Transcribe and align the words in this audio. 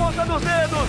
ponta 0.00 0.24
dos 0.24 0.40
dedos. 0.40 0.88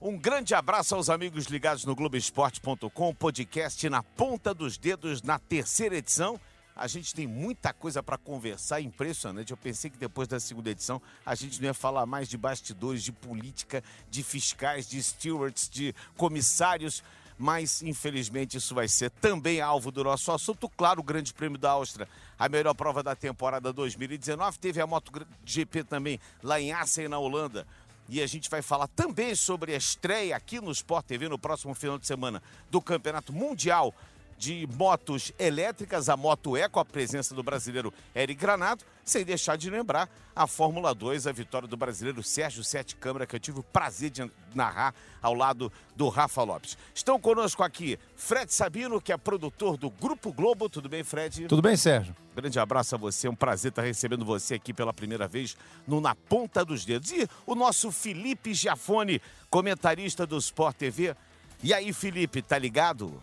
Um 0.00 0.16
grande 0.16 0.54
abraço 0.54 0.94
aos 0.94 1.10
amigos 1.10 1.44
ligados 1.44 1.84
no 1.84 1.94
Globoesporte.com, 1.94 3.14
podcast 3.14 3.86
na 3.90 4.02
ponta 4.02 4.54
dos 4.54 4.78
dedos 4.78 5.20
na 5.20 5.38
terceira 5.38 5.96
edição. 5.96 6.40
A 6.74 6.86
gente 6.86 7.14
tem 7.14 7.26
muita 7.26 7.74
coisa 7.74 8.02
para 8.02 8.16
conversar, 8.16 8.80
impressionante. 8.80 9.50
Eu 9.50 9.56
pensei 9.58 9.90
que 9.90 9.98
depois 9.98 10.26
da 10.26 10.40
segunda 10.40 10.70
edição 10.70 11.02
a 11.26 11.34
gente 11.34 11.60
não 11.60 11.66
ia 11.66 11.74
falar 11.74 12.06
mais 12.06 12.26
de 12.26 12.38
bastidores, 12.38 13.02
de 13.02 13.12
política, 13.12 13.84
de 14.10 14.22
fiscais, 14.22 14.88
de 14.88 15.02
stewards, 15.02 15.68
de 15.68 15.94
comissários, 16.16 17.02
mas 17.40 17.82
infelizmente 17.82 18.58
isso 18.58 18.74
vai 18.74 18.86
ser 18.86 19.10
também 19.10 19.62
alvo 19.62 19.90
do 19.90 20.04
nosso 20.04 20.30
assunto. 20.30 20.68
Claro, 20.68 21.00
o 21.00 21.02
Grande 21.02 21.32
Prêmio 21.32 21.58
da 21.58 21.70
Áustria, 21.70 22.06
a 22.38 22.50
melhor 22.50 22.74
prova 22.74 23.02
da 23.02 23.16
temporada 23.16 23.72
2019. 23.72 24.58
Teve 24.58 24.78
a 24.78 24.86
MotoGP 24.86 25.84
também 25.84 26.20
lá 26.42 26.60
em 26.60 26.70
Assen, 26.70 27.08
na 27.08 27.18
Holanda. 27.18 27.66
E 28.10 28.20
a 28.20 28.26
gente 28.26 28.50
vai 28.50 28.60
falar 28.60 28.88
também 28.88 29.34
sobre 29.34 29.72
a 29.72 29.78
estreia 29.78 30.36
aqui 30.36 30.60
no 30.60 30.70
Sport 30.70 31.06
TV 31.06 31.30
no 31.30 31.38
próximo 31.38 31.74
final 31.74 31.98
de 31.98 32.06
semana 32.06 32.42
do 32.70 32.82
Campeonato 32.82 33.32
Mundial 33.32 33.94
de 34.40 34.66
motos 34.74 35.32
elétricas, 35.38 36.08
a 36.08 36.16
Moto 36.16 36.56
E, 36.56 36.66
com 36.66 36.80
a 36.80 36.84
presença 36.84 37.34
do 37.34 37.42
brasileiro 37.42 37.92
Eric 38.16 38.40
Granado, 38.40 38.82
sem 39.04 39.22
deixar 39.22 39.56
de 39.56 39.68
lembrar 39.68 40.08
a 40.34 40.46
Fórmula 40.46 40.94
2, 40.94 41.26
a 41.26 41.32
vitória 41.32 41.68
do 41.68 41.76
brasileiro 41.76 42.22
Sérgio 42.22 42.64
Sete 42.64 42.96
Câmara, 42.96 43.26
que 43.26 43.36
eu 43.36 43.40
tive 43.40 43.60
o 43.60 43.62
prazer 43.62 44.08
de 44.08 44.30
narrar 44.54 44.94
ao 45.20 45.34
lado 45.34 45.70
do 45.94 46.08
Rafa 46.08 46.42
Lopes. 46.42 46.78
Estão 46.94 47.20
conosco 47.20 47.62
aqui 47.62 47.98
Fred 48.16 48.50
Sabino, 48.50 48.98
que 48.98 49.12
é 49.12 49.18
produtor 49.18 49.76
do 49.76 49.90
Grupo 49.90 50.32
Globo. 50.32 50.70
Tudo 50.70 50.88
bem, 50.88 51.04
Fred? 51.04 51.46
Tudo 51.46 51.60
bem, 51.60 51.76
Sérgio. 51.76 52.16
Grande 52.34 52.58
abraço 52.58 52.94
a 52.94 52.98
você, 52.98 53.26
é 53.26 53.30
um 53.30 53.34
prazer 53.34 53.68
estar 53.68 53.82
recebendo 53.82 54.24
você 54.24 54.54
aqui 54.54 54.72
pela 54.72 54.94
primeira 54.94 55.28
vez 55.28 55.54
no 55.86 56.00
Na 56.00 56.14
Ponta 56.14 56.64
dos 56.64 56.86
Dedos. 56.86 57.12
E 57.12 57.28
o 57.44 57.54
nosso 57.54 57.92
Felipe 57.92 58.54
Giafone, 58.54 59.20
comentarista 59.50 60.26
do 60.26 60.38
Sport 60.38 60.78
TV. 60.78 61.14
E 61.62 61.74
aí, 61.74 61.92
Felipe, 61.92 62.40
tá 62.40 62.58
ligado? 62.58 63.22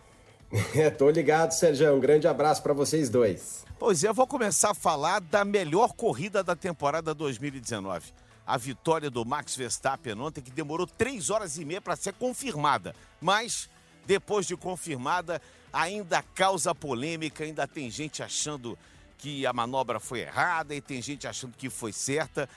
É, 0.74 0.90
tô 0.90 1.10
ligado, 1.10 1.52
Sérgio. 1.52 1.94
Um 1.94 2.00
grande 2.00 2.26
abraço 2.26 2.62
para 2.62 2.72
vocês 2.72 3.08
dois. 3.08 3.64
Pois 3.78 4.02
é, 4.02 4.08
eu 4.08 4.14
vou 4.14 4.26
começar 4.26 4.70
a 4.70 4.74
falar 4.74 5.20
da 5.20 5.44
melhor 5.44 5.92
corrida 5.92 6.42
da 6.42 6.56
temporada 6.56 7.14
2019. 7.14 8.12
A 8.46 8.56
vitória 8.56 9.10
do 9.10 9.24
Max 9.24 9.54
Verstappen 9.54 10.18
ontem, 10.18 10.40
que 10.40 10.50
demorou 10.50 10.86
três 10.86 11.30
horas 11.30 11.58
e 11.58 11.64
meia 11.64 11.80
para 11.80 11.96
ser 11.96 12.14
confirmada. 12.14 12.94
Mas, 13.20 13.68
depois 14.06 14.46
de 14.46 14.56
confirmada, 14.56 15.40
ainda 15.72 16.22
causa 16.22 16.74
polêmica, 16.74 17.44
ainda 17.44 17.66
tem 17.66 17.90
gente 17.90 18.22
achando 18.22 18.78
que 19.18 19.44
a 19.44 19.52
manobra 19.52 20.00
foi 20.00 20.20
errada 20.20 20.74
e 20.74 20.80
tem 20.80 21.02
gente 21.02 21.26
achando 21.26 21.54
que 21.56 21.68
foi 21.68 21.92
certa. 21.92 22.48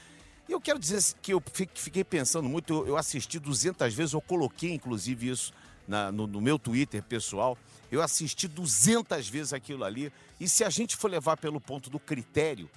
Eu 0.48 0.61
quero 0.61 0.80
dizer 0.80 1.02
que 1.22 1.33
eu 1.33 1.44
fiquei 1.73 2.03
pensando 2.03 2.48
muito, 2.48 2.86
eu 2.86 2.95
assisti 2.95 3.38
200 3.38 3.94
vezes, 3.94 4.14
eu 4.14 4.22
coloquei 4.22 4.73
inclusive 4.73 5.30
isso 5.30 5.53
na, 5.88 6.11
no, 6.11 6.26
no 6.26 6.39
meu 6.39 6.58
Twitter 6.58 7.03
pessoal. 7.03 7.58
Eu 7.92 8.02
assisti 8.02 8.47
200 8.47 9.28
vezes 9.28 9.52
aquilo 9.52 9.84
ali. 9.84 10.11
E 10.39 10.47
se 10.47 10.64
a 10.64 10.70
gente 10.70 10.95
for 10.95 11.11
levar 11.11 11.36
pelo 11.38 11.59
ponto 11.59 11.89
do 11.89 12.00
critério, 12.00 12.70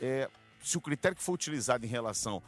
é, 0.00 0.30
se 0.62 0.78
o 0.78 0.80
critério 0.80 1.16
que 1.16 1.22
foi 1.22 1.34
utilizado 1.34 1.84
em 1.84 1.88
relação 1.88 2.42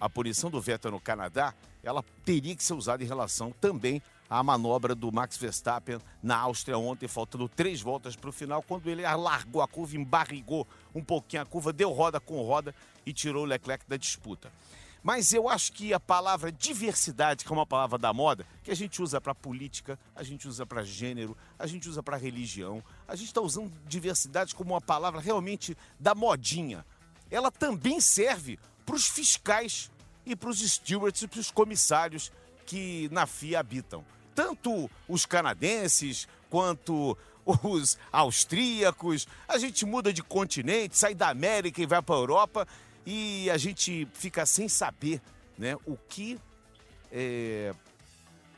à 0.00 0.08
punição 0.08 0.50
do 0.50 0.60
Vettel 0.60 0.90
no 0.90 1.00
Canadá, 1.00 1.52
ela 1.82 2.02
teria 2.24 2.56
que 2.56 2.64
ser 2.64 2.72
usada 2.72 3.04
em 3.04 3.06
relação 3.06 3.52
também 3.52 4.00
à 4.28 4.42
manobra 4.42 4.94
do 4.94 5.12
Max 5.12 5.36
Verstappen 5.36 5.98
na 6.22 6.36
Áustria 6.38 6.78
ontem, 6.78 7.06
faltando 7.06 7.46
três 7.46 7.82
voltas 7.82 8.16
para 8.16 8.30
o 8.30 8.32
final, 8.32 8.62
quando 8.62 8.88
ele 8.88 9.02
largou 9.02 9.60
a 9.60 9.68
curva, 9.68 9.96
embarrigou 9.96 10.66
um 10.94 11.04
pouquinho 11.04 11.42
a 11.42 11.46
curva, 11.46 11.74
deu 11.74 11.92
roda 11.92 12.18
com 12.18 12.40
roda 12.42 12.74
e 13.04 13.12
tirou 13.12 13.42
o 13.42 13.46
Leclerc 13.46 13.84
da 13.86 13.98
disputa. 13.98 14.50
Mas 15.04 15.34
eu 15.34 15.50
acho 15.50 15.70
que 15.74 15.92
a 15.92 16.00
palavra 16.00 16.50
diversidade, 16.50 17.44
que 17.44 17.52
é 17.52 17.54
uma 17.54 17.66
palavra 17.66 17.98
da 17.98 18.10
moda, 18.10 18.46
que 18.62 18.70
a 18.70 18.74
gente 18.74 19.02
usa 19.02 19.20
para 19.20 19.34
política, 19.34 19.98
a 20.16 20.22
gente 20.22 20.48
usa 20.48 20.64
para 20.64 20.82
gênero, 20.82 21.36
a 21.58 21.66
gente 21.66 21.86
usa 21.86 22.02
para 22.02 22.16
religião, 22.16 22.82
a 23.06 23.14
gente 23.14 23.26
está 23.26 23.42
usando 23.42 23.70
diversidade 23.86 24.54
como 24.54 24.72
uma 24.72 24.80
palavra 24.80 25.20
realmente 25.20 25.76
da 26.00 26.14
modinha. 26.14 26.86
Ela 27.30 27.50
também 27.50 28.00
serve 28.00 28.58
para 28.86 28.94
os 28.96 29.06
fiscais 29.06 29.90
e 30.24 30.34
para 30.34 30.48
os 30.48 30.60
stewards 30.60 31.20
e 31.20 31.28
para 31.28 31.40
os 31.40 31.50
comissários 31.50 32.32
que 32.64 33.10
na 33.12 33.26
FIA 33.26 33.60
habitam. 33.60 34.02
Tanto 34.34 34.90
os 35.06 35.26
canadenses 35.26 36.26
quanto 36.48 37.14
os 37.44 37.98
austríacos. 38.10 39.28
A 39.46 39.58
gente 39.58 39.84
muda 39.84 40.14
de 40.14 40.22
continente, 40.22 40.96
sai 40.96 41.14
da 41.14 41.28
América 41.28 41.82
e 41.82 41.86
vai 41.86 42.00
para 42.00 42.14
a 42.14 42.18
Europa 42.18 42.66
e 43.06 43.50
a 43.50 43.56
gente 43.56 44.08
fica 44.14 44.46
sem 44.46 44.68
saber 44.68 45.20
né, 45.58 45.76
o 45.86 45.96
que 46.08 46.38
é, 47.12 47.74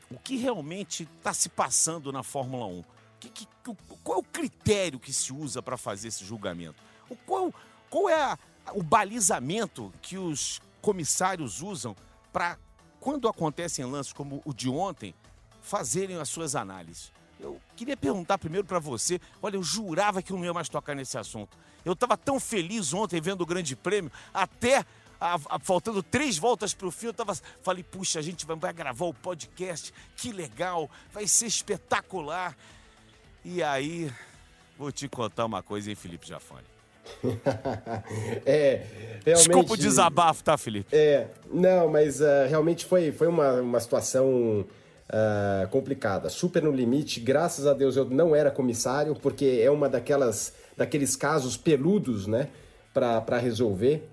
o 0.09 0.17
que 0.17 0.37
realmente 0.37 1.07
está 1.17 1.33
se 1.33 1.49
passando 1.49 2.11
na 2.11 2.23
Fórmula 2.23 2.65
1. 2.65 2.83
Que, 3.19 3.29
que, 3.29 3.47
qual 4.03 4.19
é 4.19 4.21
o 4.21 4.23
critério 4.23 4.99
que 4.99 5.11
se 5.11 5.33
usa 5.33 5.61
para 5.61 5.77
fazer 5.77 6.07
esse 6.07 6.23
julgamento? 6.23 6.81
O, 7.09 7.15
qual, 7.15 7.53
qual 7.89 8.09
é 8.09 8.21
a, 8.23 8.37
o 8.73 8.81
balizamento 8.81 9.93
que 10.01 10.17
os 10.17 10.61
comissários 10.81 11.61
usam 11.61 11.95
para, 12.31 12.57
quando 12.99 13.27
acontecem 13.27 13.85
lances 13.85 14.13
como 14.13 14.41
o 14.45 14.53
de 14.53 14.69
ontem, 14.69 15.13
fazerem 15.61 16.17
as 16.17 16.29
suas 16.29 16.55
análises? 16.55 17.11
Eu 17.39 17.59
queria 17.75 17.95
perguntar 17.95 18.37
primeiro 18.37 18.65
para 18.65 18.79
você. 18.79 19.19
Olha, 19.41 19.55
eu 19.55 19.63
jurava 19.63 20.21
que 20.21 20.31
eu 20.31 20.37
não 20.37 20.45
ia 20.45 20.53
mais 20.53 20.69
tocar 20.69 20.95
nesse 20.95 21.17
assunto. 21.17 21.57
Eu 21.85 21.93
estava 21.93 22.17
tão 22.17 22.39
feliz 22.39 22.93
ontem 22.93 23.21
vendo 23.21 23.41
o 23.41 23.45
Grande 23.45 23.75
Prêmio, 23.75 24.11
até 24.33 24.83
a, 25.19 25.35
a, 25.35 25.59
faltando 25.59 26.01
três 26.03 26.37
voltas 26.37 26.73
para 26.73 26.87
o 26.87 26.91
fim, 26.91 27.07
eu 27.07 27.13
tava, 27.13 27.35
falei, 27.61 27.83
puxa, 27.83 28.19
a 28.19 28.21
gente 28.21 28.45
vai, 28.45 28.55
vai 28.55 28.73
gravar 28.73 29.05
o 29.05 29.13
podcast, 29.13 29.93
que 30.15 30.31
legal, 30.31 30.89
vai 31.11 31.27
ser 31.27 31.47
espetacular. 31.47 32.55
E 33.43 33.63
aí, 33.63 34.11
vou 34.77 34.91
te 34.91 35.07
contar 35.07 35.45
uma 35.45 35.63
coisa, 35.63 35.89
hein, 35.89 35.95
Felipe 35.95 36.27
Jafone. 36.27 36.65
é, 38.45 38.85
realmente... 39.25 39.47
Desculpa 39.47 39.73
o 39.73 39.77
desabafo, 39.77 40.43
tá, 40.43 40.57
Felipe? 40.57 40.93
É, 40.93 41.27
não, 41.51 41.89
mas 41.89 42.19
uh, 42.19 42.47
realmente 42.49 42.85
foi, 42.85 43.11
foi 43.11 43.27
uma, 43.27 43.61
uma 43.61 43.79
situação 43.79 44.65
uh, 45.09 45.67
complicada. 45.69 46.29
Super 46.29 46.63
no 46.63 46.71
limite. 46.71 47.19
Graças 47.19 47.65
a 47.65 47.73
Deus 47.73 47.95
eu 47.95 48.05
não 48.05 48.35
era 48.35 48.51
comissário, 48.51 49.15
porque 49.15 49.61
é 49.63 49.71
uma 49.71 49.89
daquelas 49.89 50.53
daqueles 50.77 51.15
casos 51.15 51.57
peludos, 51.57 52.27
né, 52.27 52.49
para 52.93 53.37
resolver. 53.37 54.07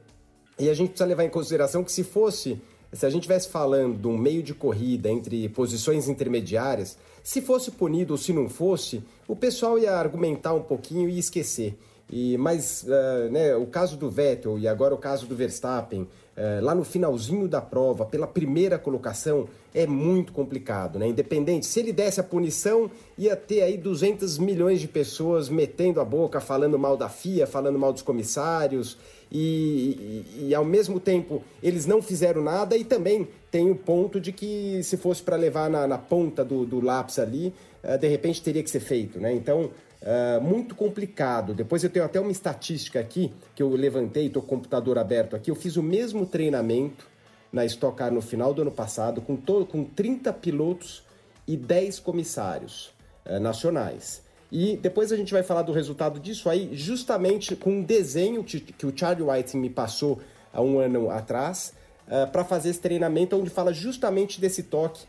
E 0.58 0.70
a 0.70 0.74
gente 0.74 0.90
precisa 0.90 1.06
levar 1.06 1.24
em 1.24 1.28
consideração 1.28 1.84
que 1.84 1.92
se 1.92 2.02
fosse, 2.02 2.60
se 2.92 3.04
a 3.04 3.10
gente 3.10 3.22
estivesse 3.22 3.48
falando 3.48 3.98
de 3.98 4.06
um 4.06 4.16
meio 4.16 4.42
de 4.42 4.54
corrida 4.54 5.10
entre 5.10 5.48
posições 5.50 6.08
intermediárias, 6.08 6.96
se 7.22 7.42
fosse 7.42 7.70
punido 7.70 8.14
ou 8.14 8.18
se 8.18 8.32
não 8.32 8.48
fosse, 8.48 9.02
o 9.28 9.36
pessoal 9.36 9.78
ia 9.78 9.92
argumentar 9.92 10.54
um 10.54 10.62
pouquinho 10.62 11.08
e 11.08 11.18
esquecer. 11.18 11.78
E, 12.10 12.36
mas 12.36 12.84
uh, 12.84 13.30
né, 13.30 13.56
o 13.56 13.66
caso 13.66 13.96
do 13.96 14.10
Vettel 14.10 14.58
e 14.58 14.68
agora 14.68 14.94
o 14.94 14.98
caso 14.98 15.26
do 15.26 15.34
Verstappen, 15.34 16.06
é, 16.36 16.60
lá 16.60 16.74
no 16.74 16.84
finalzinho 16.84 17.46
da 17.46 17.60
prova, 17.60 18.04
pela 18.04 18.26
primeira 18.26 18.76
colocação, 18.76 19.46
é 19.72 19.86
muito 19.86 20.32
complicado, 20.32 20.98
né? 20.98 21.06
Independente, 21.06 21.64
se 21.66 21.78
ele 21.78 21.92
desse 21.92 22.20
a 22.20 22.24
punição, 22.24 22.90
ia 23.16 23.36
ter 23.36 23.62
aí 23.62 23.76
200 23.76 24.38
milhões 24.38 24.80
de 24.80 24.88
pessoas 24.88 25.48
metendo 25.48 26.00
a 26.00 26.04
boca, 26.04 26.40
falando 26.40 26.78
mal 26.78 26.96
da 26.96 27.08
FIA, 27.08 27.46
falando 27.46 27.78
mal 27.78 27.92
dos 27.92 28.02
comissários, 28.02 28.98
e, 29.30 30.24
e, 30.38 30.46
e 30.48 30.54
ao 30.54 30.64
mesmo 30.64 30.98
tempo 30.98 31.42
eles 31.62 31.86
não 31.86 32.02
fizeram 32.02 32.42
nada, 32.42 32.76
e 32.76 32.84
também 32.84 33.28
tem 33.50 33.70
o 33.70 33.76
ponto 33.76 34.20
de 34.20 34.32
que 34.32 34.80
se 34.82 34.96
fosse 34.96 35.22
para 35.22 35.36
levar 35.36 35.70
na, 35.70 35.86
na 35.86 35.98
ponta 35.98 36.44
do, 36.44 36.66
do 36.66 36.80
lápis 36.80 37.20
ali, 37.20 37.54
uh, 37.84 37.96
de 37.96 38.08
repente 38.08 38.42
teria 38.42 38.62
que 38.62 38.70
ser 38.70 38.80
feito, 38.80 39.20
né? 39.20 39.32
Então 39.32 39.70
Uh, 40.04 40.38
muito 40.42 40.74
complicado. 40.74 41.54
Depois 41.54 41.82
eu 41.82 41.88
tenho 41.88 42.04
até 42.04 42.20
uma 42.20 42.30
estatística 42.30 43.00
aqui 43.00 43.32
que 43.54 43.62
eu 43.62 43.70
levantei, 43.70 44.26
estou 44.26 44.42
com 44.42 44.48
o 44.48 44.58
computador 44.58 44.98
aberto 44.98 45.34
aqui. 45.34 45.50
Eu 45.50 45.54
fiz 45.54 45.78
o 45.78 45.82
mesmo 45.82 46.26
treinamento 46.26 47.08
na 47.50 47.64
Stock 47.64 47.96
Car 47.96 48.12
no 48.12 48.20
final 48.20 48.52
do 48.52 48.60
ano 48.60 48.70
passado, 48.70 49.22
com, 49.22 49.34
todo, 49.34 49.64
com 49.64 49.82
30 49.82 50.30
pilotos 50.34 51.02
e 51.48 51.56
10 51.56 52.00
comissários 52.00 52.92
uh, 53.24 53.40
nacionais. 53.40 54.22
E 54.52 54.76
depois 54.76 55.10
a 55.10 55.16
gente 55.16 55.32
vai 55.32 55.42
falar 55.42 55.62
do 55.62 55.72
resultado 55.72 56.20
disso 56.20 56.50
aí, 56.50 56.68
justamente 56.74 57.56
com 57.56 57.70
um 57.70 57.82
desenho 57.82 58.44
que, 58.44 58.60
que 58.60 58.84
o 58.84 58.92
Charlie 58.94 59.26
White 59.26 59.56
me 59.56 59.70
passou 59.70 60.20
há 60.52 60.60
um 60.60 60.78
ano 60.78 61.08
atrás, 61.08 61.72
uh, 62.06 62.30
para 62.30 62.44
fazer 62.44 62.68
esse 62.68 62.80
treinamento, 62.80 63.38
onde 63.38 63.48
fala 63.48 63.72
justamente 63.72 64.38
desse 64.38 64.64
toque. 64.64 65.06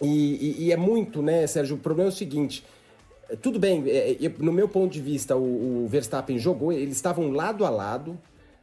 E, 0.00 0.06
e, 0.06 0.64
e 0.66 0.72
é 0.72 0.76
muito, 0.76 1.20
né, 1.22 1.44
Sérgio? 1.48 1.74
O 1.74 1.80
problema 1.80 2.08
é 2.08 2.12
o 2.12 2.14
seguinte 2.14 2.64
tudo 3.40 3.58
bem, 3.58 3.84
é, 3.86 4.12
é, 4.12 4.32
no 4.38 4.52
meu 4.52 4.68
ponto 4.68 4.92
de 4.92 5.00
vista, 5.00 5.36
o, 5.36 5.84
o 5.84 5.88
Verstappen 5.88 6.38
jogou, 6.38 6.72
eles 6.72 6.96
estavam 6.96 7.30
lado 7.30 7.64
a 7.64 7.70
lado. 7.70 8.18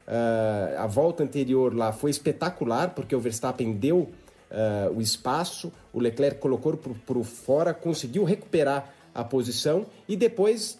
Uh, 0.08 0.80
a 0.80 0.88
volta 0.88 1.24
anterior 1.24 1.76
lá 1.76 1.92
foi 1.92 2.10
espetacular, 2.10 2.96
porque 2.96 3.16
o 3.16 3.20
Verstappen 3.20 3.74
deu 3.74 4.10
uh, 4.50 4.94
o 4.96 5.02
espaço, 5.02 5.72
o 5.94 6.00
Leclerc 6.00 6.40
colocou 6.40 6.76
por, 6.78 7.24
fora, 7.24 7.74
conseguiu 7.74 8.24
recuperar 8.24 8.92
a 9.14 9.24
posição 9.24 9.86
e 10.08 10.16
depois, 10.16 10.80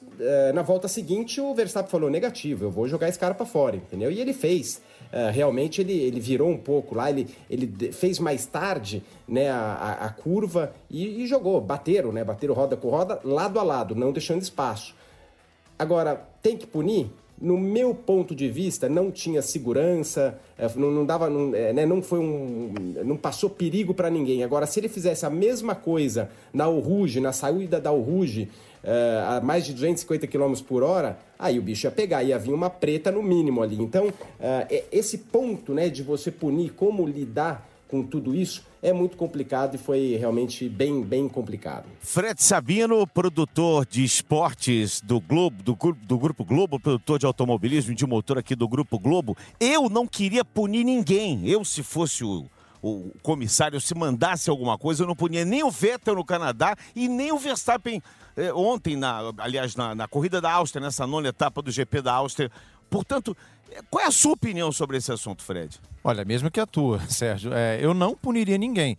na 0.54 0.62
volta 0.62 0.88
seguinte, 0.88 1.40
o 1.40 1.54
Verstappen 1.54 1.90
falou 1.90 2.10
negativo, 2.10 2.66
eu 2.66 2.72
vou 2.72 2.88
jogar 2.88 3.08
esse 3.08 3.18
cara 3.18 3.34
para 3.34 3.46
fora, 3.46 3.76
entendeu? 3.76 4.12
E 4.12 4.20
ele 4.20 4.34
fez. 4.34 4.82
Uh, 5.12 5.32
realmente 5.34 5.82
ele, 5.82 5.94
ele 5.94 6.20
virou 6.20 6.50
um 6.50 6.58
pouco 6.58 6.94
lá, 6.94 7.10
ele, 7.10 7.28
ele 7.50 7.92
fez 7.92 8.20
mais 8.20 8.46
tarde 8.46 9.02
né, 9.28 9.50
a, 9.50 9.98
a, 10.02 10.10
curva 10.10 10.72
e, 10.88 11.24
e, 11.24 11.28
jogou, 11.28 11.60
bateram, 11.60 12.12
né? 12.12 12.24
Bateram 12.24 12.54
roda 12.54 12.78
com 12.78 12.90
roda, 12.90 13.20
lado 13.24 13.60
a 13.60 13.64
lado, 13.64 13.96
não 13.96 14.12
deixando 14.12 14.42
espaço. 14.42 14.94
Agora, 15.80 16.28
tem 16.44 16.56
que 16.56 16.68
punir? 16.68 17.10
no 17.42 17.58
meu 17.58 17.96
ponto 17.96 18.36
de 18.36 18.50
vista, 18.50 18.90
não 18.90 19.10
tinha 19.10 19.42
segurança, 19.42 20.38
é, 20.58 20.70
não, 20.76 20.92
não 20.92 21.06
dava, 21.06 21.30
não, 21.30 21.48
né, 21.48 21.86
não 21.86 22.02
foi 22.02 22.20
um, 22.20 22.74
não 23.06 23.16
passou 23.16 23.50
perigo 23.50 23.94
para 23.94 24.10
ninguém. 24.10 24.44
Agora, 24.44 24.66
se 24.66 24.80
ele 24.80 24.90
fizesse 24.90 25.26
a 25.26 25.30
mesma 25.30 25.74
coisa 25.74 26.30
na 26.54 26.68
Uruge, 26.68 27.20
na 27.20 27.32
saída 27.32 27.80
da 27.80 27.94
Uruge, 27.94 28.50
é, 28.84 29.24
a 29.28 29.42
mais 29.42 29.66
de 29.66 29.74
250 29.74 30.28
km 30.28 30.54
por 30.68 30.84
hora, 30.84 31.18
aí 31.38 31.60
o 31.60 31.62
bicho 31.62 31.88
ia 31.88 31.92
pegar, 31.92 32.24
ia 32.24 32.38
vir 32.38 32.54
uma 32.54 32.70
preta 32.70 33.12
no 33.12 33.22
mínimo 33.22 33.62
ali. 33.62 33.82
Então, 33.82 34.12
esse 34.92 35.18
ponto, 35.18 35.74
né, 35.74 35.90
de 35.90 36.04
você 36.04 36.32
punir, 36.32 36.72
como 36.72 37.08
lidar 37.08 37.68
com 37.90 38.04
tudo 38.04 38.36
isso 38.36 38.64
é 38.82 38.94
muito 38.94 39.18
complicado 39.18 39.76
e 39.76 39.78
foi 39.78 40.16
realmente 40.16 40.70
bem, 40.70 41.02
bem 41.02 41.28
complicado. 41.28 41.86
Fred 42.00 42.42
Sabino, 42.42 43.06
produtor 43.08 43.86
de 43.86 44.04
esportes 44.04 45.02
do 45.02 45.20
Globo, 45.20 45.62
do, 45.64 45.78
do 46.04 46.18
Grupo 46.18 46.46
Globo, 46.46 46.80
produtor 46.80 47.20
de 47.20 47.26
automobilismo 47.26 47.94
de 47.94 48.06
motor 48.06 48.38
aqui 48.38 48.56
do 48.56 48.68
Grupo 48.68 48.98
Globo. 48.98 49.36
Eu 49.60 49.90
não 49.90 50.08
queria 50.08 50.46
punir 50.46 50.84
ninguém. 50.84 51.48
Eu, 51.48 51.66
se 51.66 51.84
fosse 51.84 52.24
o, 52.24 52.46
o 52.82 53.12
comissário, 53.22 53.82
se 53.82 53.94
mandasse 53.94 54.50
alguma 54.50 54.78
coisa, 54.78 55.04
eu 55.04 55.08
não 55.08 55.16
punia 55.16 55.44
nem 55.44 55.64
o 55.64 55.72
Vettel 55.72 56.16
no 56.16 56.24
Canadá 56.24 56.76
e 56.96 57.08
nem 57.08 57.32
o 57.32 57.38
Verstappen 57.38 58.02
ontem, 58.56 58.96
na, 58.96 59.20
aliás, 59.38 59.76
na, 59.76 59.94
na 59.94 60.08
corrida 60.08 60.40
da 60.40 60.52
Áustria, 60.52 60.82
nessa 60.82 61.06
nona 61.06 61.30
etapa 61.30 61.62
do 61.62 61.72
GP 61.72 62.02
da 62.02 62.14
Áustria. 62.14 62.52
Portanto, 62.90 63.36
qual 63.90 64.04
é 64.04 64.08
a 64.08 64.12
sua 64.12 64.34
opinião 64.34 64.72
sobre 64.72 64.98
esse 64.98 65.12
assunto, 65.12 65.44
Fred? 65.44 65.80
Olha, 66.04 66.26
mesmo 66.26 66.50
que 66.50 66.60
a 66.60 66.66
tua, 66.66 67.00
Sérgio. 67.10 67.54
É, 67.54 67.80
eu 67.84 67.94
não 67.94 68.16
puniria 68.16 68.58
ninguém. 68.58 68.98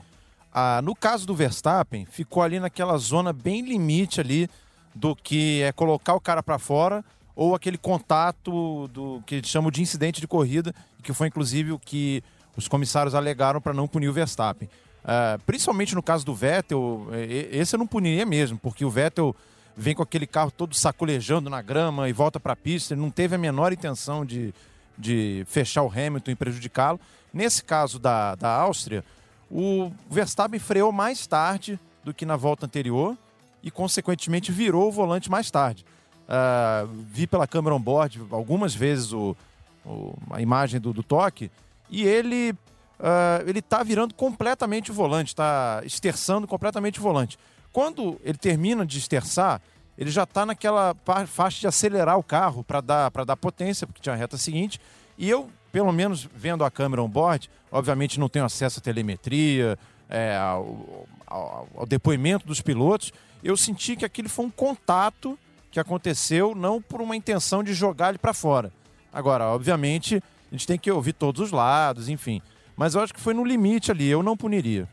Ah, 0.52 0.80
no 0.82 0.94
caso 0.94 1.26
do 1.26 1.34
Verstappen, 1.34 2.04
ficou 2.06 2.42
ali 2.42 2.58
naquela 2.58 2.96
zona 2.98 3.32
bem 3.32 3.62
limite 3.62 4.20
ali 4.20 4.48
do 4.94 5.14
que 5.14 5.62
é 5.62 5.72
colocar 5.72 6.14
o 6.14 6.20
cara 6.20 6.42
para 6.42 6.58
fora 6.58 7.04
ou 7.36 7.54
aquele 7.54 7.78
contato 7.78 8.88
do 8.88 9.22
que 9.24 9.40
chamam 9.46 9.70
de 9.70 9.80
incidente 9.80 10.20
de 10.20 10.26
corrida, 10.26 10.74
que 11.02 11.12
foi 11.12 11.28
inclusive 11.28 11.72
o 11.72 11.78
que 11.78 12.22
os 12.56 12.68
comissários 12.68 13.14
alegaram 13.14 13.60
para 13.60 13.72
não 13.72 13.86
punir 13.86 14.08
o 14.08 14.12
Verstappen. 14.12 14.68
Ah, 15.04 15.38
principalmente 15.46 15.94
no 15.94 16.02
caso 16.02 16.24
do 16.24 16.34
Vettel, 16.34 17.06
esse 17.50 17.74
eu 17.74 17.78
não 17.78 17.86
puniria 17.86 18.26
mesmo, 18.26 18.58
porque 18.58 18.84
o 18.84 18.90
Vettel 18.90 19.34
vem 19.76 19.94
com 19.94 20.02
aquele 20.02 20.26
carro 20.26 20.50
todo 20.50 20.74
sacolejando 20.74 21.48
na 21.48 21.62
grama 21.62 22.08
e 22.08 22.12
volta 22.12 22.38
para 22.38 22.52
a 22.52 22.56
pista. 22.56 22.94
Ele 22.94 23.00
não 23.00 23.10
teve 23.10 23.34
a 23.34 23.38
menor 23.38 23.72
intenção 23.72 24.24
de, 24.24 24.52
de 24.96 25.44
fechar 25.48 25.82
o 25.82 25.90
Hamilton 25.90 26.32
e 26.32 26.36
prejudicá-lo. 26.36 27.00
Nesse 27.32 27.64
caso 27.64 27.98
da, 27.98 28.34
da 28.34 28.50
Áustria, 28.50 29.04
o 29.50 29.90
Verstappen 30.10 30.60
freou 30.60 30.92
mais 30.92 31.26
tarde 31.26 31.78
do 32.04 32.12
que 32.12 32.26
na 32.26 32.36
volta 32.36 32.66
anterior 32.66 33.16
e, 33.62 33.70
consequentemente, 33.70 34.52
virou 34.52 34.88
o 34.88 34.92
volante 34.92 35.30
mais 35.30 35.50
tarde. 35.50 35.84
Uh, 36.28 36.86
vi 37.10 37.26
pela 37.26 37.46
câmera 37.46 37.74
on-board 37.74 38.22
algumas 38.30 38.74
vezes 38.74 39.12
o, 39.12 39.36
o, 39.84 40.14
a 40.30 40.40
imagem 40.40 40.78
do, 40.80 40.92
do 40.92 41.02
toque 41.02 41.50
e 41.90 42.04
ele 42.04 42.54
uh, 43.00 43.48
ele 43.48 43.58
está 43.58 43.82
virando 43.82 44.14
completamente 44.14 44.90
o 44.90 44.94
volante, 44.94 45.28
está 45.28 45.82
esterçando 45.84 46.46
completamente 46.46 47.00
o 47.00 47.02
volante. 47.02 47.38
Quando 47.72 48.20
ele 48.24 48.38
termina 48.38 48.84
de 48.84 48.98
esterçar, 48.98 49.60
ele 49.96 50.10
já 50.10 50.22
está 50.22 50.46
naquela 50.46 50.94
faixa 51.26 51.60
de 51.60 51.66
acelerar 51.66 52.18
o 52.18 52.22
carro 52.22 52.64
para 52.64 52.80
dar, 52.80 53.10
dar 53.10 53.36
potência, 53.36 53.86
porque 53.86 54.00
tinha 54.00 54.14
a 54.14 54.16
reta 54.16 54.36
seguinte. 54.36 54.80
E 55.18 55.28
eu, 55.28 55.48
pelo 55.70 55.92
menos 55.92 56.28
vendo 56.34 56.64
a 56.64 56.70
câmera 56.70 57.02
on-board, 57.02 57.50
obviamente 57.70 58.18
não 58.18 58.28
tenho 58.28 58.44
acesso 58.44 58.78
à 58.78 58.82
telemetria, 58.82 59.78
é, 60.08 60.36
ao, 60.36 61.06
ao, 61.26 61.68
ao, 61.76 61.86
depoimento 61.86 62.46
dos 62.46 62.60
pilotos, 62.60 63.12
eu 63.44 63.56
senti 63.56 63.94
que 63.94 64.04
aquilo 64.04 64.28
foi 64.28 64.46
um 64.46 64.50
contato 64.50 65.38
que 65.70 65.78
aconteceu, 65.78 66.54
não 66.54 66.82
por 66.82 67.00
uma 67.00 67.14
intenção 67.14 67.62
de 67.62 67.72
jogar 67.72 68.08
ele 68.08 68.18
para 68.18 68.34
fora. 68.34 68.72
Agora, 69.12 69.44
obviamente, 69.44 70.16
a 70.16 70.54
gente 70.54 70.66
tem 70.66 70.78
que 70.78 70.90
ouvir 70.90 71.12
todos 71.12 71.40
os 71.40 71.52
lados, 71.52 72.08
enfim. 72.08 72.42
Mas 72.80 72.94
eu 72.94 73.02
acho 73.02 73.12
que 73.12 73.20
foi 73.20 73.34
no 73.34 73.44
limite 73.44 73.90
ali, 73.90 74.08
eu 74.08 74.22
não 74.22 74.34
puniria. 74.34 74.88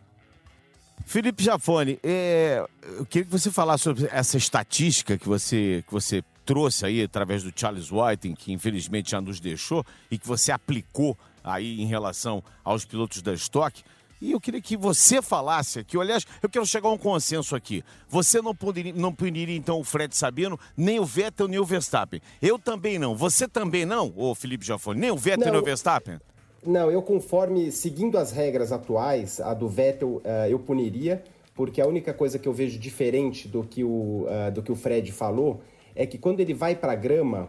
Felipe 1.06 1.42
Jafone, 1.42 1.98
é, 2.04 2.68
eu 2.81 3.06
queria 3.06 3.24
que 3.24 3.31
você 3.31 3.50
falasse 3.50 3.86
sobre 3.86 4.10
essa 4.12 4.36
estatística 4.36 5.18
que 5.18 5.25
você, 5.25 5.86
que 5.88 5.94
você 5.94 6.22
trouxe 6.45 6.86
aí 6.86 7.01
através 7.01 7.44
do 7.44 7.54
Charles 7.56 7.89
Whiting, 7.89 8.36
que 8.36 8.51
infelizmente 8.51 9.12
já 9.12 9.22
nos 9.22 9.39
deixou, 9.39 9.86
e 10.12 10.18
que 10.18 10.28
você 10.28 10.51
aplicou 10.51 11.18
aí 11.42 11.81
em 11.81 11.86
relação 11.86 12.44
aos 12.62 12.84
pilotos 12.84 13.22
da 13.22 13.34
Stock. 13.36 13.81
E 14.19 14.34
eu 14.34 14.42
queria 14.42 14.60
que 14.60 14.75
você 14.75 15.22
falasse 15.22 15.80
aqui, 15.80 15.98
aliás, 15.98 16.28
eu 16.44 16.50
quero 16.50 16.66
chegar 16.66 16.89
a 16.89 16.92
um 16.92 16.98
consenso 16.98 17.56
aqui. 17.56 17.86
Você 18.10 18.42
não, 18.42 18.54
poderia, 18.54 18.92
não 18.92 19.13
puniria 19.13 19.56
então 19.56 19.80
o 19.80 19.84
Fred 19.86 20.13
Sabino, 20.13 20.60
nem 20.75 21.00
o 21.00 21.06
Vettel, 21.06 21.48
nem 21.48 21.57
o 21.57 21.63
Verstappen. 21.63 22.19
Eu 22.42 22.60
também 22.60 23.00
não. 23.00 23.16
Você 23.16 23.48
também 23.48 23.86
não, 23.86 24.13
ô 24.13 24.36
Felipe 24.36 24.66
Jafone? 24.66 25.00
Nem 25.00 25.10
o 25.10 25.16
Vettel, 25.16 25.45
não. 25.45 25.54
nem 25.54 25.62
o 25.62 25.63
Verstappen? 25.63 26.19
Não, 26.68 26.92
eu 26.92 27.02
conforme, 27.02 27.72
seguindo 27.72 28.18
as 28.18 28.34
regras 28.34 28.74
atuais, 28.74 29.40
a 29.40 29.54
do 29.54 29.69
Vettel 29.69 30.18
uh, 30.18 30.22
eu 30.50 30.60
puniria, 30.60 31.24
porque 31.56 31.80
a 31.80 31.88
única 31.88 32.14
coisa 32.14 32.38
que 32.38 32.46
eu 32.46 32.52
vejo 32.52 32.78
diferente 32.78 33.48
do 33.48 33.64
que 33.64 33.86
o, 33.86 34.25
uh, 34.28 34.52
do 34.52 34.62
que 34.62 34.69
o 34.69 34.75
Fred 34.75 35.10
falou 35.14 35.62
é 35.96 36.06
que 36.06 36.18
quando 36.18 36.42
ele 36.42 36.54
vai 36.54 36.75
para 36.75 36.92
a 36.92 36.96
grama, 36.96 37.44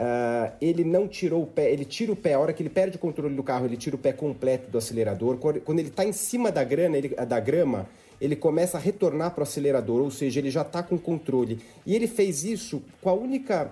uh, 0.00 0.52
ele 0.60 0.82
não 0.82 1.06
tirou 1.06 1.44
o 1.44 1.46
pé, 1.46 1.70
ele 1.70 1.84
tira 1.84 2.10
o 2.10 2.16
pé, 2.16 2.34
a 2.34 2.40
hora 2.40 2.52
que 2.52 2.60
ele 2.60 2.70
perde 2.70 2.96
o 2.96 2.98
controle 2.98 3.36
do 3.36 3.42
carro, 3.44 3.66
ele 3.66 3.76
tira 3.76 3.94
o 3.94 3.98
pé 4.00 4.12
completo 4.12 4.68
do 4.68 4.78
acelerador. 4.78 5.36
Quando 5.36 5.78
ele 5.78 5.86
está 5.86 6.04
em 6.04 6.12
cima 6.12 6.50
da, 6.50 6.64
grana, 6.64 6.98
ele, 6.98 7.10
da 7.10 7.38
grama, 7.38 7.86
ele 8.20 8.34
começa 8.34 8.78
a 8.78 8.80
retornar 8.80 9.30
para 9.30 9.42
o 9.42 9.44
acelerador, 9.44 10.02
ou 10.02 10.10
seja, 10.10 10.40
ele 10.40 10.50
já 10.50 10.62
está 10.62 10.82
com 10.82 10.98
controle. 10.98 11.60
E 11.86 11.94
ele 11.94 12.08
fez 12.08 12.42
isso 12.42 12.82
com 13.00 13.10
a 13.10 13.12
única 13.12 13.70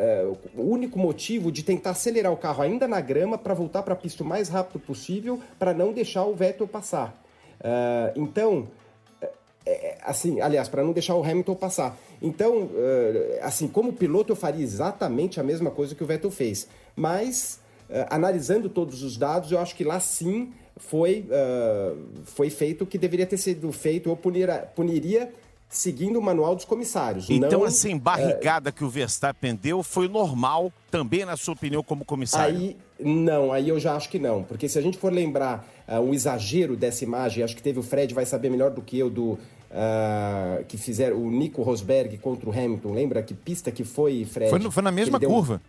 é, 0.00 0.24
o 0.54 0.62
único 0.62 0.96
motivo 0.96 1.50
de 1.50 1.64
tentar 1.64 1.90
acelerar 1.90 2.32
o 2.32 2.36
carro 2.36 2.62
ainda 2.62 2.86
na 2.86 3.00
grama 3.00 3.36
para 3.36 3.52
voltar 3.52 3.82
para 3.82 3.94
a 3.94 3.96
pista 3.96 4.22
o 4.22 4.26
mais 4.26 4.48
rápido 4.48 4.78
possível 4.78 5.40
para 5.58 5.74
não 5.74 5.92
deixar 5.92 6.24
o 6.24 6.36
Vettel 6.36 6.68
passar. 6.68 7.20
Uh, 7.58 8.12
então, 8.14 8.68
é, 9.66 9.98
assim, 10.04 10.40
aliás, 10.40 10.68
para 10.68 10.84
não 10.84 10.92
deixar 10.92 11.16
o 11.16 11.24
Hamilton 11.24 11.56
passar. 11.56 11.98
Então, 12.22 12.70
assim, 13.42 13.66
como 13.66 13.92
piloto 13.92 14.32
eu 14.32 14.36
faria 14.36 14.62
exatamente 14.62 15.40
a 15.40 15.42
mesma 15.42 15.70
coisa 15.70 15.96
que 15.96 16.02
o 16.02 16.06
Vettel 16.06 16.30
fez, 16.30 16.68
mas 16.96 17.60
analisando 18.10 18.68
todos 18.68 19.04
os 19.04 19.16
dados, 19.16 19.52
eu 19.52 19.58
acho 19.60 19.76
que 19.76 19.84
lá 19.84 20.00
sim 20.00 20.52
foi, 20.76 21.24
foi 22.24 22.50
feito 22.50 22.82
o 22.82 22.86
que 22.88 22.98
deveria 22.98 23.24
ter 23.24 23.36
sido 23.36 23.70
feito 23.70 24.10
ou 24.10 24.16
punir, 24.16 24.48
puniria 24.74 25.32
seguindo 25.68 26.18
o 26.18 26.22
manual 26.22 26.54
dos 26.54 26.64
comissários. 26.64 27.28
Então, 27.28 27.60
não, 27.60 27.64
assim, 27.64 27.98
barrigada 27.98 28.70
é... 28.70 28.72
que 28.72 28.82
o 28.82 28.88
Verstappen 28.88 29.54
deu 29.54 29.82
foi 29.82 30.08
normal 30.08 30.72
também, 30.90 31.24
na 31.24 31.36
sua 31.36 31.54
opinião, 31.54 31.82
como 31.82 32.04
comissário? 32.04 32.56
Aí, 32.56 32.76
não, 32.98 33.52
aí 33.52 33.68
eu 33.68 33.78
já 33.78 33.94
acho 33.94 34.08
que 34.08 34.18
não. 34.18 34.42
Porque 34.42 34.68
se 34.68 34.78
a 34.78 34.82
gente 34.82 34.96
for 34.96 35.12
lembrar 35.12 35.68
uh, 35.86 36.00
o 36.00 36.14
exagero 36.14 36.76
dessa 36.76 37.04
imagem, 37.04 37.44
acho 37.44 37.54
que 37.54 37.62
teve 37.62 37.78
o 37.78 37.82
Fred, 37.82 38.14
vai 38.14 38.24
saber 38.24 38.50
melhor 38.50 38.70
do 38.70 38.80
que 38.80 38.98
eu, 38.98 39.10
do 39.10 39.32
uh, 39.32 40.64
que 40.66 40.78
fizeram 40.78 41.16
o 41.16 41.30
Nico 41.30 41.62
Rosberg 41.62 42.16
contra 42.18 42.48
o 42.48 42.52
Hamilton. 42.52 42.92
Lembra 42.92 43.22
que 43.22 43.34
pista 43.34 43.70
que 43.70 43.84
foi, 43.84 44.24
Fred? 44.24 44.50
Foi, 44.50 44.58
no, 44.58 44.70
foi 44.70 44.82
na 44.82 44.92
mesma 44.92 45.20
curva. 45.20 45.60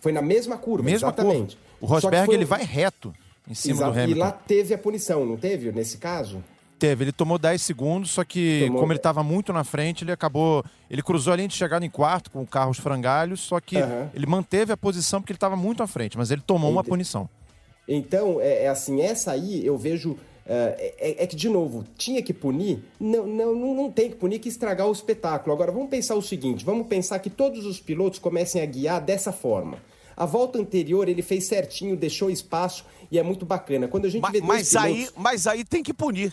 Foi 0.00 0.12
na 0.12 0.22
mesma 0.22 0.58
curva, 0.58 0.84
mesma 0.84 1.08
exatamente. 1.08 1.56
Curva. 1.56 1.76
O 1.80 1.86
Rosberg, 1.86 2.32
ele 2.32 2.44
vai 2.44 2.62
reto 2.62 3.12
em 3.48 3.54
cima 3.54 3.76
Exato. 3.76 3.92
do 3.92 3.98
Hamilton. 3.98 4.16
E 4.16 4.20
lá 4.20 4.32
teve 4.32 4.74
a 4.74 4.78
punição, 4.78 5.24
não 5.24 5.36
teve, 5.36 5.72
nesse 5.72 5.98
caso? 5.98 6.42
Teve, 6.78 7.04
ele 7.04 7.12
tomou 7.12 7.38
10 7.38 7.62
segundos, 7.62 8.10
só 8.10 8.22
que 8.22 8.64
tomou... 8.66 8.80
como 8.80 8.92
ele 8.92 8.98
estava 8.98 9.22
muito 9.22 9.52
na 9.52 9.64
frente, 9.64 10.04
ele 10.04 10.12
acabou. 10.12 10.62
Ele 10.90 11.02
cruzou 11.02 11.32
a 11.32 11.36
linha 11.36 11.48
de 11.48 11.54
chegada 11.54 11.84
em 11.86 11.90
quarto 11.90 12.30
com 12.30 12.42
o 12.42 12.46
carro 12.46 12.70
os 12.70 12.78
frangalhos, 12.78 13.40
só 13.40 13.60
que 13.60 13.76
uhum. 13.76 14.10
ele 14.12 14.26
manteve 14.26 14.72
a 14.72 14.76
posição 14.76 15.20
porque 15.20 15.32
ele 15.32 15.36
estava 15.36 15.56
muito 15.56 15.82
à 15.82 15.86
frente, 15.86 16.18
mas 16.18 16.30
ele 16.30 16.42
tomou 16.42 16.70
Entendi. 16.70 16.76
uma 16.76 16.84
punição. 16.84 17.28
Então, 17.88 18.40
é, 18.40 18.64
é, 18.64 18.68
assim, 18.68 19.00
essa 19.00 19.32
aí 19.32 19.64
eu 19.64 19.76
vejo. 19.78 20.18
É, 20.48 20.94
é, 20.98 21.24
é, 21.24 21.26
que, 21.26 21.34
de 21.34 21.48
novo, 21.48 21.84
tinha 21.96 22.22
que 22.22 22.32
punir? 22.32 22.78
Não, 23.00 23.26
não, 23.26 23.74
não 23.74 23.90
tem 23.90 24.10
que 24.10 24.16
punir, 24.16 24.38
que 24.38 24.48
estragar 24.48 24.86
o 24.86 24.92
espetáculo. 24.92 25.52
Agora, 25.52 25.72
vamos 25.72 25.88
pensar 25.88 26.14
o 26.14 26.22
seguinte: 26.22 26.64
vamos 26.64 26.86
pensar 26.86 27.18
que 27.20 27.30
todos 27.30 27.64
os 27.64 27.80
pilotos 27.80 28.18
comecem 28.18 28.60
a 28.60 28.66
guiar 28.66 29.00
dessa 29.00 29.32
forma. 29.32 29.78
A 30.16 30.24
volta 30.24 30.58
anterior 30.58 31.08
ele 31.08 31.20
fez 31.20 31.46
certinho, 31.46 31.96
deixou 31.96 32.30
espaço 32.30 32.84
e 33.10 33.18
é 33.18 33.22
muito 33.22 33.44
bacana. 33.44 33.86
Quando 33.86 34.06
a 34.06 34.08
gente 34.08 34.22
mas, 34.22 34.32
vê 34.32 34.40
mas 34.40 34.68
pilotos... 34.70 34.90
aí, 34.90 35.08
mas 35.16 35.46
aí 35.46 35.64
tem 35.64 35.82
que 35.82 35.92
punir. 35.92 36.32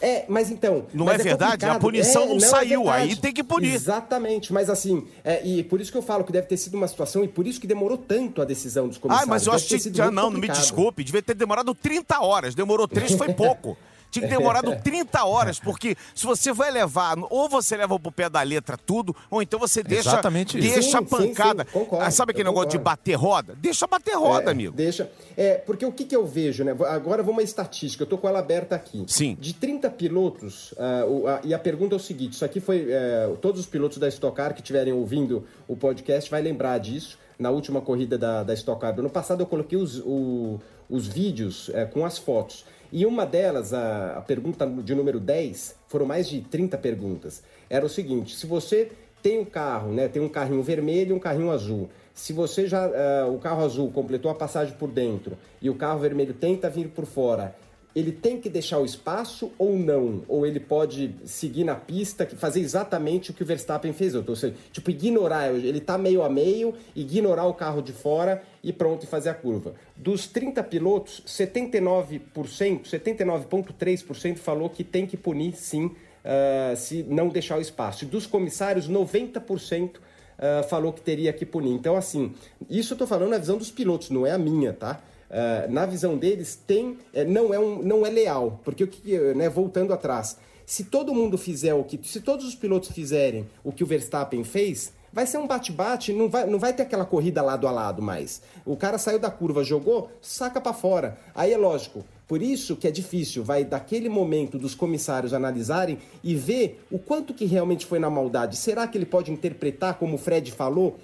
É, 0.00 0.24
mas 0.28 0.50
então. 0.50 0.86
Não 0.92 1.10
é, 1.10 1.14
é, 1.14 1.18
verdade? 1.18 1.64
A 1.64 1.78
punição 1.78 2.22
é, 2.22 2.26
não, 2.26 2.36
não, 2.36 2.44
é 2.44 2.48
saiu, 2.48 2.88
é 2.88 2.92
aí 2.92 3.16
tem 3.16 3.32
que 3.32 3.44
punir. 3.44 3.72
Exatamente, 3.72 4.52
mas 4.52 4.68
assim, 4.68 5.06
é, 5.24 5.44
e 5.46 5.62
por 5.62 5.80
isso 5.80 5.90
que 5.90 5.96
eu 5.96 6.02
falo 6.02 6.24
que 6.24 6.32
deve 6.32 6.46
ter 6.46 6.56
sido 6.56 6.74
uma 6.74 6.88
situação 6.88 7.24
e 7.24 7.28
por 7.28 7.46
isso 7.46 7.60
que 7.60 7.66
demorou 7.66 7.96
tanto 7.96 8.42
a 8.42 8.44
decisão 8.44 8.88
dos 8.88 8.98
comissários. 8.98 9.28
Ah, 9.28 9.30
mas 9.30 9.46
eu 9.46 9.52
acho 9.52 9.66
que. 9.66 9.94
Já, 9.94 10.10
não, 10.10 10.30
não 10.30 10.40
me 10.40 10.48
desculpe, 10.48 11.04
devia 11.04 11.22
ter 11.22 11.34
demorado 11.34 11.74
30 11.74 12.20
horas, 12.20 12.54
demorou 12.54 12.88
3, 12.88 13.12
foi 13.12 13.32
pouco. 13.34 13.76
Tinha 14.14 14.28
que 14.28 14.32
ter 14.34 14.38
demorado 14.38 14.74
30 14.82 15.24
horas, 15.24 15.58
porque 15.58 15.96
se 16.14 16.24
você 16.24 16.52
vai 16.52 16.70
levar, 16.70 17.16
ou 17.30 17.48
você 17.48 17.76
leva 17.76 17.98
pro 17.98 18.10
pé 18.12 18.28
da 18.30 18.40
letra 18.42 18.76
tudo, 18.76 19.14
ou 19.30 19.42
então 19.42 19.58
você 19.58 19.82
deixa, 19.82 20.08
Exatamente 20.10 20.58
isso. 20.58 20.72
deixa 20.74 20.98
a 20.98 21.00
Sim, 21.02 21.06
sim, 21.08 21.16
pancada. 21.28 21.64
sim, 21.64 21.70
concordo, 21.72 22.04
Ah, 22.04 22.10
Sabe 22.10 22.30
aquele 22.32 22.48
negócio 22.48 22.70
de 22.70 22.78
concordo. 22.78 22.98
bater 22.98 23.14
roda? 23.14 23.54
Deixa 23.60 23.86
bater 23.86 24.16
roda, 24.16 24.50
É, 24.50 24.52
amigo. 24.52 24.74
Deixa. 24.74 25.10
É, 25.36 25.54
porque 25.54 25.84
o 25.84 25.92
que, 25.92 26.04
que 26.04 26.14
eu 26.14 26.26
vejo, 26.26 26.62
né? 26.64 26.70
Agora 26.88 27.22
vamos 27.22 27.34
uma 27.38 27.42
estatística, 27.42 28.02
eu 28.04 28.06
tô 28.06 28.16
com 28.16 28.28
ela 28.28 28.38
aberta 28.38 28.74
aqui. 28.76 29.04
Sim. 29.08 29.36
De 29.40 29.52
30 29.52 29.90
pilotos, 29.90 30.72
o- 31.08 31.26
a- 31.26 31.40
e 31.42 31.52
a 31.52 31.58
pergunta 31.58 31.94
é 31.94 31.96
o 31.96 32.00
seguinte: 32.00 32.34
isso 32.34 32.44
aqui 32.44 32.60
foi. 32.60 32.86
é, 32.90 33.28
todos 33.40 33.60
os 33.60 33.66
pilotos 33.66 33.98
da 33.98 34.06
Stock 34.08 34.36
Car 34.36 34.54
que 34.54 34.60
estiverem 34.60 34.92
ouvindo 34.92 35.44
o 35.66 35.76
podcast 35.76 36.30
vai 36.30 36.40
lembrar 36.40 36.78
disso. 36.78 37.18
Na 37.38 37.50
última 37.50 37.80
corrida 37.80 38.16
da, 38.16 38.44
da 38.44 38.54
Stock 38.54 38.80
Car 38.80 38.94
do 38.94 39.00
ano 39.00 39.10
passado, 39.10 39.40
eu 39.42 39.46
coloquei 39.46 39.76
os, 39.76 39.98
o- 39.98 40.60
os 40.88 41.08
vídeos 41.08 41.70
é, 41.74 41.84
com 41.84 42.04
as 42.04 42.16
fotos. 42.18 42.64
E 42.96 43.04
uma 43.04 43.26
delas, 43.26 43.74
a, 43.74 44.18
a 44.18 44.20
pergunta 44.20 44.64
de 44.64 44.94
número 44.94 45.18
10, 45.18 45.74
foram 45.88 46.06
mais 46.06 46.28
de 46.28 46.40
30 46.42 46.78
perguntas. 46.78 47.42
Era 47.68 47.84
o 47.84 47.88
seguinte: 47.88 48.36
se 48.36 48.46
você 48.46 48.92
tem 49.20 49.40
um 49.40 49.44
carro, 49.44 49.90
né? 49.90 50.06
Tem 50.06 50.22
um 50.22 50.28
carrinho 50.28 50.62
vermelho 50.62 51.10
e 51.10 51.12
um 51.12 51.18
carrinho 51.18 51.50
azul. 51.50 51.88
Se 52.14 52.32
você 52.32 52.68
já. 52.68 52.84
ah, 52.86 53.26
o 53.26 53.38
carro 53.40 53.64
azul 53.64 53.90
completou 53.90 54.30
a 54.30 54.34
passagem 54.36 54.74
por 54.74 54.88
dentro 54.88 55.36
e 55.60 55.68
o 55.68 55.74
carro 55.74 55.98
vermelho 55.98 56.34
tenta 56.34 56.70
vir 56.70 56.86
por 56.86 57.04
fora, 57.04 57.56
ele 57.94 58.10
tem 58.10 58.40
que 58.40 58.48
deixar 58.48 58.78
o 58.78 58.84
espaço 58.84 59.52
ou 59.56 59.78
não? 59.78 60.22
Ou 60.26 60.44
ele 60.44 60.58
pode 60.58 61.14
seguir 61.24 61.64
na 61.64 61.76
pista, 61.76 62.26
fazer 62.26 62.60
exatamente 62.60 63.30
o 63.30 63.34
que 63.34 63.42
o 63.42 63.46
Verstappen 63.46 63.92
fez? 63.92 64.14
Ou 64.14 64.34
seja, 64.34 64.54
tipo, 64.72 64.90
ignorar, 64.90 65.54
ele 65.54 65.80
tá 65.80 65.96
meio 65.96 66.22
a 66.22 66.28
meio, 66.28 66.74
ignorar 66.96 67.46
o 67.46 67.54
carro 67.54 67.80
de 67.80 67.92
fora 67.92 68.42
e 68.62 68.72
pronto, 68.72 69.04
e 69.04 69.06
fazer 69.06 69.28
a 69.28 69.34
curva. 69.34 69.74
Dos 69.96 70.26
30 70.26 70.62
pilotos, 70.64 71.22
79%, 71.26 72.20
79,3% 72.34 74.38
falou 74.38 74.68
que 74.68 74.82
tem 74.82 75.06
que 75.06 75.16
punir 75.16 75.54
sim, 75.54 75.92
ah, 76.24 76.74
se 76.76 77.04
não 77.04 77.28
deixar 77.28 77.58
o 77.58 77.60
espaço. 77.60 78.04
E 78.04 78.08
dos 78.08 78.26
comissários, 78.26 78.88
90% 78.88 79.90
ah, 80.38 80.64
falou 80.64 80.92
que 80.92 81.00
teria 81.00 81.32
que 81.32 81.46
punir. 81.46 81.72
Então, 81.72 81.96
assim, 81.96 82.34
isso 82.68 82.94
eu 82.94 82.98
tô 82.98 83.06
falando 83.06 83.30
na 83.30 83.38
visão 83.38 83.56
dos 83.56 83.70
pilotos, 83.70 84.10
não 84.10 84.26
é 84.26 84.32
a 84.32 84.38
minha, 84.38 84.72
tá? 84.72 85.00
Ah, 85.30 85.66
na 85.68 85.86
visão 85.86 86.16
deles, 86.16 86.58
tem, 86.66 86.98
eh, 87.12 87.24
não, 87.24 87.52
é 87.52 87.58
um, 87.58 87.82
não 87.82 88.06
é 88.06 88.10
leal, 88.10 88.60
porque 88.64 88.84
o 88.84 88.88
que, 88.88 89.18
né, 89.34 89.48
voltando 89.48 89.92
atrás, 89.92 90.36
se 90.66 90.84
todo 90.84 91.14
mundo 91.14 91.36
fizer 91.36 91.74
o 91.74 91.84
que, 91.84 91.98
se 92.06 92.20
todos 92.20 92.46
os 92.46 92.54
pilotos 92.54 92.90
fizerem 92.90 93.46
o 93.62 93.72
que 93.72 93.82
o 93.82 93.86
Verstappen 93.86 94.44
fez, 94.44 94.92
vai 95.12 95.26
ser 95.26 95.38
um 95.38 95.46
bate-bate, 95.46 96.12
não 96.12 96.28
vai, 96.28 96.46
não 96.46 96.58
vai 96.58 96.72
ter 96.72 96.82
aquela 96.82 97.04
corrida 97.04 97.42
lado 97.42 97.68
a 97.68 97.70
lado 97.70 98.02
mais. 98.02 98.42
O 98.64 98.76
cara 98.76 98.98
saiu 98.98 99.18
da 99.18 99.30
curva, 99.30 99.62
jogou, 99.62 100.10
saca 100.20 100.60
pra 100.60 100.72
fora. 100.72 101.18
Aí 101.34 101.52
é 101.52 101.56
lógico, 101.56 102.04
por 102.26 102.42
isso 102.42 102.74
que 102.76 102.88
é 102.88 102.90
difícil, 102.90 103.44
vai 103.44 103.64
daquele 103.64 104.08
momento 104.08 104.58
dos 104.58 104.74
comissários 104.74 105.34
analisarem 105.34 105.98
e 106.22 106.34
ver 106.34 106.84
o 106.90 106.98
quanto 106.98 107.34
que 107.34 107.44
realmente 107.44 107.86
foi 107.86 107.98
na 107.98 108.08
maldade. 108.10 108.56
Será 108.56 108.88
que 108.88 108.96
ele 108.98 109.06
pode 109.06 109.30
interpretar, 109.30 109.98
como 109.98 110.14
o 110.14 110.18
Fred 110.18 110.50
falou, 110.50 110.96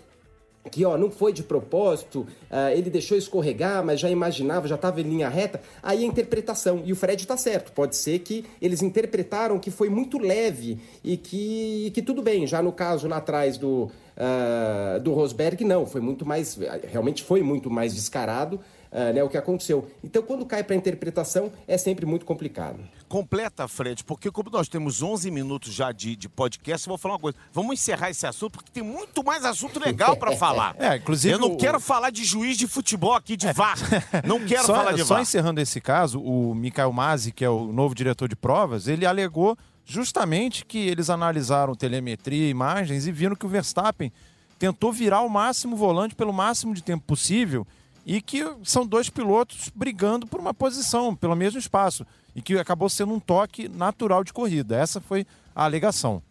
que 0.71 0.85
ó, 0.85 0.99
não 0.99 1.11
foi 1.11 1.33
de 1.33 1.43
propósito, 1.43 2.27
ah, 2.51 2.73
ele 2.73 2.91
deixou 2.91 3.17
escorregar, 3.17 3.85
mas 3.85 4.01
já 4.01 4.11
imaginava, 4.11 4.69
já 4.69 4.75
estava 4.75 5.01
em 5.01 5.05
linha 5.05 5.29
reta, 5.29 5.61
aí 5.83 6.05
a 6.05 6.07
interpretação. 6.07 6.83
E 6.85 6.93
o 6.93 6.97
Fred 6.97 7.27
tá 7.27 7.37
certo, 7.37 7.73
pode 7.73 7.97
ser 7.97 8.19
que 8.21 8.45
eles 8.61 8.83
interpretaram 8.83 9.59
que 9.59 9.71
foi 9.71 9.89
muito 9.89 10.19
leve 10.19 10.79
e 11.03 11.17
que, 11.17 11.91
que 11.95 12.03
tudo 12.03 12.23
bem. 12.23 12.47
Já 12.47 12.63
no 12.63 12.73
caso 12.73 13.09
lá 13.09 13.17
atrás 13.17 13.57
do, 13.57 13.91
ah, 14.17 14.99
do 15.03 15.13
Rosberg, 15.13 15.65
não, 15.65 15.87
foi 15.87 16.01
muito 16.01 16.27
mais, 16.27 16.59
realmente 16.91 17.23
foi 17.23 17.43
muito 17.43 17.71
mais 17.71 17.95
descarado. 17.95 18.61
Ah, 18.93 19.13
né, 19.13 19.23
o 19.23 19.29
que 19.29 19.37
aconteceu. 19.37 19.91
Então, 20.03 20.23
quando 20.23 20.45
cai 20.45 20.63
para 20.65 20.75
interpretação, 20.75 21.53
é 21.69 21.79
sempre 21.79 22.05
muito 22.07 22.25
complicado. 22.27 22.79
Completa, 23.09 23.67
Fred, 23.67 24.05
porque 24.05 24.31
como 24.31 24.51
nós 24.51 24.69
temos 24.69 25.03
11 25.03 25.31
minutos 25.31 25.73
já 25.75 25.91
de, 25.93 26.15
de 26.15 26.29
podcast, 26.29 26.87
eu 26.87 26.93
vou 26.93 26.99
falar 26.99 27.15
uma 27.15 27.21
coisa. 27.21 27.37
Vamos 27.53 27.73
encerrar 27.75 28.11
esse 28.11 28.27
assunto, 28.27 28.53
porque 28.53 28.71
tem 28.73 28.83
muito 28.83 29.25
mais 29.25 29.45
assunto 29.45 29.81
legal 29.81 30.17
pra 30.17 30.37
falar. 30.37 30.75
É, 30.81 30.97
inclusive 30.97 31.35
Eu 31.35 31.39
não 31.39 31.53
o- 31.53 31.57
quero 31.57 31.79
falar 31.81 32.11
de 32.11 32.25
juiz 32.25 32.57
de 32.57 32.67
futebol 32.67 33.15
aqui, 33.15 33.37
de 33.37 33.53
VAR. 33.53 33.77
Não 34.25 34.39
quero 34.47 34.65
só, 34.65 34.75
falar 34.75 34.93
de 34.93 35.03
só 35.05 35.15
VAR. 35.15 35.23
encerrando 35.23 35.61
esse 35.61 35.81
caso, 35.81 36.21
o 36.21 36.55
Mikael 36.55 36.93
Mazzi, 36.93 37.33
que 37.33 37.45
é 37.45 37.51
o 37.51 37.73
novo 37.73 37.95
diretor 37.95 38.29
de 38.29 38.37
provas, 38.37 38.87
ele 38.89 39.05
alegou 39.07 39.57
justamente 39.85 40.65
que 40.65 40.79
eles 40.79 41.11
analisaram 41.11 41.75
telemetria 41.75 42.47
e 42.47 42.51
imagens 42.51 43.07
e 43.07 43.13
viram 43.13 43.35
que 43.35 43.45
o 43.45 43.49
Verstappen 43.49 44.13
tentou 44.59 44.93
virar 44.93 45.23
o 45.23 45.29
máximo 45.29 45.75
volante 45.77 46.15
pelo 46.15 46.33
máximo 46.33 46.75
de 46.75 46.83
tempo 46.83 47.05
possível 47.05 47.67
e 48.07 48.21
que 48.21 48.45
são 48.65 48.87
dois 48.87 49.09
pilotos 49.11 49.71
brigando 49.75 50.27
por 50.27 50.41
uma 50.41 50.55
posição, 50.55 51.15
pelo 51.15 51.37
mesmo 51.37 51.59
espaço, 51.59 52.07
e 52.35 52.41
que 52.43 52.59
acabou 52.59 52.89
sendo 52.89 53.13
um 53.13 53.21
toque 53.21 53.69
natural 53.69 54.23
de 54.25 54.33
corrida. 54.33 54.77
Essa 54.77 55.01
foi 55.01 55.27
a 55.55 55.65
alegação. 55.65 56.23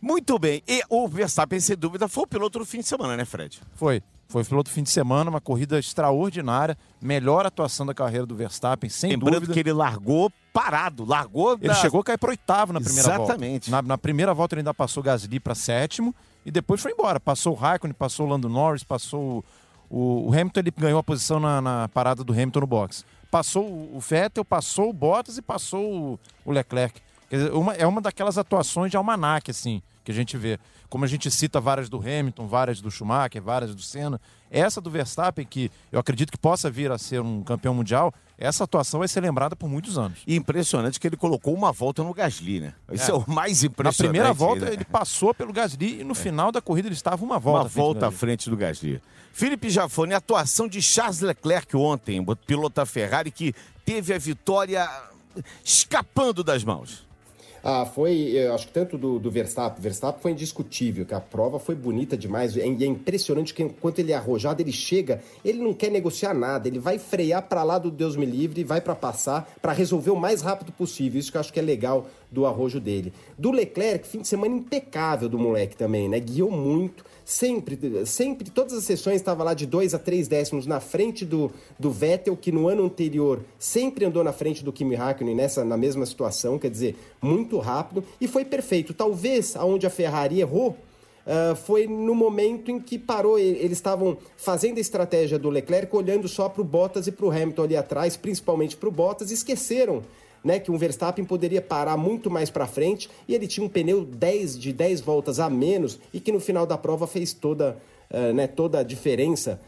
Muito 0.00 0.38
bem. 0.38 0.62
E 0.66 0.82
o 0.88 1.06
Verstappen, 1.08 1.60
sem 1.60 1.76
dúvida, 1.76 2.08
foi 2.08 2.24
o 2.24 2.26
piloto 2.26 2.58
do 2.58 2.64
fim 2.64 2.80
de 2.80 2.86
semana, 2.88 3.16
né, 3.16 3.24
Fred? 3.24 3.60
Foi. 3.76 4.02
Foi 4.28 4.42
piloto 4.44 4.70
fim 4.70 4.82
de 4.82 4.88
semana, 4.90 5.28
uma 5.28 5.40
corrida 5.42 5.78
extraordinária, 5.78 6.76
melhor 7.00 7.44
atuação 7.44 7.84
da 7.84 7.92
carreira 7.92 8.24
do 8.24 8.34
Verstappen, 8.34 8.88
sem 8.88 9.10
Lembrando 9.10 9.34
dúvida. 9.34 9.52
que 9.52 9.60
ele 9.60 9.72
largou 9.72 10.32
parado, 10.54 11.04
largou 11.04 11.52
Ele 11.52 11.68
da- 11.68 11.74
chegou 11.74 12.00
a 12.00 12.04
cair 12.04 12.18
para 12.18 12.30
oitavo 12.30 12.72
na 12.72 12.80
primeira 12.80 13.08
Exatamente. 13.14 13.70
volta. 13.70 13.82
Na, 13.82 13.88
na 13.88 13.98
primeira 13.98 14.32
volta 14.32 14.54
ele 14.54 14.60
ainda 14.60 14.72
passou 14.72 15.02
Gasly 15.02 15.38
para 15.38 15.54
sétimo 15.54 16.14
e 16.46 16.50
depois 16.50 16.80
foi 16.80 16.92
embora. 16.92 17.20
Passou 17.20 17.52
o 17.52 17.56
Raikkonen, 17.56 17.92
passou 17.94 18.26
o 18.26 18.30
Lando 18.30 18.48
Norris, 18.48 18.82
passou 18.82 19.44
o, 19.92 20.28
o, 20.28 20.32
Hamilton, 20.32 20.60
ele 20.60 20.72
ganhou 20.76 20.98
a 20.98 21.02
posição 21.02 21.38
na, 21.38 21.60
na 21.60 21.88
parada 21.88 22.24
do 22.24 22.32
Hamilton 22.32 22.60
no 22.60 22.66
box. 22.66 23.04
Passou 23.30 23.64
o, 23.66 24.00
Vettel, 24.00 24.44
passou 24.44 24.88
o 24.88 24.92
Bottas 24.92 25.36
e 25.36 25.42
passou 25.42 26.14
o, 26.14 26.20
o 26.44 26.50
Leclerc. 26.50 26.98
Dizer, 27.30 27.52
uma- 27.52 27.74
é 27.74 27.86
uma 27.86 28.00
daquelas 28.00 28.38
atuações 28.38 28.90
de 28.90 28.96
almanaque, 28.96 29.50
assim, 29.50 29.82
que 30.02 30.10
a 30.10 30.14
gente 30.14 30.36
vê. 30.36 30.58
Como 30.88 31.04
a 31.04 31.08
gente 31.08 31.30
cita 31.30 31.60
várias 31.60 31.88
do 31.88 31.98
Hamilton, 31.98 32.46
várias 32.46 32.80
do 32.80 32.90
Schumacher, 32.90 33.42
várias 33.42 33.74
do 33.74 33.82
Senna. 33.82 34.20
Essa 34.50 34.80
do 34.80 34.90
Verstappen, 34.90 35.46
que 35.46 35.70
eu 35.90 35.98
acredito 36.00 36.30
que 36.30 36.38
possa 36.38 36.70
vir 36.70 36.90
a 36.90 36.98
ser 36.98 37.20
um 37.20 37.42
campeão 37.42 37.74
mundial, 37.74 38.12
essa 38.42 38.64
atuação 38.64 38.98
vai 38.98 39.08
ser 39.08 39.20
lembrada 39.20 39.54
por 39.54 39.68
muitos 39.68 39.96
anos. 39.96 40.18
E 40.26 40.34
impressionante 40.34 40.98
que 40.98 41.06
ele 41.06 41.16
colocou 41.16 41.54
uma 41.54 41.70
volta 41.72 42.02
no 42.02 42.12
Gasly, 42.12 42.60
né? 42.60 42.74
Isso 42.92 43.10
é, 43.10 43.14
o 43.14 43.24
mais 43.28 43.62
Na 43.62 43.68
impressionante. 43.68 43.96
primeira 43.98 44.32
volta 44.32 44.64
né? 44.66 44.72
ele 44.72 44.84
passou 44.84 45.32
pelo 45.32 45.52
Gasly 45.52 46.00
e 46.00 46.04
no 46.04 46.14
final 46.14 46.50
da 46.50 46.60
corrida 46.60 46.88
ele 46.88 46.94
estava 46.94 47.24
uma 47.24 47.38
volta. 47.38 47.60
Uma 47.60 47.66
à 47.66 47.70
frente 47.70 47.74
do 47.74 47.82
volta 47.82 48.06
à 48.06 48.10
frente 48.10 48.50
do 48.50 48.56
Gasly. 48.56 49.02
Felipe 49.32 49.70
Jafone, 49.70 50.12
a 50.12 50.18
atuação 50.18 50.68
de 50.68 50.82
Charles 50.82 51.20
Leclerc 51.20 51.74
ontem, 51.76 52.22
piloto 52.46 52.76
da 52.76 52.84
Ferrari 52.86 53.30
que 53.30 53.54
teve 53.84 54.12
a 54.12 54.18
vitória 54.18 54.88
escapando 55.64 56.44
das 56.44 56.64
mãos. 56.64 57.06
Ah, 57.64 57.86
foi, 57.86 58.32
eu 58.32 58.54
acho 58.54 58.66
que 58.66 58.72
tanto 58.72 58.98
do, 58.98 59.20
do 59.20 59.30
Verstappen, 59.30 59.80
Verstappen 59.80 60.20
foi 60.20 60.32
indiscutível, 60.32 61.06
que 61.06 61.14
a 61.14 61.20
prova 61.20 61.60
foi 61.60 61.76
bonita 61.76 62.16
demais, 62.16 62.56
e 62.56 62.60
é 62.60 62.86
impressionante 62.86 63.54
que 63.54 63.62
enquanto 63.62 64.00
ele 64.00 64.10
é 64.10 64.16
arrojado, 64.16 64.60
ele 64.60 64.72
chega, 64.72 65.22
ele 65.44 65.60
não 65.60 65.72
quer 65.72 65.90
negociar 65.90 66.34
nada, 66.34 66.66
ele 66.66 66.80
vai 66.80 66.98
frear 66.98 67.42
para 67.42 67.62
lá 67.62 67.78
do 67.78 67.90
Deus 67.90 68.16
me 68.16 68.26
livre, 68.26 68.64
vai 68.64 68.80
para 68.80 68.96
passar, 68.96 69.48
para 69.62 69.72
resolver 69.72 70.10
o 70.10 70.16
mais 70.16 70.42
rápido 70.42 70.72
possível, 70.72 71.20
isso 71.20 71.30
que 71.30 71.36
eu 71.36 71.40
acho 71.40 71.52
que 71.52 71.60
é 71.60 71.62
legal 71.62 72.08
do 72.32 72.46
arrojo 72.46 72.80
dele. 72.80 73.12
Do 73.38 73.50
Leclerc, 73.50 74.06
fim 74.06 74.20
de 74.20 74.28
semana 74.28 74.56
impecável 74.56 75.28
do 75.28 75.38
moleque 75.38 75.76
também, 75.76 76.08
né, 76.08 76.18
guiou 76.18 76.50
muito, 76.50 77.04
sempre, 77.24 77.78
sempre, 78.06 78.50
todas 78.50 78.72
as 78.72 78.84
sessões 78.84 79.16
estava 79.16 79.44
lá 79.44 79.54
de 79.54 79.66
2 79.66 79.94
a 79.94 79.98
3 79.98 80.26
décimos 80.26 80.66
na 80.66 80.80
frente 80.80 81.24
do, 81.24 81.50
do 81.78 81.90
Vettel, 81.90 82.36
que 82.36 82.50
no 82.50 82.68
ano 82.68 82.84
anterior 82.84 83.40
sempre 83.58 84.04
andou 84.04 84.24
na 84.24 84.32
frente 84.32 84.64
do 84.64 84.72
Kimi 84.72 84.94
Raikkonen 84.94 85.34
nessa, 85.34 85.64
na 85.64 85.76
mesma 85.76 86.06
situação, 86.06 86.58
quer 86.58 86.70
dizer, 86.70 86.96
muito 87.20 87.58
rápido, 87.58 88.02
e 88.20 88.26
foi 88.26 88.44
perfeito. 88.44 88.94
Talvez 88.94 89.54
aonde 89.54 89.86
a 89.86 89.90
Ferrari 89.90 90.40
errou, 90.40 90.76
ah, 91.26 91.54
foi 91.54 91.86
no 91.86 92.14
momento 92.14 92.70
em 92.70 92.80
que 92.80 92.98
parou. 92.98 93.38
Eles 93.38 93.78
estavam 93.78 94.16
fazendo 94.36 94.78
a 94.78 94.80
estratégia 94.80 95.38
do 95.38 95.50
Leclerc, 95.50 95.94
olhando 95.94 96.28
só 96.28 96.48
para 96.48 96.60
o 96.60 96.64
Bottas 96.64 97.06
e 97.06 97.12
para 97.12 97.26
o 97.26 97.30
Hamilton 97.30 97.62
ali 97.62 97.76
atrás, 97.76 98.16
principalmente 98.16 98.76
para 98.76 98.88
o 98.88 98.92
Bottas, 98.92 99.30
e 99.30 99.34
esqueceram 99.34 100.02
né, 100.44 100.58
que 100.58 100.70
um 100.70 100.76
Verstappen 100.76 101.24
poderia 101.24 101.62
parar 101.62 101.96
muito 101.96 102.30
mais 102.30 102.50
para 102.50 102.66
frente 102.66 103.08
e 103.28 103.34
ele 103.34 103.46
tinha 103.46 103.64
um 103.64 103.68
pneu 103.68 104.04
10 104.04 104.58
de 104.58 104.72
10 104.72 105.00
voltas 105.00 105.38
a 105.40 105.48
menos 105.48 105.98
e 106.12 106.20
que 106.20 106.32
no 106.32 106.40
final 106.40 106.66
da 106.66 106.76
prova 106.76 107.06
fez 107.06 107.32
toda, 107.32 107.76
ah, 108.10 108.32
né, 108.32 108.46
toda 108.46 108.80
a 108.80 108.82
diferença 108.82 109.60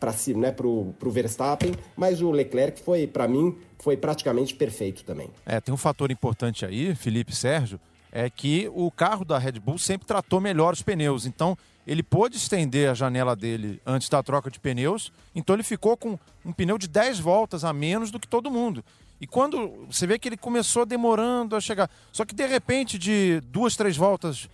para 0.00 0.12
si, 0.12 0.34
né, 0.34 0.50
pro, 0.50 0.92
pro 0.98 1.10
Verstappen, 1.10 1.72
mas 1.96 2.20
o 2.20 2.30
Leclerc 2.30 2.80
foi, 2.80 3.06
para 3.06 3.28
mim, 3.28 3.56
foi 3.78 3.96
praticamente 3.96 4.54
perfeito 4.54 5.04
também. 5.04 5.30
É, 5.46 5.60
tem 5.60 5.72
um 5.72 5.78
fator 5.78 6.10
importante 6.10 6.66
aí, 6.66 6.94
Felipe 6.94 7.34
Sérgio, 7.34 7.78
é 8.10 8.28
que 8.28 8.70
o 8.74 8.90
carro 8.90 9.24
da 9.24 9.38
Red 9.38 9.60
Bull 9.60 9.78
sempre 9.78 10.06
tratou 10.06 10.40
melhor 10.40 10.72
os 10.72 10.82
pneus. 10.82 11.26
Então, 11.26 11.56
ele 11.86 12.02
pôde 12.02 12.36
estender 12.36 12.88
a 12.88 12.94
janela 12.94 13.36
dele 13.36 13.80
antes 13.84 14.08
da 14.08 14.22
troca 14.22 14.50
de 14.50 14.58
pneus. 14.58 15.12
Então, 15.34 15.54
ele 15.54 15.62
ficou 15.62 15.96
com 15.96 16.18
um 16.44 16.52
pneu 16.52 16.78
de 16.78 16.88
10 16.88 17.18
voltas 17.18 17.64
a 17.64 17.72
menos 17.72 18.10
do 18.10 18.20
que 18.20 18.28
todo 18.28 18.50
mundo. 18.50 18.84
E 19.20 19.26
quando 19.26 19.86
você 19.90 20.06
vê 20.06 20.18
que 20.18 20.28
ele 20.28 20.36
começou 20.36 20.84
demorando 20.84 21.56
a 21.56 21.60
chegar. 21.60 21.90
Só 22.12 22.24
que, 22.24 22.34
de 22.34 22.46
repente, 22.46 22.98
de 22.98 23.40
duas, 23.46 23.76
três 23.76 23.96
voltas 23.96 24.48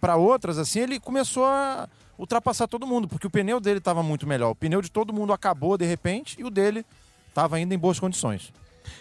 para 0.00 0.14
outras, 0.16 0.58
assim, 0.58 0.80
ele 0.80 1.00
começou 1.00 1.44
a 1.44 1.88
ultrapassar 2.18 2.66
todo 2.66 2.86
mundo, 2.86 3.08
porque 3.08 3.26
o 3.26 3.30
pneu 3.30 3.60
dele 3.60 3.78
estava 3.78 4.02
muito 4.02 4.26
melhor. 4.26 4.50
O 4.50 4.54
pneu 4.54 4.80
de 4.80 4.90
todo 4.90 5.12
mundo 5.12 5.32
acabou 5.32 5.76
de 5.76 5.84
repente 5.84 6.36
e 6.38 6.44
o 6.44 6.50
dele 6.50 6.84
estava 7.28 7.56
ainda 7.56 7.74
em 7.74 7.78
boas 7.78 7.98
condições. 7.98 8.52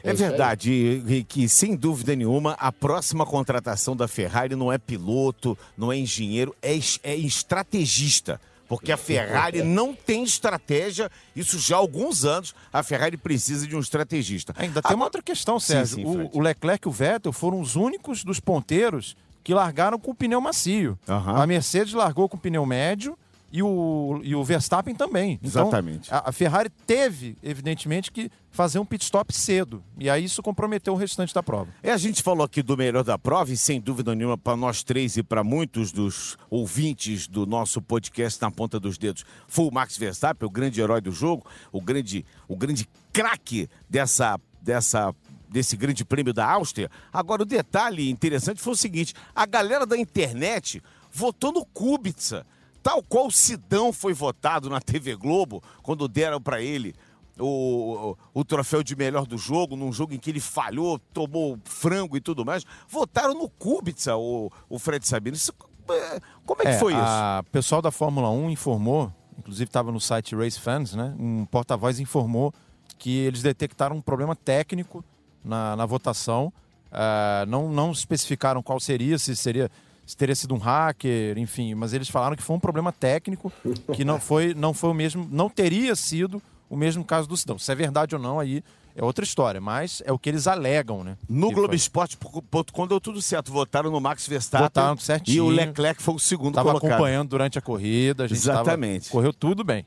É, 0.03 0.09
é 0.09 0.13
verdade, 0.13 1.25
que 1.27 1.47
sem 1.47 1.75
dúvida 1.75 2.15
nenhuma 2.15 2.53
a 2.53 2.71
próxima 2.71 3.25
contratação 3.25 3.95
da 3.95 4.07
Ferrari 4.07 4.55
não 4.55 4.71
é 4.71 4.77
piloto, 4.77 5.57
não 5.77 5.91
é 5.91 5.97
engenheiro, 5.97 6.55
é, 6.61 6.71
é 7.03 7.15
estrategista. 7.15 8.41
Porque 8.67 8.91
a 8.91 8.97
Ferrari 8.97 9.61
não 9.63 9.93
tem 9.93 10.23
estratégia, 10.23 11.11
isso 11.35 11.59
já 11.59 11.75
há 11.75 11.79
alguns 11.79 12.25
anos, 12.25 12.55
a 12.71 12.81
Ferrari 12.83 13.17
precisa 13.17 13.67
de 13.67 13.75
um 13.75 13.79
estrategista. 13.79 14.53
Ainda 14.57 14.81
tem 14.81 14.95
uma 14.95 15.05
outra 15.05 15.21
questão, 15.21 15.59
Sérgio. 15.59 15.97
Sim, 15.97 16.03
sim, 16.03 16.29
o, 16.33 16.37
o 16.37 16.41
Leclerc 16.41 16.87
e 16.87 16.89
o 16.89 16.91
Vettel 16.91 17.31
foram 17.31 17.59
os 17.59 17.75
únicos 17.75 18.23
dos 18.23 18.39
ponteiros 18.39 19.15
que 19.43 19.53
largaram 19.53 19.99
com 19.99 20.11
o 20.11 20.15
pneu 20.15 20.41
macio. 20.41 20.97
Uhum. 21.07 21.35
A 21.35 21.45
Mercedes 21.45 21.93
largou 21.93 22.27
com 22.27 22.35
o 22.35 22.39
pneu 22.39 22.65
médio 22.65 23.17
e 23.51 23.63
o, 23.63 24.19
e 24.23 24.35
o 24.35 24.43
Verstappen 24.43 24.93
também. 24.93 25.39
Então, 25.41 25.63
Exatamente. 25.63 26.13
A, 26.13 26.29
a, 26.29 26.31
Ferrari 26.31 26.69
teve, 26.69 27.37
evidentemente, 27.41 28.11
que 28.11 28.29
fazer 28.51 28.79
um 28.79 28.85
pit 28.85 29.03
stop 29.03 29.33
cedo. 29.33 29.83
E 29.97 30.09
aí 30.09 30.25
isso 30.25 30.41
comprometeu 30.43 30.93
o 30.93 30.95
restante 30.95 31.33
da 31.33 31.41
prova. 31.41 31.69
É, 31.81 31.91
a 31.91 31.97
gente 31.97 32.21
falou 32.21 32.43
aqui 32.43 32.61
do 32.61 32.75
melhor 32.75 33.03
da 33.03 33.17
prova, 33.17 33.51
e 33.51 33.57
sem 33.57 33.79
dúvida 33.79 34.13
nenhuma, 34.13 34.37
para 34.37 34.57
nós 34.57 34.83
três 34.83 35.15
e 35.17 35.23
para 35.23 35.43
muitos 35.43 35.91
dos 35.91 36.37
ouvintes 36.49 37.27
do 37.27 37.45
nosso 37.45 37.81
podcast 37.81 38.41
na 38.41 38.51
ponta 38.51 38.79
dos 38.79 38.97
dedos, 38.97 39.23
foi 39.47 39.65
o 39.65 39.71
Max 39.71 39.97
Verstappen, 39.97 40.47
o 40.47 40.51
grande 40.51 40.81
herói 40.81 41.01
do 41.01 41.11
jogo, 41.11 41.45
o 41.71 41.81
grande, 41.81 42.25
o 42.47 42.55
grande 42.55 42.87
craque 43.13 43.69
dessa, 43.89 44.39
dessa 44.61 45.13
desse 45.47 45.77
grande 45.77 46.03
prêmio 46.03 46.33
da 46.33 46.45
Áustria. 46.45 46.91
Agora, 47.13 47.43
o 47.43 47.45
detalhe 47.45 48.09
interessante 48.09 48.61
foi 48.61 48.73
o 48.73 48.75
seguinte: 48.75 49.13
a 49.33 49.45
galera 49.45 49.85
da 49.85 49.97
internet 49.97 50.81
votou 51.11 51.53
no 51.53 51.65
Kubica 51.65 52.45
tal 52.85 53.01
qual 53.01 53.25
o 53.25 53.31
Sidão 53.31 53.91
foi 53.91 54.13
votado 54.13 54.69
na 54.69 54.79
TV 54.79 55.15
Globo 55.15 55.63
quando 55.81 56.07
deram 56.07 56.39
para 56.39 56.61
ele 56.61 56.93
o, 57.39 58.13
o, 58.33 58.41
o, 58.41 58.45
troféu 58.45 58.83
de 58.83 58.95
melhor 58.95 59.25
do 59.25 59.39
jogo, 59.39 59.75
num 59.75 59.91
jogo 59.91 60.13
em 60.13 60.19
que 60.19 60.29
ele 60.29 60.39
falhou, 60.39 60.99
tomou 61.11 61.57
frango 61.65 62.15
e 62.15 62.21
tudo 62.21 62.45
mais, 62.45 62.63
votaram 62.87 63.33
no 63.33 63.49
Kubica, 63.49 64.15
o, 64.15 64.51
o 64.69 64.77
Fred 64.77 65.05
Sabino. 65.05 65.35
Isso, 65.35 65.51
é, 65.89 66.19
como 66.45 66.61
é, 66.61 66.67
é 66.67 66.73
que 66.73 66.79
foi 66.79 66.93
isso? 66.93 67.01
O 67.39 67.51
pessoal 67.51 67.81
da 67.81 67.89
Fórmula 67.89 68.29
1 68.29 68.51
informou, 68.51 69.11
inclusive 69.39 69.67
estava 69.67 69.91
no 69.91 69.99
site 69.99 70.35
Race 70.35 70.59
Fans, 70.59 70.93
né? 70.93 71.11
Um 71.17 71.43
porta-voz 71.43 71.99
informou 71.99 72.53
que 72.99 73.17
eles 73.17 73.41
detectaram 73.41 73.95
um 73.95 74.01
problema 74.01 74.35
técnico 74.35 75.03
na, 75.43 75.75
na 75.75 75.87
votação. 75.87 76.53
Uh, 76.91 77.45
não, 77.47 77.67
não 77.67 77.91
especificaram 77.91 78.61
qual 78.61 78.79
seria, 78.79 79.17
se 79.17 79.35
seria 79.35 79.71
se 80.05 80.15
teria 80.15 80.35
sido 80.35 80.53
um 80.53 80.57
hacker, 80.57 81.37
enfim, 81.37 81.73
mas 81.73 81.93
eles 81.93 82.09
falaram 82.09 82.35
que 82.35 82.43
foi 82.43 82.55
um 82.55 82.59
problema 82.59 82.91
técnico, 82.91 83.51
que 83.93 84.05
não 84.05 84.19
foi, 84.19 84.53
não 84.53 84.73
foi 84.73 84.89
o 84.91 84.93
mesmo, 84.93 85.27
não 85.31 85.49
teria 85.49 85.95
sido 85.95 86.41
o 86.69 86.75
mesmo 86.75 87.03
caso 87.03 87.27
do 87.27 87.35
Sidão. 87.35 87.57
Se 87.57 87.71
é 87.71 87.75
verdade 87.75 88.15
ou 88.15 88.21
não, 88.21 88.39
aí 88.39 88.63
é 88.95 89.03
outra 89.03 89.25
história, 89.25 89.59
mas 89.59 90.01
é 90.05 90.11
o 90.11 90.17
que 90.17 90.29
eles 90.29 90.47
alegam, 90.47 91.03
né? 91.03 91.17
No 91.27 91.51
Globoesporte.com 91.51 92.87
deu 92.87 93.01
tudo 93.01 93.21
certo. 93.21 93.51
Votaram 93.51 93.91
no 93.91 93.99
Max 93.99 94.25
Verstappen. 94.25 94.67
Votaram 94.67 94.97
certinho. 94.97 95.35
E 95.35 95.41
o 95.41 95.49
Leclerc 95.49 96.01
foi 96.01 96.15
o 96.15 96.19
segundo 96.19 96.55
tava 96.55 96.69
colocado. 96.69 96.91
acompanhando 96.93 97.29
durante 97.29 97.59
a 97.59 97.61
corrida. 97.61 98.23
A 98.23 98.27
gente 98.27 98.37
Exatamente. 98.37 99.03
Tava, 99.03 99.11
correu 99.11 99.33
tudo 99.33 99.63
bem. 99.65 99.85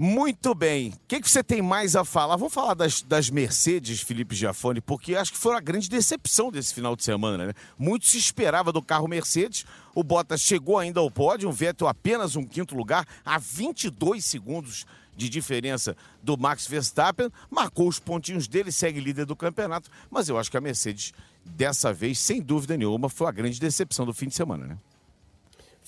Muito 0.00 0.54
bem. 0.54 0.90
O 0.90 1.00
que, 1.08 1.20
que, 1.20 1.28
você 1.28 1.42
tem 1.42 1.60
mais 1.60 1.96
a 1.96 2.04
falar? 2.04 2.36
Vamos 2.36 2.54
falar 2.54 2.74
das, 2.74 3.02
das 3.02 3.28
Mercedes, 3.28 4.00
Felipe 4.00 4.32
Giafone, 4.32 4.80
porque 4.80 5.16
acho 5.16 5.32
que 5.32 5.38
foi 5.38 5.56
a 5.56 5.60
grande 5.60 5.90
decepção 5.90 6.52
desse 6.52 6.72
final 6.72 6.94
de 6.94 7.02
semana, 7.02 7.48
né? 7.48 7.52
Muito 7.76 8.06
se 8.06 8.16
esperava 8.16 8.72
do 8.72 8.80
carro 8.80 9.08
Mercedes. 9.08 9.66
O 9.96 10.04
Bottas 10.04 10.40
chegou 10.40 10.78
ainda 10.78 11.00
ao 11.00 11.10
pódio, 11.10 11.48
o 11.48 11.52
Vettel 11.52 11.88
apenas 11.88 12.36
um 12.36 12.44
quinto 12.44 12.76
lugar, 12.76 13.04
a 13.24 13.38
22 13.38 14.24
segundos 14.24 14.86
de 15.16 15.28
diferença 15.28 15.96
do 16.22 16.38
Max 16.38 16.64
Verstappen. 16.68 17.28
Marcou 17.50 17.88
os 17.88 17.98
pontinhos 17.98 18.46
dele, 18.46 18.70
segue 18.70 19.00
líder 19.00 19.26
do 19.26 19.34
campeonato. 19.34 19.90
Mas 20.08 20.28
eu 20.28 20.38
acho 20.38 20.48
que 20.48 20.56
a 20.56 20.60
Mercedes, 20.60 21.12
dessa 21.44 21.92
vez, 21.92 22.20
sem 22.20 22.40
dúvida 22.40 22.76
nenhuma, 22.76 23.08
foi 23.08 23.26
a 23.26 23.32
grande 23.32 23.58
decepção 23.58 24.06
do 24.06 24.14
fim 24.14 24.28
de 24.28 24.36
semana, 24.36 24.64
né? 24.64 24.78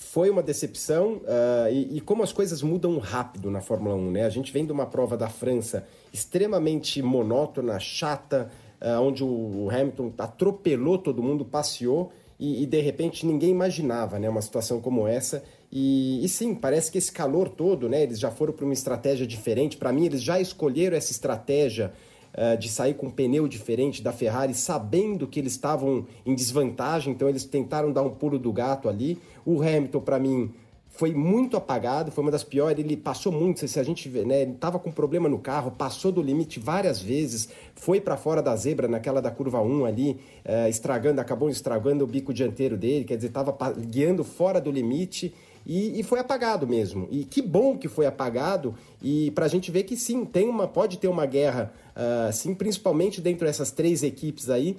Foi 0.01 0.29
uma 0.31 0.41
decepção 0.41 1.17
uh, 1.17 1.71
e, 1.71 1.97
e, 1.97 2.01
como 2.01 2.23
as 2.23 2.33
coisas 2.33 2.63
mudam 2.63 2.97
rápido 2.97 3.51
na 3.51 3.61
Fórmula 3.61 3.95
1, 3.95 4.11
né? 4.11 4.25
A 4.25 4.29
gente 4.29 4.51
vem 4.51 4.65
de 4.65 4.71
uma 4.71 4.85
prova 4.85 5.15
da 5.15 5.29
França 5.29 5.87
extremamente 6.11 7.01
monótona, 7.03 7.79
chata, 7.79 8.51
uh, 8.81 8.99
onde 8.99 9.23
o 9.23 9.69
Hamilton 9.71 10.11
atropelou 10.17 10.97
todo 10.97 11.21
mundo, 11.21 11.45
passeou 11.45 12.11
e, 12.39 12.63
e, 12.63 12.65
de 12.65 12.81
repente 12.81 13.25
ninguém 13.27 13.51
imaginava, 13.51 14.17
né? 14.17 14.27
Uma 14.27 14.41
situação 14.41 14.81
como 14.81 15.07
essa. 15.07 15.43
E, 15.71 16.25
e 16.25 16.27
sim, 16.27 16.55
parece 16.55 16.91
que 16.91 16.97
esse 16.97 17.11
calor 17.11 17.47
todo, 17.47 17.87
né? 17.87 18.01
Eles 18.01 18.19
já 18.19 18.31
foram 18.31 18.51
para 18.51 18.65
uma 18.65 18.73
estratégia 18.73 19.27
diferente. 19.27 19.77
Para 19.77 19.93
mim, 19.93 20.07
eles 20.07 20.23
já 20.23 20.41
escolheram 20.41 20.97
essa 20.97 21.11
estratégia 21.11 21.93
uh, 22.33 22.57
de 22.57 22.69
sair 22.69 22.93
com 22.93 23.07
um 23.07 23.11
pneu 23.11 23.47
diferente 23.47 24.01
da 24.01 24.11
Ferrari, 24.11 24.53
sabendo 24.53 25.27
que 25.27 25.39
eles 25.39 25.53
estavam 25.53 26.05
em 26.25 26.35
desvantagem, 26.35 27.13
então 27.13 27.27
eles 27.29 27.45
tentaram 27.45 27.91
dar 27.91 28.03
um 28.03 28.11
pulo 28.11 28.37
do 28.37 28.51
gato 28.51 28.89
ali. 28.89 29.17
O 29.45 29.61
Hamilton, 29.61 29.99
para 30.01 30.19
mim, 30.19 30.51
foi 30.91 31.13
muito 31.13 31.55
apagado, 31.55 32.11
foi 32.11 32.23
uma 32.23 32.31
das 32.31 32.43
piores. 32.43 32.77
Ele 32.77 32.97
passou 32.97 33.31
muito, 33.31 33.65
se 33.67 33.79
a 33.79 33.83
gente 33.83 34.07
vê, 34.09 34.25
né? 34.25 34.41
Ele 34.41 34.51
estava 34.51 34.77
com 34.77 34.91
problema 34.91 35.29
no 35.29 35.39
carro, 35.39 35.71
passou 35.71 36.11
do 36.11 36.21
limite 36.21 36.59
várias 36.59 37.01
vezes, 37.01 37.49
foi 37.75 38.01
para 38.01 38.17
fora 38.17 38.41
da 38.41 38.55
zebra 38.55 38.87
naquela 38.87 39.21
da 39.21 39.31
curva 39.31 39.61
1 39.61 39.85
ali, 39.85 40.19
uh, 40.45 40.67
estragando, 40.69 41.21
acabou 41.21 41.49
estragando 41.49 42.03
o 42.03 42.07
bico 42.07 42.33
dianteiro 42.33 42.77
dele, 42.77 43.05
quer 43.05 43.15
dizer, 43.15 43.29
estava 43.29 43.55
guiando 43.73 44.23
fora 44.23 44.59
do 44.59 44.69
limite. 44.69 45.33
E, 45.65 45.99
e, 45.99 46.03
foi 46.03 46.19
apagado 46.19 46.67
mesmo. 46.67 47.07
E 47.11 47.23
que 47.23 47.41
bom 47.41 47.77
que 47.77 47.87
foi 47.87 48.05
apagado 48.05 48.75
e 49.01 49.31
para 49.31 49.45
a 49.45 49.47
gente 49.47 49.69
ver 49.71 49.83
que 49.83 49.95
sim, 49.95 50.25
tem 50.25 50.47
uma, 50.47 50.67
pode 50.67 50.97
ter 50.97 51.07
uma 51.07 51.25
guerra, 51.25 51.71
uh, 51.95 52.33
sim, 52.33 52.53
principalmente 52.55 53.21
dentro 53.21 53.45
dessas 53.45 53.71
três 53.71 54.03
equipes 54.03 54.49
aí, 54.49 54.77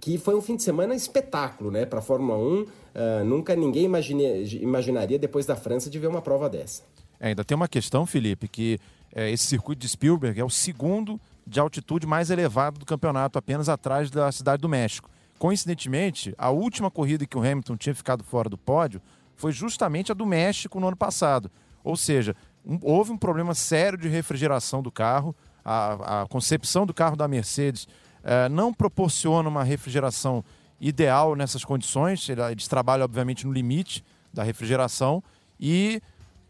que 0.00 0.18
foi 0.18 0.34
um 0.34 0.42
fim 0.42 0.56
de 0.56 0.62
semana 0.62 0.94
espetáculo, 0.94 1.70
né, 1.70 1.86
para 1.86 2.02
Fórmula 2.02 2.38
1. 2.38 2.62
Uh, 2.62 2.68
ah, 2.94 3.24
nunca 3.24 3.56
ninguém 3.56 3.84
imagine, 3.84 4.44
imaginaria 4.60 5.18
depois 5.18 5.46
da 5.46 5.56
França 5.56 5.88
de 5.88 5.98
ver 5.98 6.08
uma 6.08 6.20
prova 6.20 6.48
dessa. 6.48 6.82
É, 7.18 7.28
ainda 7.28 7.44
tem 7.44 7.56
uma 7.56 7.68
questão, 7.68 8.04
Felipe, 8.04 8.46
que 8.48 8.78
é, 9.14 9.30
esse 9.30 9.46
circuito 9.46 9.80
de 9.80 9.88
Spielberg 9.88 10.38
é 10.38 10.44
o 10.44 10.50
segundo 10.50 11.20
de 11.46 11.60
altitude 11.60 12.06
mais 12.06 12.30
elevado 12.30 12.78
do 12.78 12.86
campeonato, 12.86 13.38
apenas 13.38 13.68
atrás 13.68 14.10
da 14.10 14.30
Cidade 14.32 14.60
do 14.60 14.68
México. 14.68 15.08
Coincidentemente, 15.38 16.34
a 16.38 16.50
última 16.50 16.90
corrida 16.90 17.26
que 17.26 17.36
o 17.36 17.40
Hamilton 17.40 17.76
tinha 17.76 17.94
ficado 17.94 18.24
fora 18.24 18.48
do 18.48 18.56
pódio 18.56 19.00
foi 19.36 19.52
justamente 19.52 20.12
a 20.12 20.14
do 20.14 20.26
México 20.26 20.80
no 20.80 20.88
ano 20.88 20.96
passado. 20.96 21.50
Ou 21.82 21.96
seja, 21.96 22.34
um, 22.64 22.78
houve 22.82 23.12
um 23.12 23.18
problema 23.18 23.54
sério 23.54 23.98
de 23.98 24.08
refrigeração 24.08 24.82
do 24.82 24.90
carro. 24.90 25.34
A, 25.64 26.22
a 26.22 26.26
concepção 26.26 26.86
do 26.86 26.94
carro 26.94 27.16
da 27.16 27.28
Mercedes 27.28 27.86
eh, 28.22 28.48
não 28.48 28.72
proporciona 28.72 29.48
uma 29.48 29.62
refrigeração 29.62 30.42
ideal 30.80 31.36
nessas 31.36 31.64
condições. 31.64 32.26
Eles 32.28 32.66
trabalham, 32.66 33.04
obviamente, 33.04 33.46
no 33.46 33.52
limite 33.52 34.04
da 34.32 34.42
refrigeração 34.42 35.22
e 35.60 36.00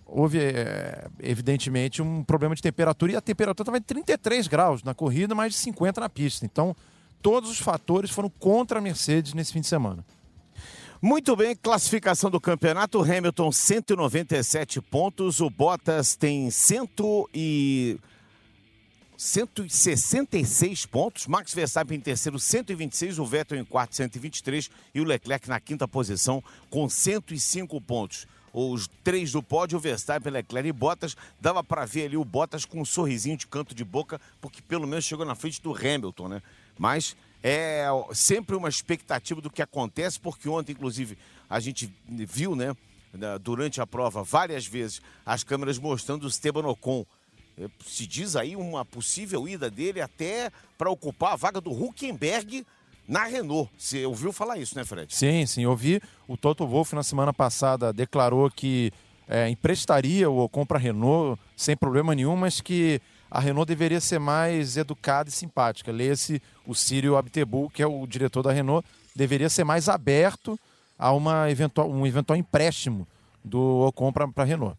houve, 0.07 0.39
eh, 0.39 1.09
evidentemente, 1.21 2.01
um 2.01 2.23
problema 2.23 2.55
de 2.55 2.63
temperatura. 2.63 3.13
E 3.13 3.17
a 3.17 3.21
temperatura 3.21 3.65
estava 3.65 3.79
em 3.79 3.83
33 3.83 4.47
graus 4.47 4.83
na 4.83 4.95
corrida, 4.95 5.35
mais 5.35 5.53
de 5.53 5.59
50 5.59 6.01
na 6.01 6.09
pista. 6.09 6.47
Então, 6.47 6.77
todos 7.21 7.51
os 7.51 7.59
fatores 7.59 8.11
foram 8.11 8.31
contra 8.31 8.79
a 8.79 8.83
Mercedes 8.83 9.35
nesse 9.35 9.53
fim 9.53 9.61
de 9.61 9.67
semana. 9.67 10.05
Muito 11.05 11.37
bem, 11.37 11.55
classificação 11.55 12.31
do 12.31 12.41
campeonato. 12.41 13.03
Hamilton 13.03 13.53
197 13.53 14.81
pontos, 14.81 15.39
o 15.39 15.51
Bottas 15.51 16.17
tem 16.17 16.51
100 16.51 16.89
e 17.35 17.99
166 19.15 20.87
pontos, 20.87 21.27
Max 21.27 21.53
Verstappen 21.53 21.99
em 21.99 22.01
terceiro 22.01 22.39
126, 22.39 23.19
o 23.19 23.27
Vettel 23.27 23.59
em 23.59 23.67
quarto 23.67 23.95
123 23.95 24.71
e 24.95 25.01
o 25.03 25.05
Leclerc 25.05 25.47
na 25.47 25.61
quinta 25.61 25.87
posição 25.87 26.43
com 26.71 26.89
105 26.89 27.79
pontos. 27.83 28.27
Os 28.51 28.89
três 29.03 29.31
do 29.31 29.43
pódio, 29.43 29.79
Verstappen, 29.79 30.33
Leclerc 30.33 30.71
e 30.71 30.73
Bottas, 30.73 31.15
dava 31.39 31.63
para 31.63 31.85
ver 31.85 32.07
ali 32.07 32.17
o 32.17 32.25
Bottas 32.25 32.65
com 32.65 32.81
um 32.81 32.85
sorrisinho 32.85 33.37
de 33.37 33.47
canto 33.47 33.75
de 33.75 33.85
boca, 33.85 34.19
porque 34.41 34.63
pelo 34.63 34.87
menos 34.87 35.05
chegou 35.05 35.27
na 35.27 35.35
frente 35.35 35.61
do 35.61 35.77
Hamilton, 35.77 36.29
né? 36.29 36.43
Mas 36.79 37.15
é 37.47 37.87
sempre 38.15 38.57
uma 38.57 38.71
expectativa 38.71 39.39
do 39.39 39.51
que 39.51 39.61
acontece, 39.61 40.19
porque 40.19 40.49
ontem, 40.49 40.73
inclusive, 40.73 41.19
a 41.49 41.61
gente 41.61 41.93
viu, 42.09 42.57
né, 42.57 42.75
durante 43.43 43.83
a 43.83 43.87
prova, 43.87 44.25
várias 44.25 44.67
vezes, 44.67 45.03
as 45.27 45.45
câmeras 45.45 45.79
mostrando 45.79 46.25
o 46.25 46.29
Esteban 46.29 46.67
Ocon. 46.67 47.05
É, 47.57 47.69
se 47.87 48.07
diz 48.07 48.35
aí 48.35 48.57
uma 48.57 48.85
possível 48.85 49.47
ida 49.47 49.71
dele 49.71 50.01
até 50.01 50.51
para 50.79 50.91
ocupar 50.91 51.35
a 51.35 51.37
vaga 51.37 51.61
do 51.61 51.71
Huckenberg 51.71 52.67
na 53.07 53.25
Renault. 53.25 53.71
Você 53.79 54.07
ouviu 54.07 54.33
falar 54.33 54.59
isso, 54.59 54.75
né, 54.75 54.85
Fred? 54.85 55.15
Sim, 55.15 55.45
sim, 55.47 55.67
ouvi. 55.67 56.01
O 56.27 56.37
Toto 56.37 56.67
Wolff 56.67 56.95
na 56.95 57.03
semana 57.03 57.33
passada 57.33 57.93
declarou 57.93 58.51
que 58.51 58.91
é, 59.29 59.49
emprestaria 59.51 60.29
o 60.29 60.39
Ocon 60.39 60.65
para 60.67 60.79
a 60.79 60.81
Renault 60.81 61.39
sem 61.57 61.77
problema 61.77 62.15
nenhum, 62.15 62.35
mas 62.35 62.61
que 62.61 63.01
a 63.31 63.41
Renault 63.41 63.67
deveria 63.67 64.01
ser 64.01 64.19
mais 64.19 64.77
educada 64.77 65.29
e 65.29 65.33
simpática. 65.33 65.91
Leia-se 65.91 66.41
o 66.67 66.75
Círio 66.75 67.17
Abtebu, 67.17 67.71
que 67.71 67.83
é 67.83 67.87
o 67.87 68.07
diretor 68.07 68.43
da 68.43 68.53
Renault, 68.53 68.87
deveria 69.15 69.49
ser 69.49 69.65
mais 69.65 69.89
aberto 69.89 70.59
a 70.99 71.13
uma 71.13 71.51
eventual, 71.51 71.91
um 71.91 72.07
eventual 72.07 72.37
empréstimo 72.39 73.07
do 73.45 73.87
Ocon 73.87 74.13
para 74.13 74.29
a 74.37 74.45
Renault. 74.45 74.77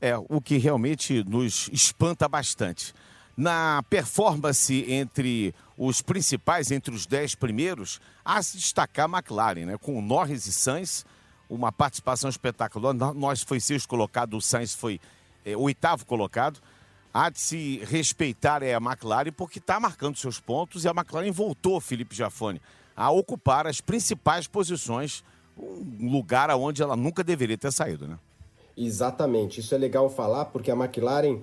É, 0.00 0.16
o 0.16 0.40
que 0.40 0.58
realmente 0.58 1.24
nos 1.24 1.68
espanta 1.72 2.28
bastante. 2.28 2.94
Na 3.36 3.82
performance 3.88 4.84
entre 4.88 5.54
os 5.76 6.02
principais, 6.02 6.70
entre 6.70 6.94
os 6.94 7.06
dez 7.06 7.34
primeiros, 7.34 8.00
há 8.24 8.42
se 8.42 8.56
destacar 8.56 9.06
a 9.06 9.18
McLaren, 9.18 9.66
né? 9.66 9.78
com 9.78 10.02
Norris 10.02 10.46
e 10.46 10.52
Sainz, 10.52 11.06
uma 11.48 11.70
participação 11.70 12.28
espetacular. 12.28 12.92
Nós 12.92 13.42
foi 13.42 13.60
sexto 13.60 13.88
colocado, 13.88 14.36
o 14.36 14.42
Sainz 14.42 14.74
foi 14.74 15.00
é, 15.44 15.56
oitavo 15.56 16.04
colocado. 16.04 16.60
Há 17.12 17.30
de 17.30 17.40
se 17.40 17.78
respeitar 17.84 18.62
é 18.62 18.74
a 18.74 18.78
McLaren 18.78 19.32
porque 19.32 19.58
está 19.58 19.80
marcando 19.80 20.16
seus 20.16 20.38
pontos 20.38 20.84
e 20.84 20.88
a 20.88 20.92
McLaren 20.92 21.32
voltou, 21.32 21.80
Felipe 21.80 22.14
Jafone, 22.14 22.60
a 22.94 23.10
ocupar 23.10 23.66
as 23.66 23.80
principais 23.80 24.46
posições, 24.46 25.24
um 25.56 26.10
lugar 26.10 26.50
aonde 26.50 26.82
ela 26.82 26.96
nunca 26.96 27.24
deveria 27.24 27.56
ter 27.56 27.72
saído, 27.72 28.06
né? 28.06 28.18
Exatamente, 28.76 29.60
isso 29.60 29.74
é 29.74 29.78
legal 29.78 30.08
falar 30.08 30.46
porque 30.46 30.70
a 30.70 30.74
McLaren 30.74 31.36
uh, 31.36 31.42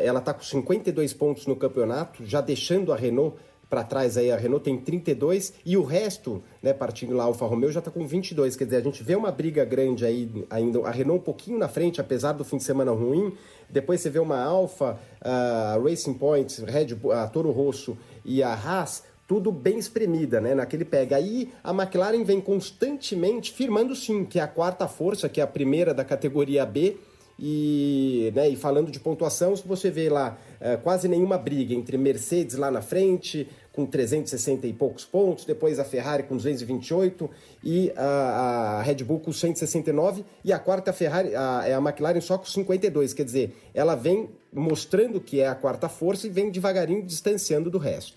ela 0.00 0.20
está 0.20 0.32
com 0.32 0.42
52 0.42 1.12
pontos 1.12 1.46
no 1.46 1.56
campeonato, 1.56 2.24
já 2.24 2.40
deixando 2.40 2.92
a 2.92 2.96
Renault 2.96 3.36
para 3.72 3.82
trás 3.82 4.18
aí, 4.18 4.30
a 4.30 4.36
Renault 4.36 4.62
tem 4.62 4.76
32 4.76 5.54
e 5.64 5.78
o 5.78 5.82
resto, 5.82 6.42
né, 6.62 6.74
partindo 6.74 7.14
lá, 7.14 7.24
Alfa 7.24 7.46
Romeo 7.46 7.72
já 7.72 7.78
está 7.78 7.90
com 7.90 8.06
22, 8.06 8.54
quer 8.54 8.66
dizer, 8.66 8.76
a 8.76 8.80
gente 8.82 9.02
vê 9.02 9.16
uma 9.16 9.32
briga 9.32 9.64
grande 9.64 10.04
aí 10.04 10.28
ainda, 10.50 10.86
a 10.86 10.90
Renault 10.90 11.22
um 11.22 11.24
pouquinho 11.24 11.58
na 11.58 11.68
frente, 11.68 11.98
apesar 11.98 12.32
do 12.32 12.44
fim 12.44 12.58
de 12.58 12.64
semana 12.64 12.92
ruim, 12.92 13.32
depois 13.70 14.02
você 14.02 14.10
vê 14.10 14.18
uma 14.18 14.38
Alfa, 14.38 14.98
a 15.22 15.78
Racing 15.82 16.12
Point, 16.12 16.62
Red 16.66 16.94
Bull, 16.96 17.12
a 17.12 17.26
Toro 17.26 17.50
Rosso 17.50 17.96
e 18.26 18.42
a 18.42 18.52
Haas, 18.52 19.04
tudo 19.26 19.50
bem 19.50 19.78
espremida, 19.78 20.38
né, 20.38 20.54
naquele 20.54 20.84
pega. 20.84 21.16
Aí 21.16 21.50
a 21.64 21.70
McLaren 21.70 22.24
vem 22.24 22.42
constantemente 22.42 23.54
firmando 23.54 23.96
sim, 23.96 24.26
que 24.26 24.38
é 24.38 24.42
a 24.42 24.48
quarta 24.48 24.86
força, 24.86 25.30
que 25.30 25.40
é 25.40 25.44
a 25.44 25.46
primeira 25.46 25.94
da 25.94 26.04
categoria 26.04 26.66
B, 26.66 26.98
e, 27.38 28.32
né, 28.34 28.50
e 28.50 28.56
falando 28.56 28.90
de 28.90 29.00
pontuação, 29.00 29.54
você 29.56 29.90
vê 29.90 30.08
lá 30.08 30.38
é, 30.60 30.76
quase 30.76 31.08
nenhuma 31.08 31.36
briga 31.36 31.74
entre 31.74 31.96
Mercedes 31.98 32.56
lá 32.56 32.70
na 32.70 32.80
frente, 32.80 33.48
com 33.72 33.86
360 33.86 34.66
e 34.66 34.72
poucos 34.72 35.04
pontos, 35.04 35.44
depois 35.44 35.78
a 35.78 35.84
Ferrari 35.84 36.24
com 36.24 36.36
228 36.36 37.30
e 37.64 37.92
a, 37.96 38.78
a 38.78 38.82
Red 38.82 38.96
Bull 38.96 39.20
com 39.20 39.32
169 39.32 40.24
e 40.44 40.52
a 40.52 40.58
quarta 40.58 40.92
Ferrari 40.92 41.34
a, 41.34 41.62
é 41.66 41.74
a 41.74 41.78
McLaren 41.78 42.20
só 42.20 42.36
com 42.36 42.44
52, 42.44 43.14
quer 43.14 43.24
dizer, 43.24 43.56
ela 43.72 43.94
vem 43.94 44.28
mostrando 44.52 45.20
que 45.20 45.40
é 45.40 45.48
a 45.48 45.54
quarta 45.54 45.88
força 45.88 46.26
e 46.26 46.30
vem 46.30 46.50
devagarinho 46.50 47.02
distanciando 47.02 47.70
do 47.70 47.78
resto. 47.78 48.16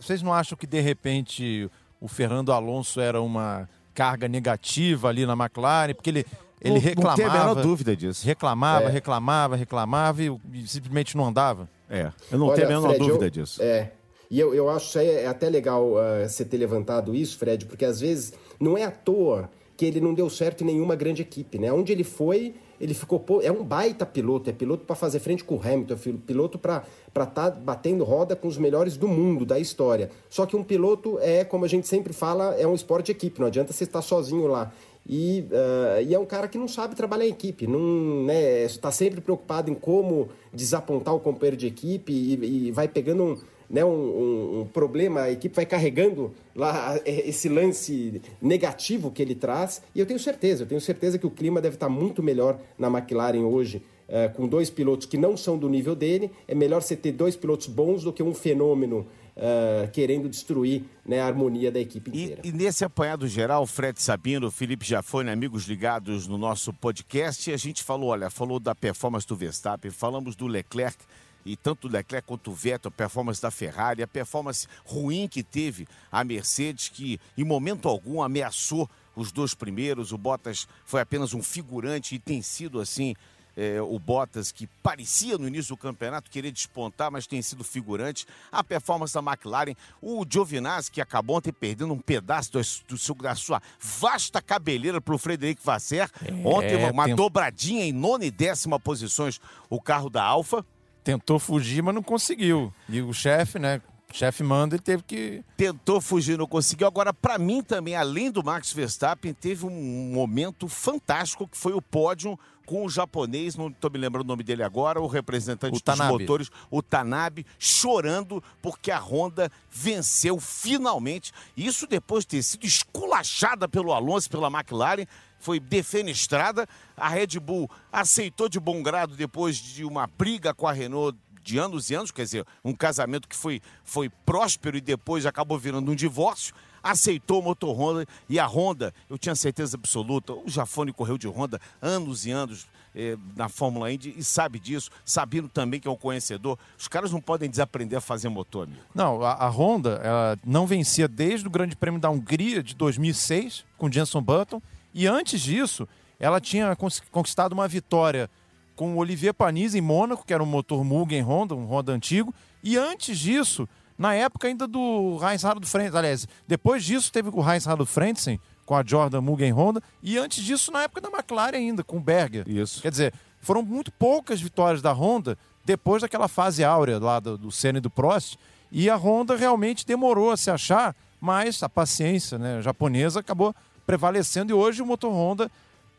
Vocês 0.00 0.22
não 0.22 0.32
acham 0.32 0.56
que 0.56 0.66
de 0.66 0.80
repente 0.80 1.68
o 2.00 2.08
Fernando 2.08 2.52
Alonso 2.52 3.00
era 3.00 3.20
uma 3.20 3.68
carga 3.92 4.26
negativa 4.26 5.08
ali 5.08 5.26
na 5.26 5.34
McLaren, 5.34 5.94
porque 5.94 6.10
ele 6.10 6.24
ele 6.64 6.78
reclamava. 6.78 7.22
Não 7.22 7.28
tem 7.30 7.40
a 7.40 7.44
menor 7.44 7.62
dúvida 7.62 7.96
disso. 7.96 8.24
Reclamava, 8.24 8.84
é. 8.84 8.88
reclamava, 8.88 9.56
reclamava 9.56 10.22
e, 10.22 10.40
e, 10.52 10.66
simplesmente 10.66 11.16
não 11.16 11.26
andava. 11.26 11.68
É, 11.90 12.10
eu 12.30 12.38
não 12.38 12.46
Olha, 12.46 12.54
tenho 12.54 12.66
a 12.68 12.70
menor 12.70 12.88
Fred, 12.90 13.04
dúvida 13.04 13.26
eu, 13.26 13.30
disso. 13.30 13.60
É, 13.60 13.90
e 14.32 14.40
eu, 14.40 14.54
eu 14.54 14.70
acho 14.70 14.98
é, 14.98 15.24
é 15.24 15.26
até 15.26 15.50
legal 15.50 15.92
uh, 15.92 16.26
você 16.26 16.42
ter 16.42 16.56
levantado 16.56 17.14
isso, 17.14 17.36
Fred, 17.36 17.66
porque 17.66 17.84
às 17.84 18.00
vezes 18.00 18.32
não 18.58 18.78
é 18.78 18.82
à 18.82 18.90
toa 18.90 19.50
que 19.76 19.84
ele 19.84 20.00
não 20.00 20.14
deu 20.14 20.30
certo 20.30 20.62
em 20.62 20.68
nenhuma 20.68 20.96
grande 20.96 21.20
equipe, 21.20 21.58
né? 21.58 21.70
Onde 21.70 21.92
ele 21.92 22.02
foi, 22.02 22.54
ele 22.80 22.94
ficou. 22.94 23.22
É 23.42 23.52
um 23.52 23.62
baita 23.62 24.06
piloto, 24.06 24.48
é 24.48 24.52
piloto 24.54 24.86
para 24.86 24.96
fazer 24.96 25.18
frente 25.18 25.44
com 25.44 25.56
o 25.56 25.60
Hamilton, 25.60 25.92
é 25.92 26.12
piloto 26.26 26.58
para 26.58 26.82
estar 27.08 27.26
tá 27.26 27.50
batendo 27.50 28.04
roda 28.04 28.34
com 28.34 28.48
os 28.48 28.56
melhores 28.56 28.96
do 28.96 29.06
mundo, 29.06 29.44
da 29.44 29.58
história. 29.58 30.08
Só 30.30 30.46
que 30.46 30.56
um 30.56 30.64
piloto 30.64 31.18
é, 31.20 31.44
como 31.44 31.66
a 31.66 31.68
gente 31.68 31.86
sempre 31.86 32.14
fala, 32.14 32.54
é 32.54 32.66
um 32.66 32.74
esporte 32.74 33.06
de 33.06 33.12
equipe, 33.12 33.38
não 33.38 33.48
adianta 33.48 33.70
você 33.70 33.84
estar 33.84 34.00
sozinho 34.00 34.46
lá. 34.46 34.72
E, 35.06 35.44
uh, 35.50 36.00
e, 36.06 36.14
é 36.14 36.18
um 36.18 36.24
cara 36.24 36.46
que 36.48 36.56
não 36.56 36.68
sabe 36.68 36.94
trabalhar 36.94 37.26
em 37.26 37.30
equipe, 37.30 37.66
não 37.66 38.24
está 38.64 38.88
né, 38.88 38.92
sempre 38.92 39.20
preocupado 39.20 39.70
em 39.70 39.74
como 39.74 40.28
desapontar 40.54 41.12
o 41.12 41.18
companheiro 41.20 41.56
de 41.56 41.66
equipe 41.66 42.12
e, 42.12 42.68
e 42.68 42.70
vai 42.70 42.86
pegando 42.86 43.24
um, 43.24 43.38
né, 43.72 43.82
um, 43.82 43.88
um, 43.88 44.60
um, 44.60 44.64
problema, 44.66 45.22
a 45.22 45.30
equipe 45.30 45.56
vai 45.56 45.64
carregando 45.64 46.30
lá 46.54 46.94
é, 47.06 47.26
esse 47.26 47.48
lance 47.48 48.20
negativo 48.40 49.10
que 49.10 49.22
ele 49.22 49.34
traz. 49.34 49.80
E 49.94 50.00
eu 50.00 50.04
tenho 50.04 50.20
certeza, 50.20 50.64
eu 50.64 50.66
tenho 50.66 50.80
certeza 50.80 51.18
que 51.18 51.26
o 51.26 51.30
clima 51.30 51.58
deve 51.58 51.76
estar 51.76 51.88
muito 51.88 52.22
melhor 52.22 52.60
na 52.78 52.88
McLaren 52.88 53.46
hoje, 53.46 53.82
é, 54.06 54.28
com 54.28 54.46
dois 54.46 54.68
pilotos 54.68 55.06
que 55.06 55.16
não 55.16 55.38
são 55.38 55.56
do 55.56 55.70
nível 55.70 55.94
dele. 55.96 56.30
É 56.46 56.54
melhor 56.54 56.82
você 56.82 56.94
ter 56.94 57.12
dois 57.12 57.34
pilotos 57.34 57.66
bons 57.66 58.04
do 58.04 58.12
que 58.12 58.22
um 58.22 58.34
fenômeno 58.34 59.06
Uh, 59.34 59.90
querendo 59.92 60.28
destruir 60.28 60.84
né, 61.06 61.18
a 61.18 61.26
harmonia 61.26 61.72
da 61.72 61.80
equipe 61.80 62.10
inteira. 62.10 62.42
E, 62.44 62.50
e, 62.50 62.52
nesse 62.52 62.84
apanhado 62.84 63.26
geral, 63.26 63.66
Fred 63.66 63.98
Sabino, 63.98 64.50
Felipe 64.50 64.84
Jafone, 64.84 65.30
amigos 65.30 65.64
ligados 65.64 66.28
no 66.28 66.36
nosso 66.36 66.70
podcast, 66.70 67.50
a 67.50 67.56
gente 67.56 67.82
falou, 67.82 68.10
olha, 68.10 68.28
falou 68.28 68.60
da 68.60 68.74
performance 68.74 69.26
do 69.26 69.34
Verstappen, 69.34 69.90
falamos 69.90 70.36
do 70.36 70.46
Leclerc, 70.46 70.98
e 71.44 71.56
tanto 71.56 71.86
o 71.86 71.90
Leclerc 71.90 72.26
quanto 72.26 72.50
o 72.50 72.54
Vettel, 72.54 72.88
a 72.88 72.92
performance 72.92 73.40
da 73.40 73.50
Ferrari, 73.50 74.02
a 74.02 74.06
performance 74.06 74.66
ruim 74.84 75.28
que 75.28 75.42
teve 75.42 75.86
a 76.10 76.22
Mercedes, 76.22 76.88
que 76.88 77.20
em 77.36 77.44
momento 77.44 77.88
algum 77.88 78.22
ameaçou 78.22 78.88
os 79.14 79.32
dois 79.32 79.54
primeiros. 79.54 80.12
O 80.12 80.18
Bottas 80.18 80.66
foi 80.84 81.00
apenas 81.00 81.34
um 81.34 81.42
figurante 81.42 82.14
e 82.14 82.18
tem 82.18 82.42
sido 82.42 82.80
assim. 82.80 83.14
É, 83.54 83.82
o 83.82 83.98
Bottas, 83.98 84.50
que 84.50 84.66
parecia 84.82 85.36
no 85.36 85.46
início 85.46 85.74
do 85.74 85.76
campeonato 85.76 86.30
querer 86.30 86.50
despontar, 86.50 87.10
mas 87.10 87.26
tem 87.26 87.42
sido 87.42 87.62
figurante. 87.62 88.24
A 88.50 88.64
performance 88.64 89.12
da 89.12 89.20
McLaren, 89.20 89.74
o 90.00 90.24
Giovinazzi, 90.26 90.90
que 90.90 91.02
acabou 91.02 91.36
ontem 91.36 91.52
perdendo 91.52 91.92
um 91.92 91.98
pedaço 91.98 92.50
do, 92.50 92.60
do, 92.60 93.22
da 93.22 93.34
sua 93.34 93.60
vasta 93.78 94.40
cabeleira 94.40 95.02
para 95.02 95.14
o 95.14 95.18
Frederico 95.18 95.60
Vasser. 95.62 96.10
É, 96.24 96.32
ontem, 96.32 96.76
uma, 96.76 96.92
uma 96.92 97.04
tem... 97.04 97.14
dobradinha 97.14 97.84
em 97.84 97.92
nona 97.92 98.24
e 98.24 98.30
décima 98.30 98.80
posições, 98.80 99.38
o 99.68 99.78
carro 99.78 100.08
da 100.08 100.24
Alfa 100.24 100.64
tentou 101.02 101.38
fugir, 101.38 101.82
mas 101.82 101.94
não 101.94 102.02
conseguiu. 102.02 102.72
E 102.88 103.00
o 103.00 103.12
chefe, 103.12 103.58
né? 103.58 103.80
Chefe 104.12 104.42
manda 104.42 104.76
e 104.76 104.78
teve 104.78 105.02
que. 105.02 105.42
Tentou 105.56 106.00
fugir, 106.00 106.36
não 106.36 106.46
conseguiu. 106.46 106.86
Agora, 106.86 107.14
para 107.14 107.38
mim 107.38 107.62
também, 107.62 107.96
além 107.96 108.30
do 108.30 108.44
Max 108.44 108.72
Verstappen, 108.72 109.32
teve 109.32 109.64
um 109.64 110.12
momento 110.12 110.68
fantástico 110.68 111.48
que 111.48 111.56
foi 111.56 111.72
o 111.72 111.80
pódio 111.80 112.38
com 112.66 112.84
o 112.84 112.88
japonês, 112.88 113.56
não 113.56 113.68
estou 113.68 113.90
me 113.90 113.98
lembrando 113.98 114.24
o 114.24 114.28
nome 114.28 114.42
dele 114.42 114.62
agora, 114.62 115.00
o 115.00 115.06
representante 115.06 115.70
o 115.70 115.72
dos 115.72 115.82
Tanabe. 115.82 116.12
motores, 116.12 116.50
o 116.70 116.80
Tanabe, 116.80 117.44
chorando 117.58 118.42
porque 118.60 118.90
a 118.90 118.98
Honda 118.98 119.50
venceu 119.70 120.38
finalmente. 120.38 121.32
Isso 121.56 121.86
depois 121.86 122.24
de 122.24 122.28
ter 122.28 122.42
sido 122.42 122.64
esculachada 122.64 123.68
pelo 123.68 123.92
Alonso, 123.92 124.30
pela 124.30 124.48
McLaren 124.48 125.06
foi 125.42 125.58
defenestrada. 125.58 126.66
A 126.96 127.08
Red 127.08 127.38
Bull 127.40 127.68
aceitou 127.92 128.48
de 128.48 128.60
bom 128.60 128.82
grado 128.82 129.16
depois 129.16 129.56
de 129.56 129.84
uma 129.84 130.06
briga 130.06 130.54
com 130.54 130.66
a 130.68 130.72
Renault 130.72 131.18
de 131.42 131.58
anos 131.58 131.90
e 131.90 131.94
anos, 131.94 132.12
quer 132.12 132.22
dizer, 132.22 132.46
um 132.64 132.72
casamento 132.72 133.26
que 133.26 133.34
foi, 133.34 133.60
foi 133.84 134.08
próspero 134.08 134.76
e 134.76 134.80
depois 134.80 135.26
acabou 135.26 135.58
virando 135.58 135.90
um 135.90 135.94
divórcio. 135.94 136.54
Aceitou 136.80 137.40
o 137.40 137.42
motor 137.42 137.76
Honda 137.76 138.06
e 138.28 138.38
a 138.38 138.46
Honda, 138.46 138.94
eu 139.10 139.18
tinha 139.18 139.34
certeza 139.34 139.76
absoluta, 139.76 140.32
o 140.32 140.48
Jafone 140.48 140.92
correu 140.92 141.18
de 141.18 141.28
Honda 141.28 141.60
anos 141.80 142.26
e 142.26 142.30
anos 142.30 142.66
eh, 142.94 143.16
na 143.36 143.48
Fórmula 143.48 143.92
Indy 143.92 144.14
e 144.16 144.24
sabe 144.24 144.58
disso, 144.58 144.90
sabendo 145.04 145.48
também 145.48 145.78
que 145.80 145.86
é 145.86 145.90
um 145.90 145.96
conhecedor. 145.96 146.58
Os 146.78 146.88
caras 146.88 147.12
não 147.12 147.20
podem 147.20 147.48
desaprender 147.48 147.98
a 147.98 148.00
fazer 148.00 148.28
motor, 148.28 148.64
amigo. 148.64 148.82
Não, 148.94 149.22
a, 149.22 149.32
a 149.32 149.48
Honda 149.48 150.38
não 150.44 150.66
vencia 150.66 151.06
desde 151.06 151.46
o 151.46 151.50
Grande 151.50 151.76
Prêmio 151.76 152.00
da 152.00 152.10
Hungria 152.10 152.62
de 152.62 152.74
2006 152.74 153.64
com 153.78 153.90
Jenson 153.90 154.22
Button 154.22 154.60
e 154.94 155.06
antes 155.06 155.40
disso, 155.40 155.88
ela 156.18 156.40
tinha 156.40 156.76
conquistado 157.10 157.52
uma 157.52 157.66
vitória 157.66 158.30
com 158.74 158.94
o 158.94 158.96
Olivier 158.96 159.34
Panis 159.34 159.74
em 159.74 159.80
Mônaco, 159.80 160.24
que 160.24 160.32
era 160.32 160.42
um 160.42 160.46
motor 160.46 160.84
Mugen 160.84 161.22
Honda, 161.22 161.54
um 161.54 161.66
Honda 161.66 161.92
antigo. 161.92 162.34
E 162.62 162.76
antes 162.76 163.18
disso, 163.18 163.68
na 163.98 164.14
época 164.14 164.48
ainda 164.48 164.66
do 164.66 165.18
Heinz 165.22 165.44
Harald 165.44 165.66
Frentzen, 165.66 165.98
aliás, 165.98 166.28
depois 166.46 166.84
disso 166.84 167.12
teve 167.12 167.28
o 167.32 167.48
Heinz 167.48 167.66
Harald 167.66 167.88
Frentzen 167.88 168.40
com 168.64 168.74
a 168.74 168.82
Jordan 168.84 169.20
Mugen 169.20 169.52
Honda 169.52 169.82
e 170.02 170.16
antes 170.16 170.42
disso 170.42 170.70
na 170.70 170.82
época 170.82 171.00
da 171.00 171.08
McLaren 171.08 171.56
ainda 171.56 171.84
com 171.84 171.98
o 171.98 172.00
Berger. 172.00 172.48
Isso. 172.48 172.80
Quer 172.80 172.90
dizer, 172.90 173.14
foram 173.40 173.62
muito 173.62 173.90
poucas 173.92 174.40
vitórias 174.40 174.80
da 174.80 174.92
Honda 174.92 175.36
depois 175.64 176.02
daquela 176.02 176.28
fase 176.28 176.64
áurea 176.64 176.98
lá 176.98 177.20
do, 177.20 177.36
do 177.36 177.50
Senna 177.50 177.78
e 177.78 177.80
do 177.80 177.90
Prost 177.90 178.36
e 178.70 178.88
a 178.88 178.96
Honda 178.96 179.36
realmente 179.36 179.86
demorou 179.86 180.30
a 180.30 180.36
se 180.36 180.50
achar, 180.50 180.96
mas 181.20 181.62
a 181.62 181.68
paciência 181.68 182.38
né, 182.38 182.62
japonesa 182.62 183.20
acabou 183.20 183.54
prevalecendo 183.86 184.50
e 184.50 184.54
hoje 184.54 184.82
o 184.82 184.86
motor 184.86 185.12
Honda 185.12 185.50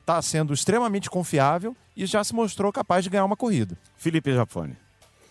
está 0.01 0.21
sendo 0.21 0.53
extremamente 0.53 1.09
confiável 1.09 1.75
e 1.95 2.05
já 2.05 2.23
se 2.23 2.33
mostrou 2.33 2.71
capaz 2.71 3.03
de 3.03 3.09
ganhar 3.09 3.25
uma 3.25 3.37
corrida. 3.37 3.77
Felipe 3.97 4.33
Jafone. 4.33 4.75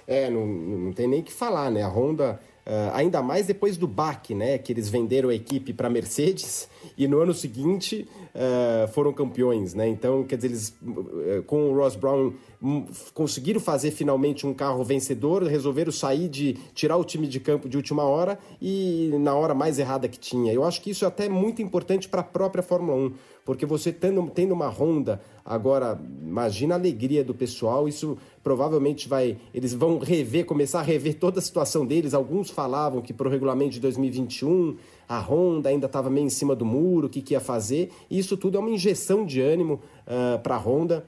É, 0.06 0.28
não, 0.30 0.46
não 0.46 0.92
tem 0.92 1.06
nem 1.06 1.22
que 1.22 1.32
falar, 1.32 1.70
né? 1.70 1.82
A 1.82 1.88
Honda 1.88 2.40
Uh, 2.64 2.94
ainda 2.94 3.20
mais 3.20 3.46
depois 3.46 3.76
do 3.76 3.88
baque, 3.88 4.36
né? 4.36 4.56
Que 4.56 4.72
eles 4.72 4.88
venderam 4.88 5.30
a 5.30 5.34
equipe 5.34 5.72
para 5.72 5.90
Mercedes 5.90 6.68
e 6.96 7.08
no 7.08 7.18
ano 7.18 7.34
seguinte 7.34 8.06
uh, 8.34 8.86
foram 8.92 9.12
campeões, 9.12 9.74
né? 9.74 9.88
Então, 9.88 10.22
quer 10.22 10.36
dizer, 10.36 10.48
eles 10.48 10.68
uh, 10.80 11.42
com 11.44 11.70
o 11.70 11.76
Ross 11.76 11.96
Brown 11.96 12.32
um, 12.62 12.86
conseguiram 13.12 13.60
fazer 13.60 13.90
finalmente 13.90 14.46
um 14.46 14.54
carro 14.54 14.84
vencedor, 14.84 15.42
resolveram 15.42 15.90
sair 15.90 16.28
de 16.28 16.54
tirar 16.72 16.96
o 16.96 17.04
time 17.04 17.26
de 17.26 17.40
campo 17.40 17.68
de 17.68 17.76
última 17.76 18.04
hora 18.04 18.38
e 18.60 19.10
na 19.18 19.34
hora 19.34 19.54
mais 19.54 19.80
errada 19.80 20.06
que 20.06 20.18
tinha. 20.18 20.52
Eu 20.52 20.62
acho 20.62 20.80
que 20.80 20.90
isso 20.90 21.04
é 21.04 21.08
até 21.08 21.28
muito 21.28 21.60
importante 21.60 22.08
para 22.08 22.20
a 22.20 22.24
própria 22.24 22.62
Fórmula 22.62 22.96
1, 22.96 23.12
porque 23.44 23.66
você 23.66 23.92
tendo, 23.92 24.30
tendo 24.30 24.54
uma 24.54 24.68
Honda 24.68 25.20
agora, 25.44 26.00
imagina 26.22 26.76
a 26.76 26.78
alegria 26.78 27.24
do 27.24 27.34
pessoal, 27.34 27.88
isso 27.88 28.16
provavelmente 28.44 29.08
vai, 29.08 29.36
eles 29.52 29.74
vão 29.74 29.98
rever, 29.98 30.44
começar 30.44 30.78
a 30.78 30.82
rever 30.82 31.18
toda 31.18 31.40
a 31.40 31.42
situação 31.42 31.84
deles. 31.84 32.14
Alguns 32.14 32.51
falavam 32.52 33.02
que 33.02 33.12
para 33.12 33.26
o 33.26 33.30
regulamento 33.30 33.72
de 33.72 33.80
2021 33.80 34.76
a 35.08 35.18
Honda 35.18 35.68
ainda 35.68 35.86
estava 35.86 36.08
meio 36.08 36.26
em 36.26 36.30
cima 36.30 36.54
do 36.54 36.64
muro, 36.64 37.06
o 37.06 37.10
que, 37.10 37.20
que 37.20 37.34
ia 37.34 37.40
fazer. 37.40 37.90
E 38.08 38.18
isso 38.18 38.36
tudo 38.36 38.56
é 38.56 38.60
uma 38.60 38.70
injeção 38.70 39.26
de 39.26 39.40
ânimo 39.40 39.80
uh, 40.06 40.38
para 40.40 40.54
a 40.54 40.58
Honda 40.58 41.04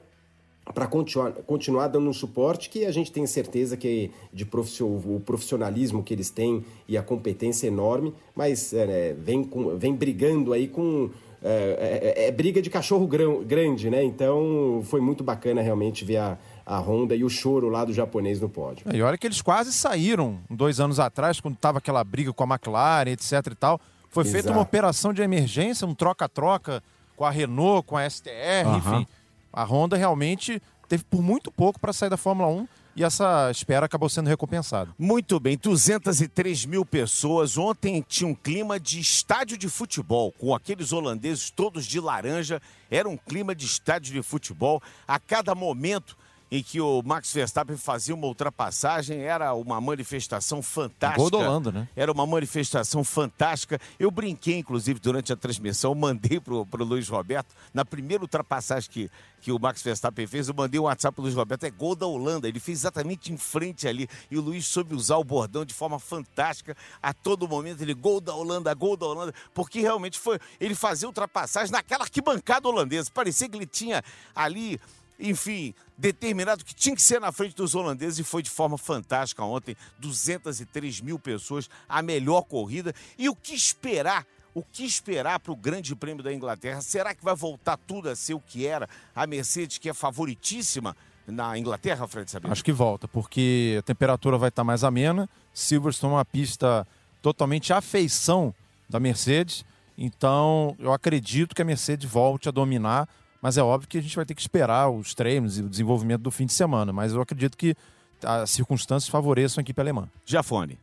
para 0.73 0.87
continuar, 0.87 1.31
continuar 1.31 1.87
dando 1.87 2.09
um 2.09 2.13
suporte 2.13 2.69
que 2.69 2.85
a 2.85 2.91
gente 2.91 3.11
tem 3.11 3.25
certeza 3.27 3.77
que 3.77 4.09
de 4.33 4.47
o 4.81 5.21
profissionalismo 5.23 6.03
que 6.03 6.13
eles 6.13 6.29
têm 6.29 6.65
e 6.87 6.97
a 6.97 7.03
competência 7.03 7.67
enorme, 7.67 8.13
mas 8.35 8.73
é, 8.73 9.13
vem, 9.13 9.43
com, 9.43 9.77
vem 9.77 9.93
brigando 9.93 10.53
aí 10.53 10.67
com. 10.67 11.09
É, 11.47 12.15
é, 12.17 12.25
é, 12.25 12.31
briga 12.31 12.59
de 12.59 12.71
cachorro 12.71 13.07
grande, 13.45 13.87
né? 13.87 14.03
Então 14.03 14.81
foi 14.85 14.99
muito 14.99 15.23
bacana 15.23 15.61
realmente 15.61 16.03
ver 16.03 16.17
a, 16.17 16.39
a 16.65 16.79
Honda 16.79 17.15
e 17.15 17.23
o 17.23 17.29
choro 17.29 17.69
lá 17.69 17.85
do 17.85 17.93
japonês 17.93 18.41
no 18.41 18.49
pódio. 18.49 18.85
E 18.91 19.01
olha 19.01 19.17
que 19.17 19.27
eles 19.27 19.41
quase 19.41 19.71
saíram 19.71 20.39
dois 20.49 20.79
anos 20.79 20.99
atrás, 20.99 21.39
quando 21.39 21.55
estava 21.55 21.77
aquela 21.77 22.03
briga 22.03 22.33
com 22.33 22.43
a 22.43 22.47
McLaren, 22.47 23.11
etc 23.11 23.47
e 23.51 23.55
tal. 23.55 23.79
Foi 24.09 24.23
Exato. 24.23 24.33
feita 24.33 24.51
uma 24.51 24.61
operação 24.61 25.13
de 25.13 25.21
emergência, 25.21 25.85
um 25.85 25.93
troca-troca 25.93 26.81
com 27.15 27.25
a 27.25 27.29
Renault, 27.29 27.85
com 27.85 27.97
a 27.97 28.09
STR, 28.09 28.65
uhum. 28.65 28.77
enfim. 28.77 29.07
A 29.53 29.63
Honda 29.63 29.95
realmente 29.95 30.61
teve 30.87 31.03
por 31.03 31.21
muito 31.21 31.51
pouco 31.51 31.79
para 31.79 31.93
sair 31.93 32.09
da 32.09 32.17
Fórmula 32.17 32.49
1 32.49 32.67
e 32.95 33.03
essa 33.03 33.51
espera 33.51 33.85
acabou 33.85 34.07
sendo 34.07 34.27
recompensada. 34.27 34.89
Muito 34.97 35.37
bem, 35.37 35.57
203 35.57 36.65
mil 36.65 36.85
pessoas. 36.85 37.57
Ontem 37.57 38.03
tinha 38.07 38.27
um 38.27 38.33
clima 38.33 38.79
de 38.79 38.99
estádio 39.01 39.57
de 39.57 39.67
futebol, 39.67 40.31
com 40.31 40.55
aqueles 40.55 40.93
holandeses 40.93 41.49
todos 41.51 41.85
de 41.85 41.99
laranja. 41.99 42.61
Era 42.89 43.09
um 43.09 43.17
clima 43.17 43.53
de 43.53 43.65
estádio 43.65 44.13
de 44.13 44.21
futebol. 44.23 44.81
A 45.05 45.19
cada 45.19 45.53
momento 45.53 46.17
em 46.51 46.61
que 46.61 46.79
o 46.79 47.01
Max 47.03 47.33
Verstappen 47.33 47.75
fazia 47.75 48.13
uma 48.13 48.27
ultrapassagem, 48.27 49.21
era 49.21 49.53
uma 49.53 49.81
manifestação 49.81 50.61
fantástica. 50.61 51.17
Gol 51.21 51.29
do 51.29 51.37
Holanda, 51.39 51.71
né? 51.71 51.89
Era 51.95 52.11
uma 52.11 52.25
manifestação 52.25 53.03
fantástica. 53.03 53.79
Eu 53.99 54.11
brinquei, 54.11 54.59
inclusive, 54.59 54.99
durante 54.99 55.33
a 55.33 55.35
transmissão, 55.35 55.95
mandei 55.95 56.39
pro, 56.39 56.65
pro 56.65 56.83
Luiz 56.83 57.09
Roberto, 57.09 57.55
na 57.73 57.83
primeira 57.83 58.23
ultrapassagem 58.23 58.89
que, 58.89 59.11
que 59.41 59.51
o 59.51 59.59
Max 59.59 59.81
Verstappen 59.81 60.27
fez, 60.27 60.47
eu 60.47 60.53
mandei 60.53 60.79
um 60.79 60.83
WhatsApp 60.83 61.15
pro 61.15 61.23
Luiz 61.23 61.35
Roberto, 61.35 61.63
é 61.63 61.71
gol 61.71 61.95
da 61.95 62.05
Holanda. 62.05 62.47
Ele 62.47 62.59
fez 62.59 62.79
exatamente 62.79 63.33
em 63.33 63.37
frente 63.37 63.87
ali. 63.87 64.07
E 64.29 64.37
o 64.37 64.41
Luiz 64.41 64.65
soube 64.67 64.93
usar 64.93 65.17
o 65.17 65.23
bordão 65.23 65.65
de 65.65 65.73
forma 65.73 65.99
fantástica. 65.99 66.75
A 67.01 67.13
todo 67.13 67.47
momento 67.47 67.81
ele, 67.81 67.93
gol 67.93 68.21
da 68.21 68.33
Holanda, 68.33 68.73
gol 68.73 68.95
da 68.95 69.05
Holanda, 69.05 69.33
porque 69.53 69.79
realmente 69.79 70.19
foi. 70.19 70.39
Ele 70.59 70.75
fazia 70.75 71.07
ultrapassagem 71.07 71.71
naquela 71.71 72.03
arquibancada 72.03 72.67
holandesa. 72.67 73.09
Parecia 73.11 73.49
que 73.49 73.57
ele 73.57 73.65
tinha 73.65 74.03
ali 74.35 74.79
enfim, 75.19 75.73
determinado 75.97 76.63
que 76.63 76.73
tinha 76.73 76.95
que 76.95 77.01
ser 77.01 77.19
na 77.19 77.31
frente 77.31 77.55
dos 77.55 77.75
holandeses 77.75 78.19
e 78.19 78.23
foi 78.23 78.43
de 78.43 78.49
forma 78.49 78.77
fantástica 78.77 79.43
ontem. 79.43 79.75
203 79.99 81.01
mil 81.01 81.17
pessoas, 81.17 81.69
a 81.87 82.01
melhor 82.01 82.43
corrida. 82.43 82.93
E 83.17 83.29
o 83.29 83.35
que 83.35 83.53
esperar? 83.53 84.25
O 84.53 84.63
que 84.63 84.85
esperar 84.85 85.39
para 85.39 85.51
o 85.51 85.55
Grande 85.55 85.95
Prêmio 85.95 86.23
da 86.23 86.33
Inglaterra? 86.33 86.81
Será 86.81 87.13
que 87.13 87.23
vai 87.23 87.35
voltar 87.35 87.77
tudo 87.77 88.09
a 88.09 88.15
ser 88.15 88.33
o 88.33 88.39
que 88.39 88.65
era? 88.65 88.87
A 89.13 89.27
Mercedes, 89.27 89.77
que 89.77 89.89
é 89.89 89.93
favoritíssima 89.93 90.95
na 91.27 91.57
Inglaterra, 91.57 92.07
Fred 92.07 92.29
Sabino? 92.29 92.53
Acho 92.53 92.63
que 92.63 92.71
volta, 92.71 93.07
porque 93.07 93.77
a 93.79 93.81
temperatura 93.81 94.37
vai 94.37 94.49
estar 94.49 94.63
mais 94.63 94.83
amena. 94.83 95.29
Silverstone 95.53 96.13
é 96.13 96.17
uma 96.17 96.25
pista 96.25 96.87
totalmente 97.21 97.73
à 97.73 97.81
feição 97.81 98.53
da 98.89 98.99
Mercedes. 98.99 99.65
Então, 99.97 100.75
eu 100.79 100.93
acredito 100.93 101.55
que 101.55 101.61
a 101.61 101.65
Mercedes 101.65 102.09
volte 102.09 102.47
a 102.47 102.51
dominar 102.51 103.09
mas 103.45 103.59
é 103.59 103.61
óbvio 103.61 103.87
que 103.87 103.99
a 103.99 104.01
gente 104.01 104.15
vai 104.15 104.25
ter 104.25 104.33
que 104.33 104.41
esperar 104.41 104.89
os 104.89 105.13
treinos 105.13 105.59
e 105.59 105.61
o 105.61 105.69
desenvolvimento 105.69 106.21
do 106.23 106.31
fim 106.31 106.47
de 106.47 106.53
semana. 106.53 106.91
Mas 106.91 107.13
eu 107.13 107.21
acredito 107.21 107.55
que 107.55 107.75
as 108.23 108.49
circunstâncias 108.49 109.07
favoreçam 109.07 109.61
a 109.61 109.63
equipe 109.63 109.79
alemã. 109.79 110.09
Jafone. 110.25 110.79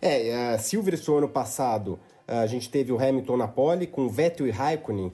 É, 0.00 0.54
a 0.54 0.58
Silverstone 0.58 1.18
ano 1.18 1.28
passado, 1.28 1.98
a 2.26 2.46
gente 2.46 2.70
teve 2.70 2.92
o 2.92 2.98
Hamilton 2.98 3.36
na 3.36 3.46
pole 3.46 3.86
com 3.86 4.08
Vettel 4.08 4.46
e 4.46 4.50
Raikkonen, 4.50 5.12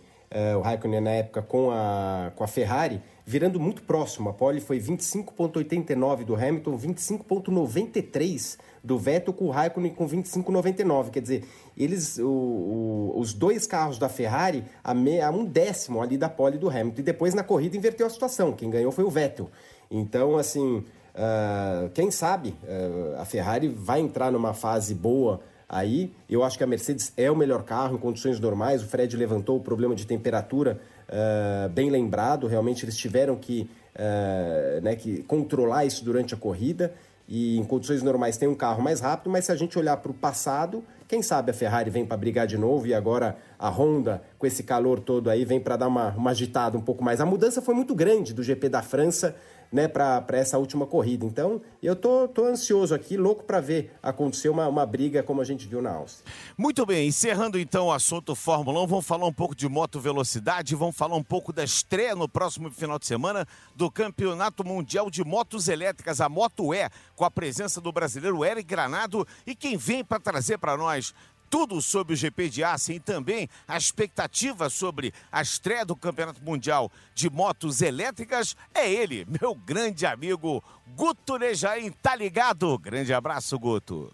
o 0.56 0.60
Raikkonen 0.60 1.00
na 1.00 1.10
época 1.10 1.42
com 1.42 1.72
a, 1.72 2.30
com 2.36 2.44
a 2.44 2.46
Ferrari, 2.46 3.02
virando 3.28 3.60
muito 3.60 3.82
próximo. 3.82 4.30
A 4.30 4.32
pole 4.32 4.58
foi 4.58 4.80
25,89 4.80 6.24
do 6.24 6.34
Hamilton, 6.34 6.78
25,93 6.78 8.56
do 8.82 8.98
Vettel 8.98 9.34
com 9.34 9.44
o 9.44 9.50
Raikkonen 9.50 9.92
com 9.92 10.08
25,99. 10.08 11.10
Quer 11.10 11.20
dizer, 11.20 11.44
eles, 11.76 12.16
o, 12.16 12.26
o, 12.26 13.12
os 13.18 13.34
dois 13.34 13.66
carros 13.66 13.98
da 13.98 14.08
Ferrari 14.08 14.64
a, 14.82 14.94
me, 14.94 15.20
a 15.20 15.30
um 15.30 15.44
décimo 15.44 16.00
ali 16.00 16.16
da 16.16 16.30
pole 16.30 16.56
do 16.56 16.70
Hamilton. 16.70 17.00
E 17.00 17.02
depois 17.02 17.34
na 17.34 17.44
corrida 17.44 17.76
inverteu 17.76 18.06
a 18.06 18.10
situação. 18.10 18.52
Quem 18.52 18.70
ganhou 18.70 18.90
foi 18.90 19.04
o 19.04 19.10
Vettel. 19.10 19.50
Então, 19.90 20.38
assim, 20.38 20.78
uh, 20.78 21.90
quem 21.92 22.10
sabe 22.10 22.54
uh, 22.64 23.20
a 23.20 23.26
Ferrari 23.26 23.68
vai 23.68 24.00
entrar 24.00 24.32
numa 24.32 24.54
fase 24.54 24.94
boa 24.94 25.42
aí. 25.68 26.14
Eu 26.30 26.42
acho 26.42 26.56
que 26.56 26.64
a 26.64 26.66
Mercedes 26.66 27.12
é 27.14 27.30
o 27.30 27.36
melhor 27.36 27.62
carro 27.62 27.96
em 27.96 27.98
condições 27.98 28.40
normais. 28.40 28.82
O 28.82 28.86
Fred 28.86 29.14
levantou 29.18 29.58
o 29.58 29.60
problema 29.60 29.94
de 29.94 30.06
temperatura 30.06 30.80
uh, 31.08 31.68
bem 31.68 31.90
lembrado. 31.90 32.46
Realmente 32.46 32.84
eles 32.84 32.96
tiveram 32.96 33.36
que, 33.36 33.68
uh, 33.94 34.80
né, 34.82 34.96
que 34.96 35.22
controlar 35.22 35.84
isso 35.84 36.04
durante 36.04 36.34
a 36.34 36.36
corrida. 36.36 36.92
E 37.28 37.58
em 37.58 37.64
condições 37.64 38.02
normais 38.02 38.38
tem 38.38 38.48
um 38.48 38.54
carro 38.54 38.82
mais 38.82 39.00
rápido, 39.00 39.30
mas 39.30 39.44
se 39.44 39.52
a 39.52 39.54
gente 39.54 39.78
olhar 39.78 39.98
para 39.98 40.10
o 40.10 40.14
passado, 40.14 40.82
quem 41.06 41.22
sabe 41.22 41.50
a 41.50 41.54
Ferrari 41.54 41.90
vem 41.90 42.06
para 42.06 42.16
brigar 42.16 42.46
de 42.46 42.56
novo 42.56 42.86
e 42.86 42.94
agora 42.94 43.36
a 43.58 43.68
Honda, 43.68 44.22
com 44.38 44.46
esse 44.46 44.62
calor 44.62 44.98
todo 44.98 45.28
aí, 45.28 45.44
vem 45.44 45.60
para 45.60 45.76
dar 45.76 45.88
uma, 45.88 46.08
uma 46.12 46.30
agitada 46.30 46.78
um 46.78 46.80
pouco 46.80 47.04
mais. 47.04 47.20
A 47.20 47.26
mudança 47.26 47.60
foi 47.60 47.74
muito 47.74 47.94
grande 47.94 48.32
do 48.32 48.42
GP 48.42 48.70
da 48.70 48.80
França 48.80 49.36
né, 49.70 49.86
para 49.86 50.24
essa 50.30 50.58
última 50.58 50.86
corrida. 50.86 51.24
Então, 51.24 51.60
eu 51.82 51.94
tô, 51.94 52.26
tô 52.28 52.44
ansioso 52.44 52.94
aqui, 52.94 53.16
louco 53.16 53.44
para 53.44 53.60
ver 53.60 53.92
acontecer 54.02 54.48
uma, 54.48 54.66
uma 54.66 54.86
briga 54.86 55.22
como 55.22 55.40
a 55.40 55.44
gente 55.44 55.66
viu 55.66 55.82
na 55.82 55.92
Áustria. 55.92 56.32
Muito 56.56 56.84
bem, 56.86 57.08
encerrando 57.08 57.58
então 57.58 57.86
o 57.86 57.92
assunto 57.92 58.34
Fórmula 58.34 58.82
1, 58.82 58.86
vamos 58.86 59.06
falar 59.06 59.26
um 59.26 59.32
pouco 59.32 59.54
de 59.54 59.68
moto 59.68 60.00
velocidade, 60.00 60.74
vamos 60.74 60.96
falar 60.96 61.16
um 61.16 61.22
pouco 61.22 61.52
da 61.52 61.64
estreia 61.64 62.14
no 62.14 62.28
próximo 62.28 62.70
final 62.70 62.98
de 62.98 63.06
semana 63.06 63.46
do 63.74 63.90
Campeonato 63.90 64.64
Mundial 64.64 65.10
de 65.10 65.24
Motos 65.24 65.68
Elétricas, 65.68 66.20
a 66.20 66.28
Moto 66.28 66.74
E, 66.74 66.88
com 67.14 67.24
a 67.24 67.30
presença 67.30 67.80
do 67.80 67.92
brasileiro 67.92 68.44
Eric 68.44 68.68
Granado 68.68 69.26
e 69.46 69.54
quem 69.54 69.76
vem 69.76 70.04
para 70.04 70.20
trazer 70.20 70.58
para 70.58 70.76
nós 70.76 71.14
tudo 71.50 71.80
sobre 71.80 72.14
o 72.14 72.16
GP 72.16 72.48
de 72.48 72.64
Assen 72.64 72.96
e 72.96 73.00
também 73.00 73.48
a 73.66 73.76
expectativa 73.76 74.68
sobre 74.70 75.12
a 75.30 75.42
estreia 75.42 75.84
do 75.84 75.96
Campeonato 75.96 76.42
Mundial 76.42 76.90
de 77.14 77.30
Motos 77.30 77.80
Elétricas 77.80 78.56
é 78.74 78.90
ele, 78.90 79.26
meu 79.40 79.54
grande 79.54 80.06
amigo 80.06 80.62
Guto 80.96 81.38
Nejaim. 81.38 81.90
Tá 81.90 82.14
ligado? 82.14 82.78
Grande 82.78 83.12
abraço, 83.12 83.58
Guto. 83.58 84.12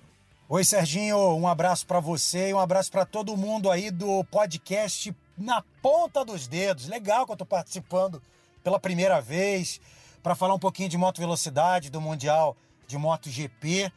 Oi, 0.48 0.62
Serginho. 0.62 1.16
Um 1.36 1.48
abraço 1.48 1.86
para 1.86 2.00
você 2.00 2.50
e 2.50 2.54
um 2.54 2.58
abraço 2.58 2.90
para 2.90 3.04
todo 3.04 3.36
mundo 3.36 3.70
aí 3.70 3.90
do 3.90 4.22
podcast 4.24 5.14
Na 5.36 5.62
Ponta 5.80 6.24
dos 6.24 6.46
Dedos. 6.46 6.86
Legal 6.86 7.24
que 7.26 7.32
eu 7.32 7.36
tô 7.36 7.46
participando 7.46 8.22
pela 8.62 8.78
primeira 8.78 9.20
vez 9.20 9.80
para 10.22 10.34
falar 10.34 10.54
um 10.54 10.58
pouquinho 10.58 10.88
de 10.88 10.96
moto 10.96 11.18
velocidade, 11.18 11.90
do 11.90 12.00
Mundial 12.00 12.56
de 12.86 12.96
MotoGP. 12.96 13.92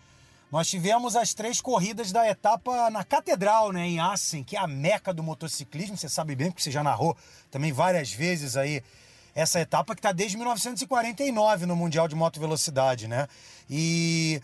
Nós 0.50 0.70
tivemos 0.70 1.18
as 1.18 1.34
três 1.34 1.60
corridas 1.60 2.12
da 2.14 2.28
etapa 2.30 2.90
na 2.90 3.04
Catedral, 3.04 3.74
né, 3.74 3.86
em 3.86 4.00
Assen, 4.00 4.44
que 4.46 4.56
é 4.56 4.60
a 4.60 4.68
meca 4.68 5.14
do 5.14 5.22
motociclismo. 5.22 5.98
Você 5.98 6.08
sabe 6.08 6.36
bem, 6.36 6.50
porque 6.50 6.64
você 6.64 6.72
já 6.72 6.82
narrou 6.82 7.18
também 7.52 7.74
várias 7.74 8.12
vezes 8.14 8.56
aí 8.56 8.82
essa 9.36 9.60
etapa 9.60 9.94
que 9.94 10.00
está 10.00 10.14
desde 10.14 10.38
1949 10.38 11.66
no 11.66 11.76
Mundial 11.76 12.08
de 12.08 12.16
Moto 12.16 12.40
Velocidade, 12.40 13.08
né? 13.10 13.28
E 13.70 14.42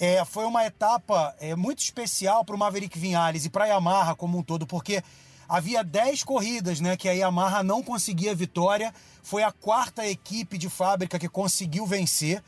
é, 0.00 0.24
foi 0.24 0.44
uma 0.44 0.64
etapa 0.64 1.34
é, 1.40 1.56
muito 1.56 1.80
especial 1.80 2.44
para 2.44 2.54
o 2.54 2.58
Maverick 2.58 2.96
Vinhales 2.96 3.44
e 3.44 3.50
para 3.50 3.64
a 3.64 3.68
Yamaha 3.68 4.14
como 4.14 4.38
um 4.38 4.42
todo, 4.42 4.64
porque 4.64 5.02
havia 5.48 5.82
10 5.82 6.22
corridas 6.22 6.80
né, 6.80 6.96
que 6.96 7.08
a 7.08 7.12
Yamaha 7.12 7.64
não 7.64 7.82
conseguia 7.82 8.34
vitória. 8.34 8.94
Foi 9.22 9.42
a 9.42 9.52
quarta 9.52 10.06
equipe 10.06 10.56
de 10.56 10.70
fábrica 10.70 11.18
que 11.18 11.28
conseguiu 11.28 11.84
vencer 11.84 12.42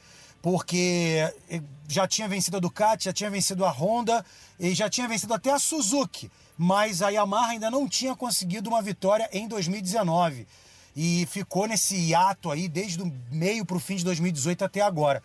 porque 0.44 1.26
eh, 1.48 1.62
já 1.88 2.06
tinha 2.06 2.28
vencido 2.28 2.58
a 2.58 2.60
Ducati, 2.60 3.06
já 3.06 3.14
tinha 3.14 3.30
vencido 3.30 3.64
a 3.64 3.70
Honda 3.70 4.22
e 4.60 4.74
já 4.74 4.90
tinha 4.90 5.08
vencido 5.08 5.32
até 5.32 5.50
a 5.50 5.58
Suzuki, 5.58 6.30
mas 6.58 7.00
a 7.00 7.08
Yamaha 7.08 7.52
ainda 7.52 7.70
não 7.70 7.88
tinha 7.88 8.14
conseguido 8.14 8.68
uma 8.68 8.82
vitória 8.82 9.26
em 9.32 9.48
2019 9.48 10.46
e 10.94 11.26
ficou 11.30 11.66
nesse 11.66 11.96
hiato 11.96 12.50
aí 12.50 12.68
desde 12.68 13.00
o 13.00 13.10
meio 13.30 13.64
para 13.64 13.78
o 13.78 13.80
fim 13.80 13.96
de 13.96 14.04
2018 14.04 14.66
até 14.66 14.82
agora. 14.82 15.22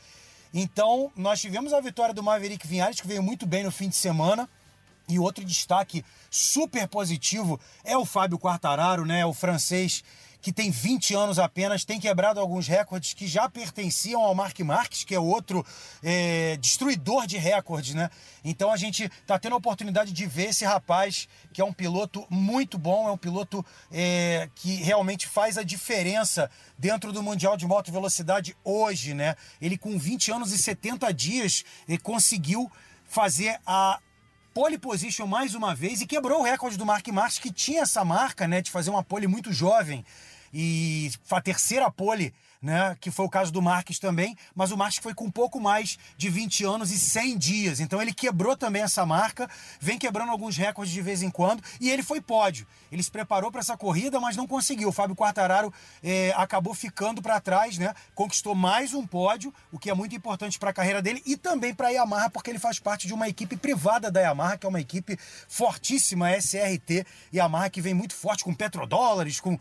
Então, 0.54 1.12
nós 1.18 1.42
tivemos 1.42 1.74
a 1.74 1.82
vitória 1.82 2.14
do 2.14 2.24
Maverick 2.24 2.66
Vinhares, 2.66 3.02
que 3.02 3.08
veio 3.08 3.22
muito 3.22 3.46
bem 3.46 3.66
no 3.66 3.72
fim 3.72 3.90
de 3.90 3.98
semana. 3.98 4.48
E 5.10 5.20
outro 5.20 5.44
destaque 5.44 6.06
super 6.32 6.88
positivo 6.88 7.60
é 7.84 7.98
o 7.98 8.06
Fábio 8.06 8.40
Quartararo, 8.40 9.06
né? 9.06 9.26
O 9.26 9.34
francês 9.34 10.02
que 10.42 10.54
tem 10.54 10.72
20 10.72 11.14
anos 11.14 11.40
apenas, 11.40 11.84
tem 11.84 12.00
quebrado 12.00 12.40
alguns 12.40 12.68
recordes 12.68 13.14
que 13.14 13.28
já 13.28 13.50
pertenciam 13.50 14.24
ao 14.24 14.34
Mark 14.34 14.58
Marques, 14.62 15.04
que 15.04 15.14
é 15.14 15.20
outro 15.20 15.66
é, 16.02 16.58
destruidor 16.58 17.28
de 17.28 17.38
recordes, 17.38 17.94
né? 17.94 18.10
Então 18.44 18.72
a 18.72 18.78
gente 18.78 19.04
está 19.04 19.38
tendo 19.38 19.54
a 19.54 19.58
oportunidade 19.58 20.14
de 20.14 20.26
ver 20.26 20.50
esse 20.50 20.64
rapaz, 20.64 21.28
que 21.52 21.62
é 21.62 21.66
um 21.66 21.74
piloto 21.74 22.26
muito 22.30 22.78
bom, 22.78 23.08
é 23.08 23.12
um 23.12 23.18
piloto 23.18 23.66
é, 23.92 24.50
que 24.56 24.76
realmente 24.76 25.28
faz 25.28 25.58
a 25.58 25.64
diferença 25.64 26.50
dentro 26.78 27.12
do 27.12 27.22
Mundial 27.22 27.58
de 27.58 27.68
Moto 27.68 27.92
Velocidade 27.92 28.56
hoje, 28.64 29.14
né? 29.14 29.36
Ele 29.62 29.78
com 29.78 29.98
20 29.98 30.32
anos 30.32 30.52
e 30.54 30.58
70 30.58 31.14
dias 31.14 31.66
conseguiu 32.02 32.72
fazer 33.06 33.60
a 33.66 34.00
pole 34.54 34.78
position 34.78 35.28
mais 35.28 35.54
uma 35.56 35.76
vez 35.76 36.02
e 36.02 36.08
quebrou 36.08 36.42
o 36.42 36.44
recorde 36.44 36.78
do 36.78 36.86
Mark 36.86 37.08
Marques, 37.10 37.40
que 37.40 37.52
tinha 37.52 37.84
essa 37.84 38.04
marca, 38.04 38.48
né, 38.48 38.62
de 38.62 38.72
fazer 38.72 38.90
uma 38.90 39.04
pole 39.04 39.28
muito 39.28 39.54
jovem 39.54 40.04
e 40.54 41.12
a 41.32 41.42
terceira 41.42 41.90
pole 41.92 42.34
né? 42.62 42.96
Que 43.00 43.10
foi 43.10 43.26
o 43.26 43.30
caso 43.30 43.52
do 43.52 43.62
Marques 43.62 44.00
também, 44.00 44.36
mas 44.54 44.72
o 44.72 44.78
Marques 44.78 45.00
foi 45.00 45.14
com 45.14 45.32
pouco 45.32 45.60
mais 45.60 45.98
de 46.18 46.30
20 46.30 46.66
anos 46.66 46.92
e 46.92 47.00
100 47.00 47.38
dias. 47.38 47.80
Então 47.80 48.02
ele 48.02 48.14
quebrou 48.14 48.56
também 48.56 48.82
essa 48.82 49.06
marca, 49.06 49.50
vem 49.80 49.98
quebrando 49.98 50.32
alguns 50.32 50.58
recordes 50.58 50.94
de 50.94 51.02
vez 51.02 51.24
em 51.24 51.30
quando 51.30 51.64
e 51.80 51.90
ele 51.90 52.04
foi 52.04 52.20
pódio. 52.20 52.68
Ele 52.92 53.02
se 53.02 53.12
preparou 53.12 53.52
para 53.52 53.62
essa 53.62 53.78
corrida, 53.78 54.20
mas 54.20 54.36
não 54.36 54.48
conseguiu. 54.48 54.90
O 54.90 54.92
Fábio 54.92 55.16
Quartararo 55.16 55.74
é, 56.04 56.34
acabou 56.36 56.74
ficando 56.74 57.22
para 57.22 57.40
trás, 57.40 57.78
né? 57.78 57.94
Conquistou 58.14 58.54
mais 58.54 58.94
um 58.94 59.06
pódio, 59.08 59.54
o 59.72 59.80
que 59.80 59.90
é 59.90 59.94
muito 59.94 60.16
importante 60.16 60.60
para 60.60 60.72
a 60.72 60.74
carreira 60.74 61.02
dele 61.02 61.22
e 61.26 61.38
também 61.38 61.74
para 61.74 61.88
a 61.88 61.92
Yamaha, 61.92 62.30
porque 62.30 62.50
ele 62.50 62.60
faz 62.60 62.80
parte 62.80 63.08
de 63.08 63.14
uma 63.14 63.30
equipe 63.30 63.56
privada 63.56 64.12
da 64.12 64.20
Yamaha, 64.20 64.58
que 64.58 64.66
é 64.66 64.70
uma 64.70 64.82
equipe 64.82 65.18
fortíssima, 65.48 66.28
a 66.28 66.38
SRT 66.38 67.06
Yamaha, 67.34 67.70
que 67.70 67.82
vem 67.82 67.94
muito 67.94 68.14
forte 68.14 68.44
com 68.44 68.54
petrodólares, 68.54 69.40
com 69.40 69.58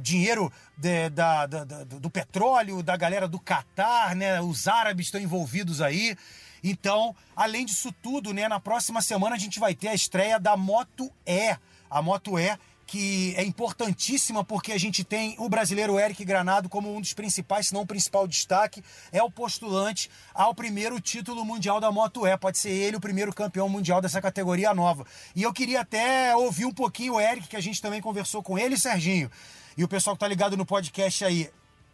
dinheiro 0.00 0.52
de, 0.76 1.08
da, 1.10 1.46
da, 1.46 1.64
da, 1.64 1.84
do 1.84 2.10
petróleo, 2.10 2.82
da 2.82 2.96
galera 2.96 3.26
do 3.26 3.38
Catar, 3.38 4.14
né? 4.14 4.40
Os 4.40 4.68
árabes 4.68 5.06
estão 5.06 5.20
envolvidos 5.20 5.80
aí. 5.80 6.16
Então, 6.62 7.14
além 7.34 7.66
disso 7.66 7.92
tudo, 8.02 8.32
né? 8.32 8.48
Na 8.48 8.60
próxima 8.60 9.02
semana 9.02 9.36
a 9.36 9.38
gente 9.38 9.58
vai 9.58 9.74
ter 9.74 9.88
a 9.88 9.94
estreia 9.94 10.38
da 10.38 10.56
Moto 10.56 11.10
E. 11.26 11.56
A 11.90 12.00
Moto 12.00 12.38
E 12.38 12.56
que 12.92 13.34
é 13.38 13.42
importantíssima 13.42 14.44
porque 14.44 14.70
a 14.70 14.78
gente 14.78 15.02
tem 15.02 15.34
o 15.38 15.48
brasileiro 15.48 15.98
Eric 15.98 16.22
Granado 16.26 16.68
como 16.68 16.94
um 16.94 17.00
dos 17.00 17.14
principais, 17.14 17.68
se 17.68 17.72
não 17.72 17.80
o 17.80 17.86
principal 17.86 18.28
destaque, 18.28 18.84
é 19.10 19.22
o 19.22 19.30
postulante 19.30 20.10
ao 20.34 20.54
primeiro 20.54 21.00
título 21.00 21.42
mundial 21.42 21.80
da 21.80 21.90
Moto 21.90 22.26
E. 22.26 22.36
Pode 22.36 22.58
ser 22.58 22.68
ele 22.68 22.98
o 22.98 23.00
primeiro 23.00 23.32
campeão 23.32 23.66
mundial 23.66 24.02
dessa 24.02 24.20
categoria 24.20 24.74
nova. 24.74 25.06
E 25.34 25.42
eu 25.42 25.54
queria 25.54 25.80
até 25.80 26.36
ouvir 26.36 26.66
um 26.66 26.70
pouquinho 26.70 27.14
o 27.14 27.20
Eric, 27.20 27.48
que 27.48 27.56
a 27.56 27.62
gente 27.62 27.80
também 27.80 28.02
conversou 28.02 28.42
com 28.42 28.58
ele, 28.58 28.76
Serginho 28.76 29.30
e 29.76 29.84
o 29.84 29.88
pessoal 29.88 30.16
que 30.16 30.20
tá 30.20 30.28
ligado 30.28 30.56
no 30.56 30.66
podcast 30.66 31.24
aí. 31.24 31.50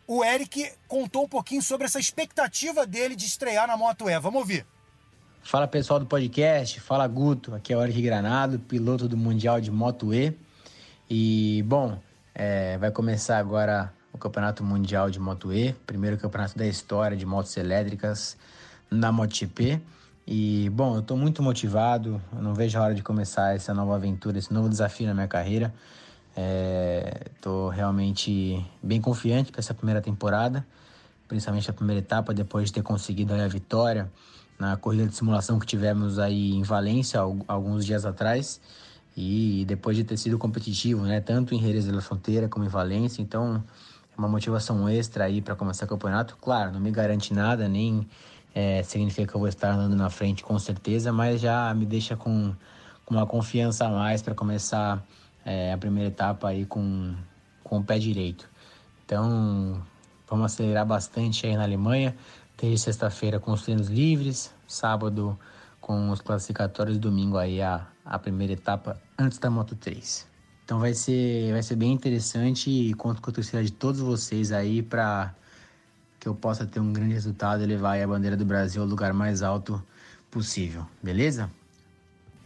O 0.07 0.25
Eric 0.25 0.73
contou 0.87 1.25
um 1.25 1.29
pouquinho 1.29 1.63
sobre 1.63 1.87
essa 1.87 2.01
expectativa 2.01 2.87
dele 2.87 3.15
de 3.15 3.27
estrear 3.27 3.67
na 3.67 3.77
Moto 3.77 4.09
E. 4.09 4.19
Vamos 4.19 4.41
ouvir. 4.41 4.67
Fala 5.43 5.67
pessoal 5.67 6.01
do 6.01 6.07
podcast, 6.07 6.81
fala 6.81 7.07
Guto, 7.07 7.55
aqui 7.55 7.73
é 7.73 7.77
o 7.77 7.83
Eric 7.83 8.03
Granado, 8.03 8.59
piloto 8.59 9.09
do 9.09 9.17
Mundial 9.17 9.61
de 9.61 9.71
Moto 9.71 10.13
E. 10.13 10.37
E 11.09 11.63
bom, 11.67 11.99
é, 12.35 12.77
vai 12.79 12.91
começar 12.91 13.39
agora 13.39 13.93
o 14.13 14.19
Campeonato 14.19 14.63
Mundial 14.63 15.11
de 15.11 15.19
Moto 15.19 15.53
E, 15.53 15.73
primeiro 15.87 16.19
campeonato 16.19 16.59
da 16.59 16.67
história 16.67 17.17
de 17.17 17.25
motos 17.25 17.57
elétricas 17.57 18.37
na 18.91 19.13
MotoGP. 19.13 19.81
E 20.27 20.69
bom, 20.71 20.95
eu 20.95 21.01
estou 21.01 21.17
muito 21.17 21.43
motivado, 21.43 22.21
eu 22.35 22.43
não 22.43 22.53
vejo 22.53 22.79
a 22.79 22.83
hora 22.83 22.95
de 22.95 23.03
começar 23.03 23.55
essa 23.55 23.73
nova 23.73 23.95
aventura, 23.95 24.39
esse 24.39 24.53
novo 24.53 24.69
desafio 24.69 25.07
na 25.07 25.15
minha 25.15 25.29
carreira. 25.29 25.73
Estou 27.35 27.73
é, 27.73 27.77
realmente 27.77 28.65
bem 28.83 29.01
confiante 29.01 29.51
para 29.51 29.61
essa 29.61 29.75
primeira 29.75 30.01
temporada, 30.01 30.65
principalmente 31.27 31.69
a 31.69 31.73
primeira 31.73 32.01
etapa, 32.01 32.33
depois 32.33 32.67
de 32.67 32.75
ter 32.75 32.83
conseguido 32.83 33.35
a 33.35 33.49
vitória 33.49 34.11
na 34.59 34.77
corrida 34.77 35.07
de 35.07 35.15
simulação 35.15 35.59
que 35.59 35.67
tivemos 35.67 36.19
aí 36.19 36.53
em 36.53 36.63
Valência 36.63 37.21
alguns 37.21 37.85
dias 37.85 38.05
atrás 38.05 38.61
e 39.17 39.65
depois 39.67 39.97
de 39.97 40.05
ter 40.05 40.17
sido 40.17 40.39
competitivo, 40.39 41.03
né, 41.03 41.21
tanto 41.21 41.55
em 41.55 41.61
Jerez 41.61 41.85
de 41.85 41.91
la 41.91 42.01
Fronteira 42.01 42.49
como 42.49 42.65
em 42.65 42.69
Valência, 42.69 43.21
então 43.21 43.63
é 44.17 44.19
uma 44.19 44.29
motivação 44.29 44.89
extra 44.89 45.25
aí 45.25 45.41
para 45.41 45.57
começar 45.57 45.87
o 45.87 45.89
campeonato. 45.89 46.37
Claro, 46.41 46.73
não 46.73 46.81
me 46.81 46.91
garante 46.91 47.35
nada, 47.35 47.69
nem 47.69 48.07
é, 48.55 48.83
significa 48.85 49.27
que 49.27 49.35
eu 49.35 49.41
vou 49.41 49.49
estar 49.49 49.73
andando 49.73 49.97
na 49.97 50.09
frente 50.09 50.45
com 50.45 50.57
certeza, 50.59 51.13
mas 51.13 51.41
já 51.41 51.75
me 51.75 51.85
deixa 51.85 52.17
com, 52.17 52.55
com 53.05 53.15
uma 53.15 53.27
confiança 53.27 53.87
a 53.87 53.91
mais 53.91 54.23
para 54.23 54.35
começar 54.35 55.05
é, 55.49 55.73
a 55.73 55.79
primeira 55.79 56.11
etapa 56.11 56.49
aí 56.49 56.67
com, 56.67 57.15
com 57.65 57.79
o 57.79 57.85
pé 57.85 57.99
direito. 57.99 58.47
Então, 59.05 59.83
vamos 60.29 60.53
acelerar 60.53 60.85
bastante 60.85 61.47
aí 61.47 61.57
na 61.57 61.63
Alemanha. 61.63 62.15
Desde 62.61 62.79
sexta-feira 62.79 63.41
com 63.41 63.53
os 63.53 63.63
treinos 63.63 63.89
livres, 63.89 64.53
sábado 64.67 65.39
com 65.81 66.11
os 66.11 66.21
classificatórios, 66.21 66.99
domingo 66.99 67.39
aí 67.39 67.63
a, 67.63 67.87
a 68.05 68.19
primeira 68.19 68.53
etapa 68.53 69.01
antes 69.19 69.39
da 69.39 69.49
Moto 69.49 69.75
3. 69.75 70.29
Então 70.65 70.81
vai 70.81 70.93
ser, 70.93 71.53
vai 71.53 71.63
ser 71.63 71.77
bem 71.77 71.93
interessante 71.93 72.69
e 72.69 72.93
conto 72.93 73.23
com 73.23 73.31
a 73.31 73.33
torcida 73.33 73.65
de 73.65 73.73
todos 73.73 74.03
vocês 74.03 74.53
aí 74.53 74.83
para 74.83 75.35
que 76.21 76.29
eu 76.29 76.35
possa 76.35 76.67
ter 76.67 76.81
um 76.81 76.93
grande 76.93 77.15
resultado 77.15 77.63
e 77.63 77.67
levar 77.67 77.99
a 77.99 78.07
bandeira 78.07 78.37
do 78.37 78.45
Brasil 78.45 78.83
ao 78.83 78.89
lugar 78.89 79.15
mais 79.15 79.41
alto 79.41 79.83
possível, 80.31 80.85
beleza? 81.03 81.51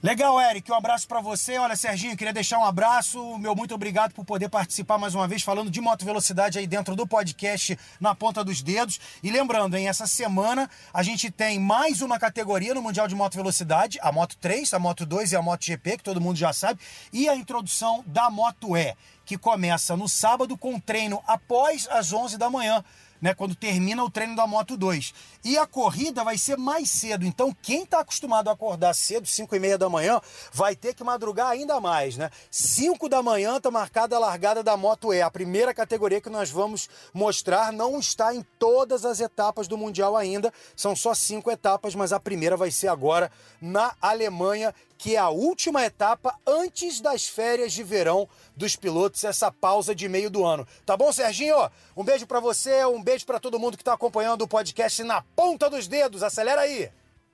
Legal, 0.02 0.40
Eric, 0.40 0.68
um 0.68 0.74
abraço 0.74 1.06
para 1.06 1.20
você. 1.20 1.56
Olha, 1.58 1.76
Serginho, 1.76 2.16
queria 2.16 2.32
deixar 2.32 2.58
um 2.58 2.64
abraço. 2.64 3.38
Meu 3.38 3.54
muito 3.54 3.72
obrigado 3.72 4.12
por 4.12 4.24
poder 4.24 4.48
participar 4.48 4.98
mais 4.98 5.14
uma 5.14 5.28
vez 5.28 5.44
falando 5.44 5.70
de 5.70 5.80
moto 5.80 6.04
velocidade 6.04 6.58
aí 6.58 6.66
dentro 6.66 6.96
do 6.96 7.06
podcast 7.06 7.78
na 8.00 8.12
ponta 8.12 8.42
dos 8.42 8.62
dedos. 8.62 8.98
E 9.22 9.30
lembrando, 9.30 9.76
hein, 9.76 9.86
essa 9.86 10.04
semana 10.08 10.68
a 10.92 11.04
gente 11.04 11.30
tem 11.30 11.60
mais 11.60 12.02
uma 12.02 12.18
categoria 12.18 12.74
no 12.74 12.82
Mundial 12.82 13.06
de 13.06 13.14
Moto 13.14 13.36
Velocidade, 13.36 13.96
a 14.02 14.10
Moto 14.10 14.36
3, 14.38 14.74
a 14.74 14.78
Moto 14.80 15.06
2 15.06 15.30
e 15.30 15.36
a 15.36 15.40
Moto 15.40 15.64
GP, 15.64 15.98
que 15.98 16.02
todo 16.02 16.20
mundo 16.20 16.36
já 16.36 16.52
sabe, 16.52 16.80
e 17.12 17.28
a 17.28 17.36
introdução 17.36 18.02
da 18.04 18.28
Moto 18.28 18.76
E, 18.76 18.96
que 19.24 19.38
começa 19.38 19.96
no 19.96 20.08
sábado 20.08 20.58
com 20.58 20.80
treino 20.80 21.22
após 21.28 21.86
as 21.88 22.12
11 22.12 22.36
da 22.38 22.50
manhã 22.50 22.84
né, 23.22 23.32
quando 23.32 23.54
termina 23.54 24.02
o 24.02 24.10
treino 24.10 24.34
da 24.34 24.48
Moto 24.48 24.76
2. 24.76 25.14
E 25.44 25.56
a 25.56 25.64
corrida 25.64 26.24
vai 26.24 26.36
ser 26.36 26.58
mais 26.58 26.90
cedo. 26.90 27.24
Então, 27.24 27.56
quem 27.62 27.84
está 27.84 28.00
acostumado 28.00 28.50
a 28.50 28.52
acordar 28.52 28.92
cedo, 28.94 29.28
5 29.28 29.54
e 29.54 29.60
meia 29.60 29.78
da 29.78 29.88
manhã, 29.88 30.20
vai 30.52 30.74
ter 30.74 30.92
que 30.92 31.04
madrugar 31.04 31.48
ainda 31.48 31.80
mais, 31.80 32.16
né? 32.16 32.30
5 32.50 33.08
da 33.08 33.22
manhã 33.22 33.56
está 33.58 33.70
marcada 33.70 34.16
a 34.16 34.18
largada 34.18 34.62
da 34.62 34.76
Moto 34.76 35.14
E. 35.14 35.22
A 35.22 35.30
primeira 35.30 35.72
categoria 35.72 36.20
que 36.20 36.28
nós 36.28 36.50
vamos 36.50 36.90
mostrar 37.14 37.72
não 37.72 38.00
está 38.00 38.34
em 38.34 38.44
todas 38.58 39.04
as 39.04 39.20
etapas 39.20 39.68
do 39.68 39.78
Mundial 39.78 40.16
ainda. 40.16 40.52
São 40.74 40.96
só 40.96 41.14
cinco 41.14 41.50
etapas, 41.50 41.94
mas 41.94 42.12
a 42.12 42.18
primeira 42.18 42.56
vai 42.56 42.72
ser 42.72 42.88
agora 42.88 43.30
na 43.60 43.94
Alemanha 44.00 44.74
que 45.02 45.16
é 45.16 45.18
a 45.18 45.30
última 45.30 45.84
etapa 45.84 46.32
antes 46.46 47.00
das 47.00 47.26
férias 47.26 47.72
de 47.72 47.82
verão 47.82 48.28
dos 48.56 48.76
pilotos, 48.76 49.24
essa 49.24 49.50
pausa 49.50 49.96
de 49.96 50.08
meio 50.08 50.30
do 50.30 50.44
ano. 50.44 50.64
Tá 50.86 50.96
bom, 50.96 51.12
Serginho? 51.12 51.56
Um 51.96 52.04
beijo 52.04 52.24
para 52.24 52.38
você, 52.38 52.84
um 52.84 53.02
beijo 53.02 53.26
para 53.26 53.40
todo 53.40 53.58
mundo 53.58 53.76
que 53.76 53.82
está 53.82 53.94
acompanhando 53.94 54.42
o 54.42 54.48
podcast 54.48 55.02
na 55.02 55.20
ponta 55.34 55.68
dos 55.68 55.88
dedos. 55.88 56.22
Acelera 56.22 56.60
aí. 56.60 56.88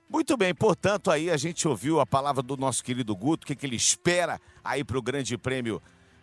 Muito 0.09 0.35
bem, 0.35 0.51
portanto, 0.55 1.11
aí 1.11 1.29
a 1.29 1.37
gente 1.37 1.67
ouviu 1.67 1.99
a 1.99 2.07
palavra 2.07 2.41
do 2.41 2.57
nosso 2.57 2.83
querido 2.83 3.15
Guto, 3.15 3.43
o 3.43 3.47
que, 3.47 3.55
que 3.55 3.67
ele 3.67 3.75
espera 3.75 4.41
aí 4.63 4.83
para 4.83 4.97
o 4.97 5.01
Grande 5.03 5.37
Prêmio 5.37 5.79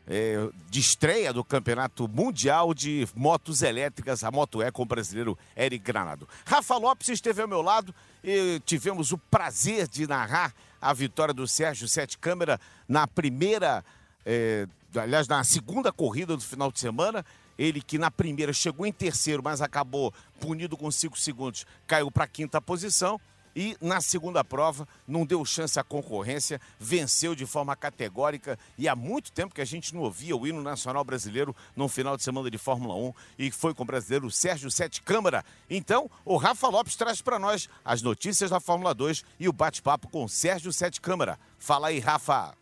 é, 0.07 0.49
de 0.71 0.81
estreia 0.81 1.33
do 1.33 1.45
Campeonato 1.45 2.09
Mundial 2.09 2.73
de 2.73 3.07
Motos 3.15 3.63
Elétricas, 3.63 4.23
a 4.23 4.31
Moto 4.31 4.63
E 4.63 4.71
com 4.71 4.83
o 4.83 4.87
brasileiro 4.87 5.37
Eric 5.57 5.85
Granado. 5.85 6.29
Rafa 6.45 6.77
Lopes 6.77 7.09
esteve 7.09 7.43
ao 7.43 7.49
meu 7.49 7.61
lado 7.61 7.95
e 8.23 8.61
tivemos 8.65 9.13
o 9.13 9.19
prazer 9.19 9.89
de 9.89 10.07
narrar 10.07 10.55
a 10.87 10.93
vitória 10.93 11.35
do 11.35 11.49
Sérgio 11.49 11.89
Sete 11.89 12.17
Câmara 12.17 12.61
na 12.89 13.09
primeira, 13.09 13.85
é, 14.25 14.69
aliás, 14.95 15.27
na 15.27 15.43
segunda 15.43 15.93
corrida 15.93 16.37
do 16.37 16.43
final 16.43 16.71
de 16.71 16.79
semana. 16.79 17.25
Ele 17.59 17.81
que 17.81 17.99
na 17.99 18.11
primeira 18.11 18.53
chegou 18.53 18.87
em 18.87 18.93
terceiro, 18.93 19.43
mas 19.43 19.61
acabou 19.61 20.13
punido 20.39 20.77
com 20.77 20.91
cinco 20.91 21.19
segundos, 21.19 21.67
caiu 21.87 22.11
para 22.11 22.25
a 22.25 22.29
quinta 22.29 22.61
posição 22.61 23.19
e 23.57 23.75
na 23.81 24.03
segunda 24.03 24.45
prova 24.45 24.87
não 25.09 25.25
deu 25.25 25.43
chance 25.47 25.81
à 25.81 25.83
concorrência, 25.83 26.61
venceu 26.79 27.35
de 27.35 27.47
forma 27.47 27.75
categórica 27.75 28.59
e 28.77 28.87
há 28.87 28.95
muito 28.95 29.33
tempo 29.33 29.55
que 29.55 29.63
a 29.63 29.65
gente 29.65 29.95
não 29.95 30.03
ouvia 30.03 30.37
o 30.37 30.47
hino 30.47 30.63
nacional 30.63 31.03
brasileiro 31.03 31.57
no 31.75 31.89
final 31.89 32.19
de 32.19 32.23
semana 32.23 32.51
de 32.51 32.59
Fórmula 32.59 32.95
1 32.95 33.13
e 33.39 33.51
foi 33.51 33.73
com 33.73 33.83
o 33.83 33.87
brasileiro 33.87 34.31
Sérgio 34.31 34.71
Sete 34.71 35.01
Câmara. 35.01 35.43
Então, 35.71 36.11
o 36.23 36.37
Rafa 36.37 36.69
Lopes 36.69 36.97
traz 36.97 37.23
para 37.23 37.39
nós 37.39 37.67
as 37.83 38.03
notícias 38.03 38.51
da 38.51 38.61
Fórmula 38.61 38.93
2 38.95 39.25
e 39.41 39.49
o 39.49 39.53
bate-papo 39.53 40.09
com 40.09 40.29
Sérgio 40.29 40.71
Sete 40.71 41.01
Câmara. 41.01 41.39
Fala 41.59 41.89
aí, 41.89 41.99
Rafa. 41.99 42.55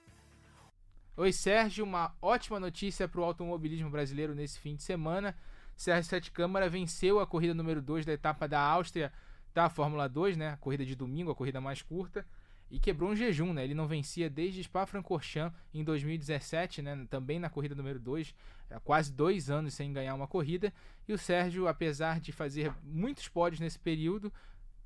Oi, 1.16 1.32
Sérgio. 1.32 1.84
Uma 1.84 2.14
ótima 2.22 2.60
notícia 2.60 3.08
para 3.08 3.20
o 3.20 3.24
automobilismo 3.24 3.90
brasileiro 3.90 4.34
nesse 4.34 4.60
fim 4.60 4.76
de 4.76 4.84
semana. 4.84 5.36
Sérgio 5.76 6.08
Sete 6.08 6.30
Câmara 6.30 6.68
venceu 6.68 7.18
a 7.18 7.26
corrida 7.26 7.52
número 7.52 7.82
2 7.82 8.06
da 8.06 8.12
etapa 8.12 8.46
da 8.46 8.60
Áustria 8.60 9.12
da 9.54 9.70
Fórmula 9.70 10.08
2, 10.08 10.36
né? 10.36 10.50
A 10.50 10.56
corrida 10.56 10.84
de 10.84 10.96
domingo, 10.96 11.30
a 11.30 11.34
corrida 11.34 11.60
mais 11.60 11.80
curta. 11.80 12.26
E 12.70 12.78
quebrou 12.80 13.10
um 13.10 13.16
jejum, 13.16 13.52
né? 13.52 13.62
Ele 13.62 13.74
não 13.74 13.86
vencia 13.86 14.28
desde 14.28 14.64
Spa-Francorchamps 14.64 15.56
em 15.72 15.84
2017, 15.84 16.82
né? 16.82 17.06
Também 17.08 17.38
na 17.38 17.48
corrida 17.48 17.74
número 17.74 18.00
2, 18.00 18.34
quase 18.82 19.12
dois 19.12 19.48
anos 19.48 19.74
sem 19.74 19.92
ganhar 19.92 20.14
uma 20.14 20.26
corrida. 20.26 20.72
E 21.06 21.12
o 21.12 21.18
Sérgio, 21.18 21.68
apesar 21.68 22.18
de 22.18 22.32
fazer 22.32 22.74
muitos 22.82 23.28
pódios 23.28 23.60
nesse 23.60 23.78
período, 23.78 24.32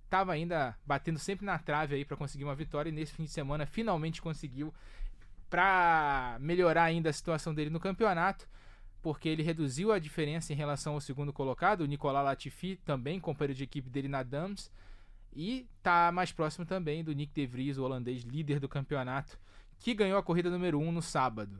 estava 0.04 0.32
ainda 0.32 0.76
batendo 0.84 1.18
sempre 1.18 1.46
na 1.46 1.58
trave 1.58 1.94
aí 1.94 2.04
para 2.04 2.16
conseguir 2.16 2.44
uma 2.44 2.54
vitória. 2.54 2.90
E 2.90 2.92
nesse 2.92 3.12
fim 3.12 3.24
de 3.24 3.30
semana 3.30 3.64
finalmente 3.64 4.20
conseguiu 4.20 4.74
para 5.48 6.36
melhorar 6.40 6.84
ainda 6.84 7.08
a 7.08 7.12
situação 7.12 7.54
dele 7.54 7.70
no 7.70 7.80
campeonato 7.80 8.46
porque 9.08 9.26
ele 9.26 9.42
reduziu 9.42 9.90
a 9.90 9.98
diferença 9.98 10.52
em 10.52 10.56
relação 10.56 10.92
ao 10.92 11.00
segundo 11.00 11.32
colocado, 11.32 11.80
o 11.80 11.86
Nicolas 11.86 12.22
Latifi, 12.22 12.76
também 12.84 13.18
companheiro 13.18 13.54
de 13.54 13.64
equipe 13.64 13.88
dele 13.88 14.06
na 14.06 14.22
Dams, 14.22 14.70
e 15.34 15.66
tá 15.82 16.12
mais 16.12 16.30
próximo 16.30 16.66
também 16.66 17.02
do 17.02 17.14
Nick 17.14 17.32
De 17.32 17.46
Vries, 17.46 17.78
o 17.78 17.84
holandês 17.84 18.20
líder 18.20 18.60
do 18.60 18.68
campeonato, 18.68 19.38
que 19.78 19.94
ganhou 19.94 20.18
a 20.18 20.22
corrida 20.22 20.50
número 20.50 20.78
1 20.78 20.86
um 20.86 20.92
no 20.92 21.00
sábado. 21.00 21.58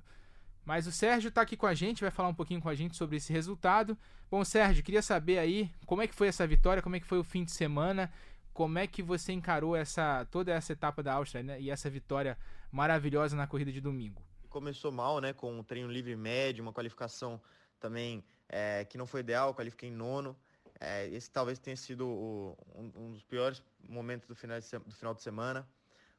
Mas 0.62 0.86
o 0.86 0.92
Sérgio 0.92 1.30
está 1.30 1.40
aqui 1.40 1.56
com 1.56 1.64
a 1.64 1.72
gente, 1.72 2.02
vai 2.02 2.10
falar 2.10 2.28
um 2.28 2.34
pouquinho 2.34 2.60
com 2.60 2.68
a 2.68 2.74
gente 2.74 2.98
sobre 2.98 3.16
esse 3.16 3.32
resultado. 3.32 3.96
Bom, 4.30 4.44
Sérgio, 4.44 4.84
queria 4.84 5.00
saber 5.00 5.38
aí 5.38 5.70
como 5.86 6.02
é 6.02 6.06
que 6.06 6.14
foi 6.14 6.28
essa 6.28 6.46
vitória, 6.46 6.82
como 6.82 6.96
é 6.96 7.00
que 7.00 7.06
foi 7.06 7.18
o 7.18 7.24
fim 7.24 7.44
de 7.44 7.52
semana, 7.52 8.12
como 8.52 8.78
é 8.78 8.86
que 8.86 9.02
você 9.02 9.32
encarou 9.32 9.74
essa 9.74 10.26
toda 10.30 10.52
essa 10.52 10.74
etapa 10.74 11.02
da 11.02 11.14
Áustria 11.14 11.42
né, 11.42 11.58
e 11.58 11.70
essa 11.70 11.88
vitória 11.88 12.36
maravilhosa 12.70 13.34
na 13.34 13.46
corrida 13.46 13.72
de 13.72 13.80
domingo 13.80 14.27
começou 14.48 14.90
mal, 14.90 15.20
né? 15.20 15.32
Com 15.32 15.58
um 15.58 15.62
treino 15.62 15.90
livre 15.90 16.16
médio, 16.16 16.62
uma 16.62 16.72
qualificação 16.72 17.40
também 17.78 18.24
é, 18.48 18.84
que 18.84 18.98
não 18.98 19.06
foi 19.06 19.20
ideal, 19.20 19.54
qualifiquei 19.54 19.88
em 19.88 19.92
nono. 19.92 20.36
É, 20.80 21.06
esse 21.08 21.30
talvez 21.30 21.58
tenha 21.58 21.76
sido 21.76 22.06
o, 22.06 22.56
um, 22.74 22.92
um, 22.94 23.12
dos 23.12 23.22
piores 23.22 23.62
momentos 23.88 24.28
do 24.28 24.34
final, 24.34 24.58
de, 24.60 24.78
do 24.78 24.94
final 24.94 25.14
de 25.14 25.22
semana. 25.22 25.68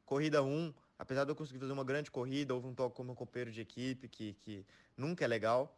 Corrida 0.04 0.42
1, 0.42 0.74
apesar 0.98 1.24
de 1.24 1.30
eu 1.30 1.36
conseguir 1.36 1.58
fazer 1.58 1.72
uma 1.72 1.84
grande 1.84 2.10
corrida, 2.10 2.54
houve 2.54 2.66
um 2.66 2.74
toque 2.74 2.96
com 2.96 3.04
meu 3.04 3.14
companheiro 3.14 3.50
de 3.50 3.60
equipe, 3.60 4.08
que, 4.08 4.34
que 4.34 4.66
nunca 4.96 5.24
é 5.24 5.28
legal. 5.28 5.76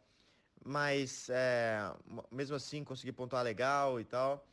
Mas 0.65 1.29
é, 1.29 1.93
mesmo 2.31 2.55
assim 2.55 2.83
consegui 2.83 3.11
pontuar 3.11 3.43
legal 3.43 3.99
e 3.99 4.03
tal. 4.03 4.45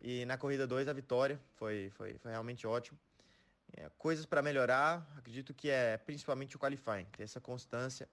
E 0.00 0.24
na 0.26 0.36
corrida 0.36 0.66
2 0.66 0.88
a 0.88 0.92
vitória 0.92 1.40
foi, 1.54 1.90
foi, 1.90 2.18
foi 2.18 2.30
realmente 2.30 2.66
ótimo. 2.66 2.98
É, 3.72 3.90
coisas 3.98 4.24
para 4.24 4.42
melhorar, 4.42 5.06
acredito 5.16 5.52
que 5.52 5.68
é 5.68 5.96
principalmente 5.96 6.56
o 6.56 6.58
qualifying, 6.58 7.04
ter 7.16 7.24
essa 7.24 7.40
constância. 7.40 8.08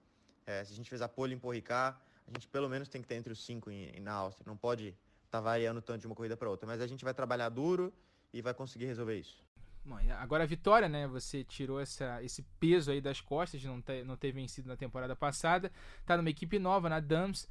É, 0.46 0.64
se 0.64 0.72
a 0.72 0.76
gente 0.76 0.90
fez 0.90 1.00
a 1.00 1.08
pole 1.08 1.34
em 1.34 1.38
Porricar, 1.38 2.00
a 2.26 2.30
gente 2.30 2.48
pelo 2.48 2.68
menos 2.68 2.88
tem 2.88 3.00
que 3.00 3.08
ter 3.08 3.14
entre 3.14 3.32
os 3.32 3.44
cinco 3.44 3.70
em, 3.70 4.00
na 4.00 4.12
Áustria. 4.12 4.44
Não 4.46 4.56
pode 4.56 4.88
estar 4.88 5.38
tá 5.38 5.40
variando 5.40 5.80
tanto 5.80 6.00
de 6.00 6.06
uma 6.06 6.14
corrida 6.14 6.36
para 6.36 6.48
outra. 6.48 6.66
Mas 6.66 6.80
a 6.80 6.86
gente 6.86 7.04
vai 7.04 7.14
trabalhar 7.14 7.48
duro 7.48 7.92
e 8.32 8.42
vai 8.42 8.52
conseguir 8.52 8.86
resolver 8.86 9.18
isso. 9.18 9.42
Bom, 9.84 9.98
agora 10.18 10.44
a 10.44 10.46
vitória, 10.46 10.88
né? 10.88 11.06
Você 11.06 11.44
tirou 11.44 11.78
essa, 11.78 12.22
esse 12.22 12.42
peso 12.58 12.90
aí 12.90 13.00
das 13.00 13.20
costas 13.20 13.60
de 13.60 13.66
não 13.66 13.82
ter, 13.82 14.04
não 14.04 14.16
ter 14.16 14.32
vencido 14.32 14.68
na 14.68 14.76
temporada 14.76 15.14
passada. 15.14 15.70
Tá 16.06 16.16
numa 16.16 16.30
equipe 16.30 16.58
nova, 16.58 16.88
na 16.88 17.00
Dams. 17.00 17.46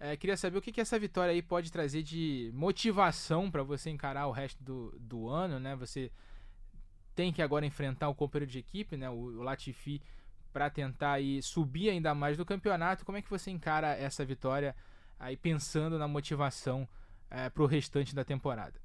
É, 0.00 0.16
queria 0.16 0.36
saber 0.36 0.58
o 0.58 0.62
que, 0.62 0.72
que 0.72 0.80
essa 0.80 0.98
vitória 0.98 1.32
aí 1.32 1.42
pode 1.42 1.70
trazer 1.70 2.02
de 2.02 2.50
motivação 2.54 3.50
para 3.50 3.62
você 3.62 3.90
encarar 3.90 4.26
o 4.26 4.32
resto 4.32 4.62
do, 4.64 4.94
do 4.98 5.28
ano, 5.28 5.60
né? 5.60 5.76
Você 5.76 6.10
tem 7.14 7.32
que 7.32 7.42
agora 7.42 7.64
enfrentar 7.64 8.08
o 8.08 8.14
companheiro 8.14 8.50
de 8.50 8.58
equipe, 8.58 8.96
né, 8.96 9.08
o, 9.08 9.42
Latifi, 9.42 10.02
para 10.52 10.70
tentar 10.70 11.12
aí 11.12 11.42
subir 11.42 11.90
ainda 11.90 12.14
mais 12.14 12.36
do 12.36 12.44
campeonato. 12.44 13.04
Como 13.04 13.18
é 13.18 13.22
que 13.22 13.30
você 13.30 13.50
encara 13.50 13.96
essa 13.96 14.24
vitória 14.24 14.74
aí 15.18 15.36
pensando 15.36 15.98
na 15.98 16.08
motivação 16.08 16.88
é, 17.30 17.48
para 17.48 17.62
o 17.62 17.66
restante 17.66 18.14
da 18.14 18.24
temporada? 18.24 18.80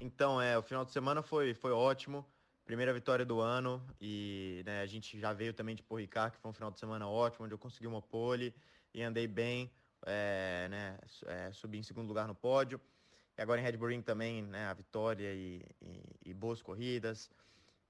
Então, 0.00 0.40
é, 0.40 0.56
o 0.56 0.62
final 0.62 0.84
de 0.84 0.92
semana 0.92 1.22
foi, 1.22 1.54
foi 1.54 1.72
ótimo. 1.72 2.24
Primeira 2.64 2.92
vitória 2.94 3.24
do 3.24 3.40
ano 3.40 3.84
e 4.00 4.62
né, 4.64 4.80
a 4.80 4.86
gente 4.86 5.18
já 5.18 5.32
veio 5.32 5.52
também 5.52 5.74
de 5.74 5.82
Porricar, 5.82 6.30
que 6.30 6.38
foi 6.38 6.50
um 6.50 6.54
final 6.54 6.70
de 6.70 6.78
semana 6.78 7.08
ótimo, 7.08 7.44
onde 7.44 7.54
eu 7.54 7.58
consegui 7.58 7.88
uma 7.88 8.00
pole 8.00 8.54
e 8.94 9.02
andei 9.02 9.26
bem, 9.26 9.70
é, 10.06 10.68
né, 10.70 10.98
é, 11.26 11.52
subi 11.52 11.78
em 11.78 11.82
segundo 11.82 12.06
lugar 12.06 12.28
no 12.28 12.34
pódio. 12.34 12.80
E 13.40 13.42
agora 13.42 13.58
em 13.58 13.64
Red 13.64 13.78
Bull 13.78 13.88
Ring 13.88 14.02
também, 14.02 14.42
né, 14.42 14.66
a 14.66 14.74
vitória 14.74 15.32
e, 15.32 15.64
e, 15.80 16.02
e, 16.26 16.34
boas 16.34 16.60
corridas. 16.60 17.30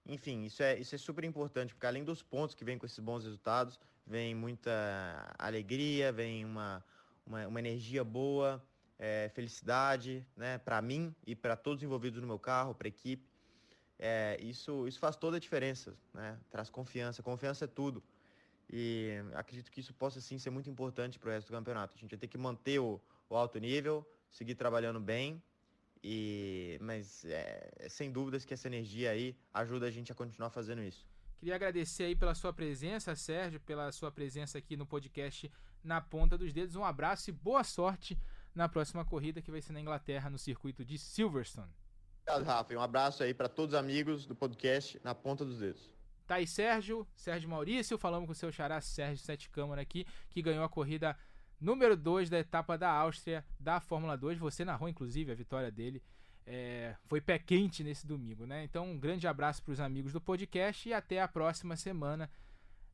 Enfim, 0.07 0.45
isso 0.45 0.63
é, 0.63 0.79
isso 0.79 0.95
é 0.95 0.99
super 0.99 1.25
importante, 1.25 1.75
porque 1.75 1.89
além 1.89 2.05
dos 2.05 2.23
pontos 2.23 2.55
que 2.55 2.65
vem 2.65 2.79
com 2.79 2.87
esses 2.87 3.01
bons 3.01 3.25
resultados, 3.25 3.77
vem 4.07 4.33
muita 4.33 5.35
alegria, 5.37 6.13
vem 6.13 6.45
uma, 6.45 6.85
uma, 7.27 7.49
uma 7.49 7.59
energia 7.59 8.05
boa, 8.05 8.65
é, 8.97 9.29
felicidade, 9.35 10.25
né, 10.37 10.57
para 10.59 10.81
mim 10.81 11.13
e 11.27 11.35
para 11.35 11.57
todos 11.57 11.83
envolvidos 11.83 12.21
no 12.21 12.29
meu 12.29 12.39
carro, 12.39 12.73
para 12.73 12.87
a 12.87 12.91
equipe. 12.91 13.29
É, 13.99 14.39
isso, 14.41 14.87
isso 14.87 15.01
faz 15.01 15.17
toda 15.17 15.37
a 15.37 15.41
diferença, 15.41 15.97
né? 16.15 16.39
Traz 16.49 16.71
confiança. 16.71 17.25
Confiança 17.25 17.65
é 17.65 17.69
tudo. 17.69 18.01
E 18.73 19.17
acredito 19.35 19.69
que 19.73 19.81
isso 19.81 19.93
possa 19.93 20.21
sim 20.21 20.39
ser 20.39 20.51
muito 20.51 20.71
importante 20.71 21.19
para 21.19 21.29
o 21.29 21.33
resto 21.33 21.49
do 21.49 21.57
campeonato. 21.57 21.97
A 21.97 21.99
gente 21.99 22.11
vai 22.11 22.21
ter 22.21 22.29
que 22.29 22.39
manter 22.39 22.79
o, 22.79 23.01
o 23.29 23.35
alto 23.35 23.59
nível, 23.59 24.07
seguir 24.31 24.55
trabalhando 24.55 25.01
bem. 25.01 25.43
E, 26.03 26.79
mas 26.81 27.25
é, 27.27 27.71
é, 27.77 27.89
sem 27.89 28.11
dúvidas 28.11 28.45
que 28.45 28.55
essa 28.55 28.67
energia 28.69 29.11
aí 29.11 29.37
ajuda 29.53 29.87
a 29.87 29.91
gente 29.91 30.11
a 30.11 30.15
continuar 30.15 30.51
fazendo 30.51 30.83
isso. 30.83 31.07
Queria 31.39 31.55
agradecer 31.55 32.05
aí 32.05 32.17
pela 32.17 32.35
sua 32.35 32.53
presença, 32.53 33.15
Sérgio, 33.15 33.61
pela 33.61 33.91
sua 33.93 34.11
presença 34.11 34.59
aqui 34.59 34.77
no 34.77 34.87
podcast 34.87 35.51
Na 35.83 36.01
Ponta 36.01 36.37
dos 36.37 36.53
Dedos. 36.53 36.77
Um 36.77 36.85
abraço 36.85 37.31
e 37.31 37.33
boa 37.33 37.65
sorte 37.65 38.19
na 38.55 38.69
próxima 38.69 39.05
corrida 39.05 39.41
que 39.43 39.51
vai 39.51 39.61
ser 39.61 39.73
na 39.73 39.81
Inglaterra, 39.81 40.31
no 40.31 40.39
circuito 40.39 40.85
de 40.85 40.99
Silverstone. 40.99 41.73
Obrigado, 42.23 42.45
Rafa. 42.45 42.75
Um 42.75 42.81
abraço 42.81 43.23
aí 43.23 43.35
para 43.35 43.49
todos 43.49 43.75
os 43.75 43.79
amigos 43.79 44.27
do 44.27 44.35
podcast 44.35 45.01
Na 45.03 45.15
Ponta 45.15 45.45
dos 45.45 45.59
Dedos. 45.59 45.91
Tá 46.27 46.37
aí, 46.37 46.47
Sérgio, 46.47 47.07
Sérgio 47.17 47.49
Maurício, 47.49 47.99
falamos 47.99 48.27
com 48.27 48.33
o 48.33 48.37
seu 48.37 48.53
xará 48.53 48.81
Sérgio 48.81 49.25
Sete 49.25 49.51
Câmara 49.51 49.83
aqui, 49.83 50.07
que 50.29 50.41
ganhou 50.41 50.63
a 50.63 50.69
corrida 50.69 51.17
número 51.61 51.97
2 51.97 52.31
da 52.31 52.39
etapa 52.39 52.79
da 52.79 52.91
Áustria 52.91 53.45
da 53.59 53.81
Fórmula 53.81 54.17
2. 54.17 54.39
Você 54.39 54.65
narrou, 54.65 54.89
inclusive, 54.89 55.31
a 55.31 55.35
vitória 55.35 55.71
dele. 55.71 56.03
É, 56.47 56.97
foi 57.07 57.21
pé 57.21 57.39
quente 57.39 57.85
nesse 57.85 58.07
domingo, 58.07 58.47
né? 58.47 58.65
Então, 58.65 58.91
um 58.91 58.99
grande 58.99 59.27
abraço 59.29 59.63
para 59.63 59.73
os 59.73 59.81
amigos 59.81 60.13
do 60.13 60.21
podcast 60.21 60.89
e 60.89 60.93
até 60.93 61.21
a 61.21 61.29
próxima 61.29 61.77
semana. 61.77 62.31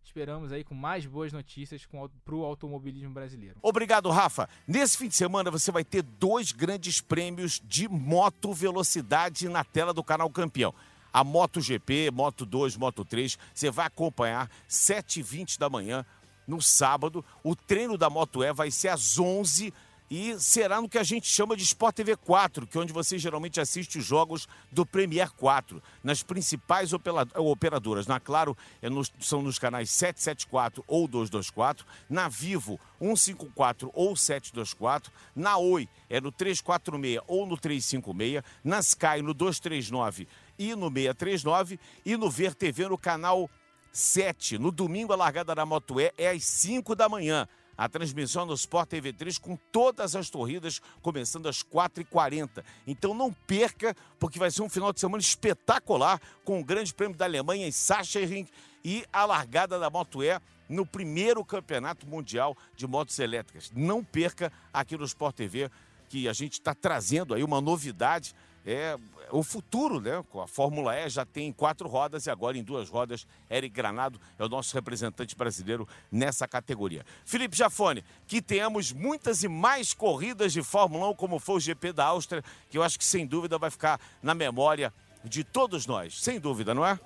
Esperamos 0.06 0.52
aí 0.52 0.62
com 0.62 0.74
mais 0.74 1.04
boas 1.04 1.32
notícias 1.32 1.84
para 2.24 2.34
o 2.34 2.44
automobilismo 2.44 3.10
brasileiro. 3.10 3.58
Obrigado, 3.60 4.08
Rafa. 4.08 4.48
Nesse 4.66 4.96
fim 4.96 5.08
de 5.08 5.16
semana 5.16 5.50
você 5.50 5.72
vai 5.72 5.84
ter 5.84 6.02
dois 6.02 6.52
grandes 6.52 7.00
prêmios 7.00 7.60
de 7.64 7.88
moto 7.88 8.52
velocidade 8.52 9.48
na 9.48 9.64
tela 9.64 9.92
do 9.92 10.04
canal 10.04 10.30
Campeão. 10.30 10.72
A 11.12 11.24
MotoGP, 11.24 12.10
Moto 12.12 12.46
2, 12.46 12.76
Moto 12.76 13.04
3, 13.04 13.38
você 13.52 13.70
vai 13.70 13.86
acompanhar 13.86 14.50
7h20 14.68 15.58
da 15.58 15.68
manhã 15.68 16.04
no 16.46 16.60
sábado. 16.62 17.24
O 17.42 17.54
treino 17.54 17.98
da 17.98 18.08
Moto 18.08 18.42
E 18.42 18.52
vai 18.52 18.70
ser 18.70 18.88
às 18.88 19.18
11 19.18 19.72
e 20.08 20.38
será 20.38 20.80
no 20.80 20.88
que 20.88 20.98
a 20.98 21.02
gente 21.02 21.26
chama 21.26 21.56
de 21.56 21.64
Sport 21.64 21.96
TV 21.96 22.16
4, 22.16 22.66
que 22.66 22.78
é 22.78 22.80
onde 22.80 22.92
você 22.92 23.18
geralmente 23.18 23.60
assiste 23.60 23.98
os 23.98 24.04
jogos 24.04 24.48
do 24.70 24.86
Premier 24.86 25.32
4, 25.32 25.82
nas 26.02 26.22
principais 26.22 26.92
operadoras. 27.34 28.06
Na 28.06 28.20
Claro, 28.20 28.56
é 28.80 28.88
são 29.20 29.42
nos 29.42 29.58
canais 29.58 29.90
774 29.90 30.84
ou 30.86 31.08
224, 31.08 31.84
na 32.08 32.28
Vivo 32.28 32.78
154 33.00 33.90
ou 33.92 34.16
724, 34.16 35.12
na 35.34 35.56
Oi 35.56 35.88
é 36.08 36.20
no 36.20 36.30
346 36.30 37.20
ou 37.26 37.44
no 37.44 37.56
356, 37.56 38.42
na 38.62 38.78
Sky 38.78 39.22
no 39.22 39.34
239 39.34 40.28
e 40.56 40.74
no 40.76 40.88
639 40.88 41.80
e 42.04 42.16
no 42.16 42.30
Ver 42.30 42.54
TV 42.54 42.88
no 42.88 42.96
canal 42.96 43.50
7. 43.96 44.58
No 44.58 44.70
domingo, 44.70 45.12
a 45.12 45.16
largada 45.16 45.54
da 45.54 45.64
Moto 45.64 45.98
E 46.00 46.12
é 46.18 46.30
às 46.30 46.44
5 46.44 46.94
da 46.94 47.08
manhã. 47.08 47.48
A 47.78 47.88
transmissão 47.88 48.46
no 48.46 48.54
Sport 48.54 48.88
TV 48.88 49.12
3 49.12 49.38
com 49.38 49.56
todas 49.70 50.14
as 50.14 50.30
corridas 50.30 50.80
começando 51.02 51.46
às 51.46 51.62
4h40. 51.62 52.62
Então 52.86 53.14
não 53.14 53.32
perca, 53.32 53.94
porque 54.18 54.38
vai 54.38 54.50
ser 54.50 54.62
um 54.62 54.68
final 54.68 54.92
de 54.92 55.00
semana 55.00 55.20
espetacular 55.20 56.20
com 56.44 56.60
o 56.60 56.64
Grande 56.64 56.94
Prêmio 56.94 57.16
da 57.16 57.24
Alemanha 57.24 57.66
em 57.66 57.72
Sachsenring 57.72 58.46
e 58.84 59.04
a 59.12 59.24
largada 59.24 59.78
da 59.78 59.90
Moto 59.90 60.22
E 60.22 60.38
no 60.68 60.86
primeiro 60.86 61.44
campeonato 61.44 62.06
mundial 62.06 62.56
de 62.76 62.86
motos 62.86 63.18
elétricas. 63.18 63.70
Não 63.74 64.02
perca 64.02 64.52
aqui 64.72 64.96
no 64.96 65.04
Sport 65.04 65.36
TV, 65.36 65.70
que 66.08 66.28
a 66.28 66.32
gente 66.32 66.54
está 66.54 66.74
trazendo 66.74 67.34
aí 67.34 67.42
uma 67.42 67.60
novidade 67.60 68.34
é 68.66 68.96
o 69.30 69.42
futuro, 69.42 70.00
né? 70.00 70.22
A 70.42 70.46
Fórmula 70.46 70.94
E 70.98 71.08
já 71.08 71.24
tem 71.24 71.52
quatro 71.52 71.88
rodas 71.88 72.26
e 72.26 72.30
agora 72.30 72.58
em 72.58 72.62
duas 72.62 72.88
rodas, 72.88 73.26
Eric 73.48 73.74
Granado 73.74 74.20
é 74.38 74.44
o 74.44 74.48
nosso 74.48 74.74
representante 74.74 75.36
brasileiro 75.36 75.86
nessa 76.10 76.48
categoria. 76.48 77.04
Felipe 77.24 77.56
Jafone, 77.56 78.04
que 78.26 78.42
tenhamos 78.42 78.92
muitas 78.92 79.42
e 79.44 79.48
mais 79.48 79.94
corridas 79.94 80.52
de 80.52 80.62
Fórmula 80.62 81.08
1, 81.10 81.14
como 81.14 81.38
foi 81.38 81.56
o 81.56 81.60
GP 81.60 81.92
da 81.92 82.06
Áustria, 82.06 82.42
que 82.68 82.76
eu 82.76 82.82
acho 82.82 82.98
que 82.98 83.04
sem 83.04 83.24
dúvida 83.24 83.56
vai 83.56 83.70
ficar 83.70 84.00
na 84.22 84.34
memória 84.34 84.92
de 85.24 85.44
todos 85.44 85.86
nós, 85.86 86.20
sem 86.20 86.40
dúvida, 86.40 86.74
não 86.74 86.84
é? 86.84 86.98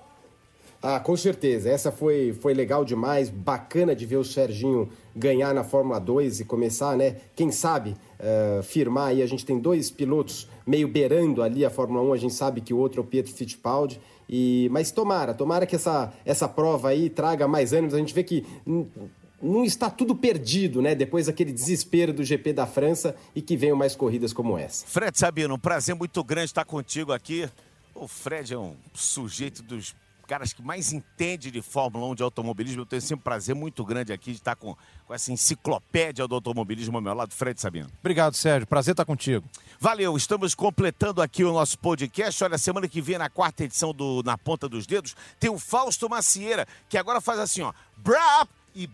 Ah, 0.83 0.99
com 0.99 1.15
certeza. 1.15 1.69
Essa 1.69 1.91
foi, 1.91 2.33
foi 2.33 2.55
legal 2.55 2.83
demais, 2.83 3.29
bacana 3.29 3.95
de 3.95 4.03
ver 4.03 4.17
o 4.17 4.23
Serginho 4.23 4.89
ganhar 5.15 5.53
na 5.53 5.63
Fórmula 5.63 5.99
2 5.99 6.39
e 6.39 6.45
começar, 6.45 6.97
né? 6.97 7.17
Quem 7.35 7.51
sabe 7.51 7.91
uh, 7.91 8.63
firmar 8.63 9.09
aí. 9.09 9.21
A 9.21 9.27
gente 9.27 9.45
tem 9.45 9.59
dois 9.59 9.91
pilotos 9.91 10.47
meio 10.65 10.87
beirando 10.87 11.41
ali 11.41 11.65
a 11.65 11.69
Fórmula 11.69 12.01
1. 12.03 12.13
A 12.13 12.17
gente 12.17 12.33
sabe 12.33 12.61
que 12.61 12.73
o 12.73 12.77
outro 12.77 13.01
é 13.01 13.03
o 13.03 13.07
Pietro 13.07 13.33
Fittipaldi. 13.33 13.99
E, 14.29 14.69
mas 14.71 14.91
tomara, 14.91 15.33
tomara 15.33 15.65
que 15.65 15.75
essa, 15.75 16.13
essa 16.25 16.47
prova 16.47 16.89
aí 16.89 17.09
traga 17.09 17.47
mais 17.47 17.73
ânimos. 17.73 17.93
A 17.93 17.97
gente 17.97 18.13
vê 18.13 18.23
que 18.23 18.45
não 19.41 19.65
está 19.65 19.89
tudo 19.89 20.15
perdido, 20.15 20.81
né? 20.81 20.93
Depois 20.93 21.25
daquele 21.25 21.51
desespero 21.51 22.13
do 22.13 22.23
GP 22.23 22.53
da 22.53 22.67
França 22.67 23.15
e 23.35 23.41
que 23.41 23.57
venham 23.57 23.75
mais 23.75 23.95
corridas 23.95 24.31
como 24.31 24.57
essa. 24.57 24.85
Fred 24.85 25.17
Sabino, 25.17 25.55
um 25.55 25.59
prazer 25.59 25.95
muito 25.95 26.23
grande 26.23 26.45
estar 26.45 26.63
contigo 26.63 27.11
aqui. 27.11 27.49
O 27.93 28.07
Fred 28.07 28.53
é 28.53 28.57
um 28.57 28.75
sujeito 28.93 29.61
dos 29.63 29.95
caras 30.31 30.53
que 30.53 30.61
mais 30.61 30.93
entende 30.93 31.51
de 31.51 31.61
Fórmula 31.61 32.07
1 32.07 32.15
de 32.15 32.23
automobilismo. 32.23 32.83
Eu 32.83 32.85
tenho 32.85 33.01
sempre 33.01 33.19
um 33.19 33.23
prazer 33.23 33.53
muito 33.53 33.83
grande 33.83 34.13
aqui 34.13 34.31
de 34.31 34.37
estar 34.37 34.55
com, 34.55 34.77
com 35.05 35.13
essa 35.13 35.29
enciclopédia 35.29 36.25
do 36.25 36.35
automobilismo 36.35 36.97
ao 36.97 37.01
meu 37.01 37.13
lado, 37.13 37.33
Fred 37.33 37.59
Sabino. 37.59 37.89
Obrigado, 37.99 38.33
Sérgio. 38.33 38.65
Prazer 38.65 38.93
estar 38.93 39.03
contigo. 39.03 39.45
Valeu, 39.77 40.15
estamos 40.15 40.55
completando 40.55 41.21
aqui 41.21 41.43
o 41.43 41.51
nosso 41.51 41.77
podcast. 41.77 42.41
Olha, 42.45 42.57
semana 42.57 42.87
que 42.87 43.01
vem, 43.01 43.17
na 43.17 43.29
quarta 43.29 43.65
edição 43.65 43.93
do 43.93 44.23
Na 44.23 44.37
Ponta 44.37 44.69
dos 44.69 44.87
Dedos, 44.87 45.17
tem 45.37 45.49
o 45.49 45.59
Fausto 45.59 46.09
Macieira, 46.09 46.65
que 46.87 46.97
agora 46.97 47.19
faz 47.19 47.37
assim, 47.37 47.63
ó. 47.63 47.73
Brap 47.97 48.47
e 48.73 48.89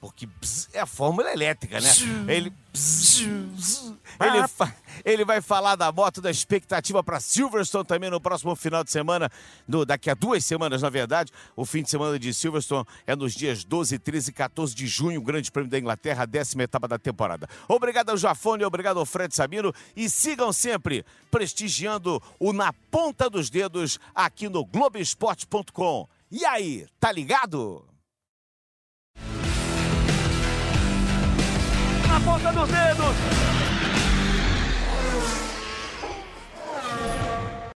porque 0.00 0.26
bzz 0.26 0.68
é 0.72 0.80
a 0.80 0.86
fórmula 0.86 1.32
elétrica, 1.32 1.80
né? 1.80 1.90
Ele, 2.28 2.52
bzz, 2.72 3.94
ele, 4.20 4.48
fa, 4.48 4.72
ele 5.04 5.24
vai 5.24 5.40
falar 5.40 5.74
da 5.74 5.90
moto, 5.90 6.20
da 6.20 6.30
expectativa 6.30 7.02
para 7.02 7.18
Silverstone 7.18 7.84
também 7.84 8.08
no 8.08 8.20
próximo 8.20 8.54
final 8.54 8.84
de 8.84 8.92
semana, 8.92 9.30
no, 9.66 9.84
daqui 9.84 10.08
a 10.08 10.14
duas 10.14 10.44
semanas, 10.44 10.82
na 10.82 10.88
verdade. 10.88 11.32
O 11.56 11.64
fim 11.64 11.82
de 11.82 11.90
semana 11.90 12.18
de 12.18 12.32
Silverstone 12.32 12.86
é 13.06 13.16
nos 13.16 13.34
dias 13.34 13.64
12, 13.64 13.98
13 13.98 14.30
e 14.30 14.32
14 14.32 14.74
de 14.74 14.86
junho, 14.86 15.20
o 15.20 15.24
Grande 15.24 15.50
Prêmio 15.50 15.70
da 15.70 15.78
Inglaterra, 15.78 16.22
a 16.22 16.26
décima 16.26 16.62
etapa 16.62 16.86
da 16.86 16.98
temporada. 16.98 17.48
Obrigado 17.66 18.10
ao 18.10 18.16
Jafone, 18.16 18.64
obrigado 18.64 19.00
ao 19.00 19.06
Fred 19.06 19.34
Sabino 19.34 19.74
e 19.96 20.08
sigam 20.08 20.52
sempre 20.52 21.04
prestigiando 21.30 22.22
o 22.38 22.52
Na 22.52 22.72
Ponta 22.72 23.28
dos 23.28 23.50
Dedos 23.50 23.98
aqui 24.14 24.48
no 24.48 24.64
Globoesporte.com. 24.64 26.08
E 26.30 26.44
aí, 26.44 26.86
tá 27.00 27.10
ligado? 27.10 27.87
Ponta 32.20 32.52
dos 32.52 32.68
dedos. 32.68 33.57